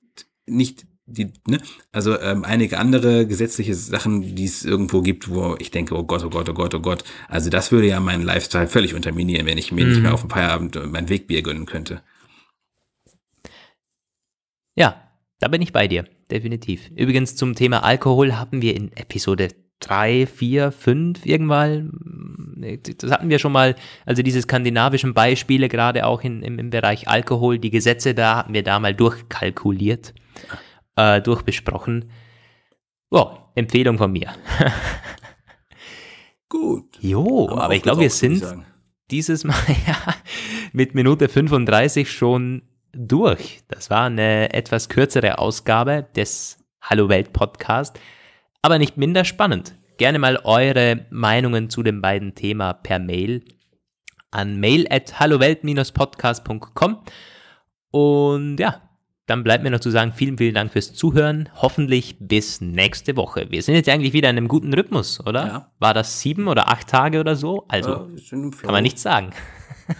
nicht 0.46 0.86
die, 1.04 1.32
ne? 1.46 1.60
Also 1.90 2.18
ähm, 2.20 2.44
einige 2.44 2.78
andere 2.78 3.26
gesetzliche 3.26 3.74
Sachen, 3.74 4.34
die 4.34 4.44
es 4.44 4.64
irgendwo 4.64 5.02
gibt, 5.02 5.28
wo 5.28 5.56
ich 5.58 5.70
denke, 5.70 5.94
oh 5.96 6.04
Gott, 6.04 6.24
oh 6.24 6.30
Gott, 6.30 6.48
oh 6.48 6.54
Gott, 6.54 6.74
oh 6.74 6.80
Gott. 6.80 7.04
Also 7.28 7.50
das 7.50 7.70
würde 7.70 7.88
ja 7.88 8.00
meinen 8.00 8.22
Lifestyle 8.22 8.68
völlig 8.68 8.94
unterminieren, 8.94 9.44
wenn 9.46 9.58
ich 9.58 9.72
mir 9.72 9.84
mhm. 9.84 9.90
nicht 9.90 10.02
mehr 10.02 10.14
auf 10.14 10.22
dem 10.22 10.30
Feierabend 10.30 10.78
mein 10.90 11.10
Wegbier 11.10 11.42
gönnen 11.42 11.66
könnte. 11.66 12.02
Ja, 14.74 15.08
da 15.38 15.48
bin 15.48 15.62
ich 15.62 15.72
bei 15.72 15.88
dir, 15.88 16.04
definitiv. 16.30 16.88
Übrigens 16.90 17.36
zum 17.36 17.54
Thema 17.54 17.84
Alkohol 17.84 18.34
haben 18.36 18.62
wir 18.62 18.76
in 18.76 18.92
Episode 18.96 19.48
3, 19.80 20.26
4, 20.26 20.72
5 20.72 21.26
irgendwann, 21.26 22.78
das 23.00 23.10
hatten 23.10 23.28
wir 23.28 23.38
schon 23.38 23.52
mal, 23.52 23.74
also 24.06 24.22
diese 24.22 24.40
skandinavischen 24.40 25.14
Beispiele, 25.14 25.68
gerade 25.68 26.06
auch 26.06 26.22
in, 26.22 26.42
im, 26.42 26.58
im 26.58 26.70
Bereich 26.70 27.08
Alkohol, 27.08 27.58
die 27.58 27.70
Gesetze 27.70 28.14
da 28.14 28.36
hatten 28.36 28.54
wir 28.54 28.62
da 28.62 28.78
mal 28.78 28.94
durchkalkuliert, 28.94 30.14
äh, 30.96 31.20
durchbesprochen. 31.20 32.10
Ja, 33.10 33.50
Empfehlung 33.54 33.98
von 33.98 34.12
mir. 34.12 34.32
Gut. 36.48 36.96
Jo, 37.00 37.48
aber 37.50 37.74
ich 37.74 37.82
glaube, 37.82 38.02
wir 38.02 38.10
sind 38.10 38.44
dieses 39.10 39.44
Mal 39.44 39.56
ja, 39.86 39.96
mit 40.72 40.94
Minute 40.94 41.28
35 41.28 42.10
schon 42.10 42.62
durch. 43.08 43.62
Das 43.68 43.90
war 43.90 44.04
eine 44.04 44.52
etwas 44.52 44.88
kürzere 44.88 45.38
Ausgabe 45.38 46.06
des 46.16 46.58
Hallo 46.80 47.08
Welt 47.08 47.32
Podcast, 47.32 47.98
aber 48.62 48.78
nicht 48.78 48.96
minder 48.96 49.24
spannend. 49.24 49.76
Gerne 49.98 50.18
mal 50.18 50.40
eure 50.44 51.06
Meinungen 51.10 51.70
zu 51.70 51.82
den 51.82 52.00
beiden 52.00 52.34
Themen 52.34 52.74
per 52.82 52.98
Mail 52.98 53.44
an 54.32 54.58
mail 54.58 54.86
at 54.90 55.20
hallowelt-podcast.com. 55.20 56.98
Und 57.90 58.56
ja, 58.56 58.80
dann 59.26 59.44
bleibt 59.44 59.62
mir 59.62 59.70
noch 59.70 59.80
zu 59.80 59.90
sagen, 59.90 60.12
vielen, 60.12 60.38
vielen 60.38 60.54
Dank 60.54 60.72
fürs 60.72 60.94
Zuhören. 60.94 61.48
Hoffentlich 61.54 62.16
bis 62.18 62.60
nächste 62.60 63.16
Woche. 63.16 63.46
Wir 63.50 63.62
sind 63.62 63.74
jetzt 63.74 63.88
eigentlich 63.88 64.12
wieder 64.14 64.30
in 64.30 64.36
einem 64.36 64.48
guten 64.48 64.74
Rhythmus, 64.74 65.20
oder? 65.24 65.46
Ja. 65.46 65.72
War 65.78 65.94
das 65.94 66.20
sieben 66.20 66.48
oder 66.48 66.70
acht 66.70 66.88
Tage 66.88 67.20
oder 67.20 67.36
so? 67.36 67.64
Also 67.68 68.08
ja, 68.16 68.50
kann 68.62 68.72
man 68.72 68.82
nichts 68.82 69.02
sagen. 69.02 69.30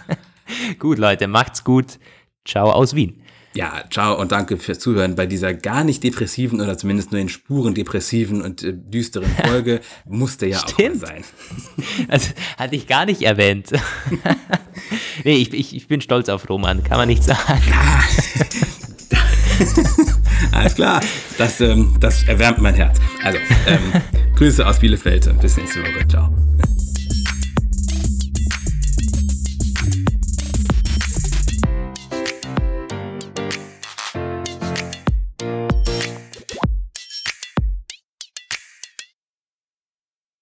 gut, 0.79 0.99
Leute, 0.99 1.29
macht's 1.29 1.63
gut. 1.63 1.99
Ciao 2.45 2.71
aus 2.71 2.95
Wien. 2.95 3.23
Ja, 3.55 3.85
ciao 3.91 4.19
und 4.19 4.33
danke 4.33 4.57
fürs 4.57 4.79
Zuhören 4.79 5.15
bei 5.15 5.27
dieser 5.27 5.53
gar 5.53 5.85
nicht 5.85 6.03
depressiven 6.03 6.63
oder 6.63 6.79
zumindest 6.79 7.13
nur 7.13 7.21
in 7.21 7.29
Spuren 7.29 7.75
depressiven 7.75 8.41
und 8.41 8.63
äh, 8.63 8.73
düsteren 8.73 9.31
Folge. 9.31 9.81
Musste 10.07 10.47
ja 10.47 10.59
Stimmt. 10.59 11.05
auch 11.05 11.09
sein. 11.09 11.25
Also 12.09 12.31
hatte 12.57 12.77
ich 12.77 12.87
gar 12.87 13.05
nicht 13.05 13.23
erwähnt. 13.23 13.71
nee, 15.25 15.37
ich, 15.37 15.53
ich, 15.53 15.77
ich 15.77 15.87
bin 15.87 16.01
stolz 16.01 16.29
auf 16.29 16.49
Roman, 16.49 16.83
kann 16.83 16.97
man 16.97 17.09
nicht 17.09 17.23
sagen. 17.23 17.63
Alles 20.53 20.75
klar, 20.75 21.01
das, 21.39 21.61
ähm, 21.61 21.97
das 22.01 22.23
erwärmt 22.25 22.59
mein 22.59 22.75
Herz. 22.75 22.99
Also, 23.23 23.39
ähm, 23.67 23.81
Grüße 24.37 24.67
aus 24.67 24.79
Bielefeld. 24.79 25.41
Bis 25.41 25.57
nächste 25.57 25.81
Woche. 25.81 26.09
Ciao. 26.09 26.35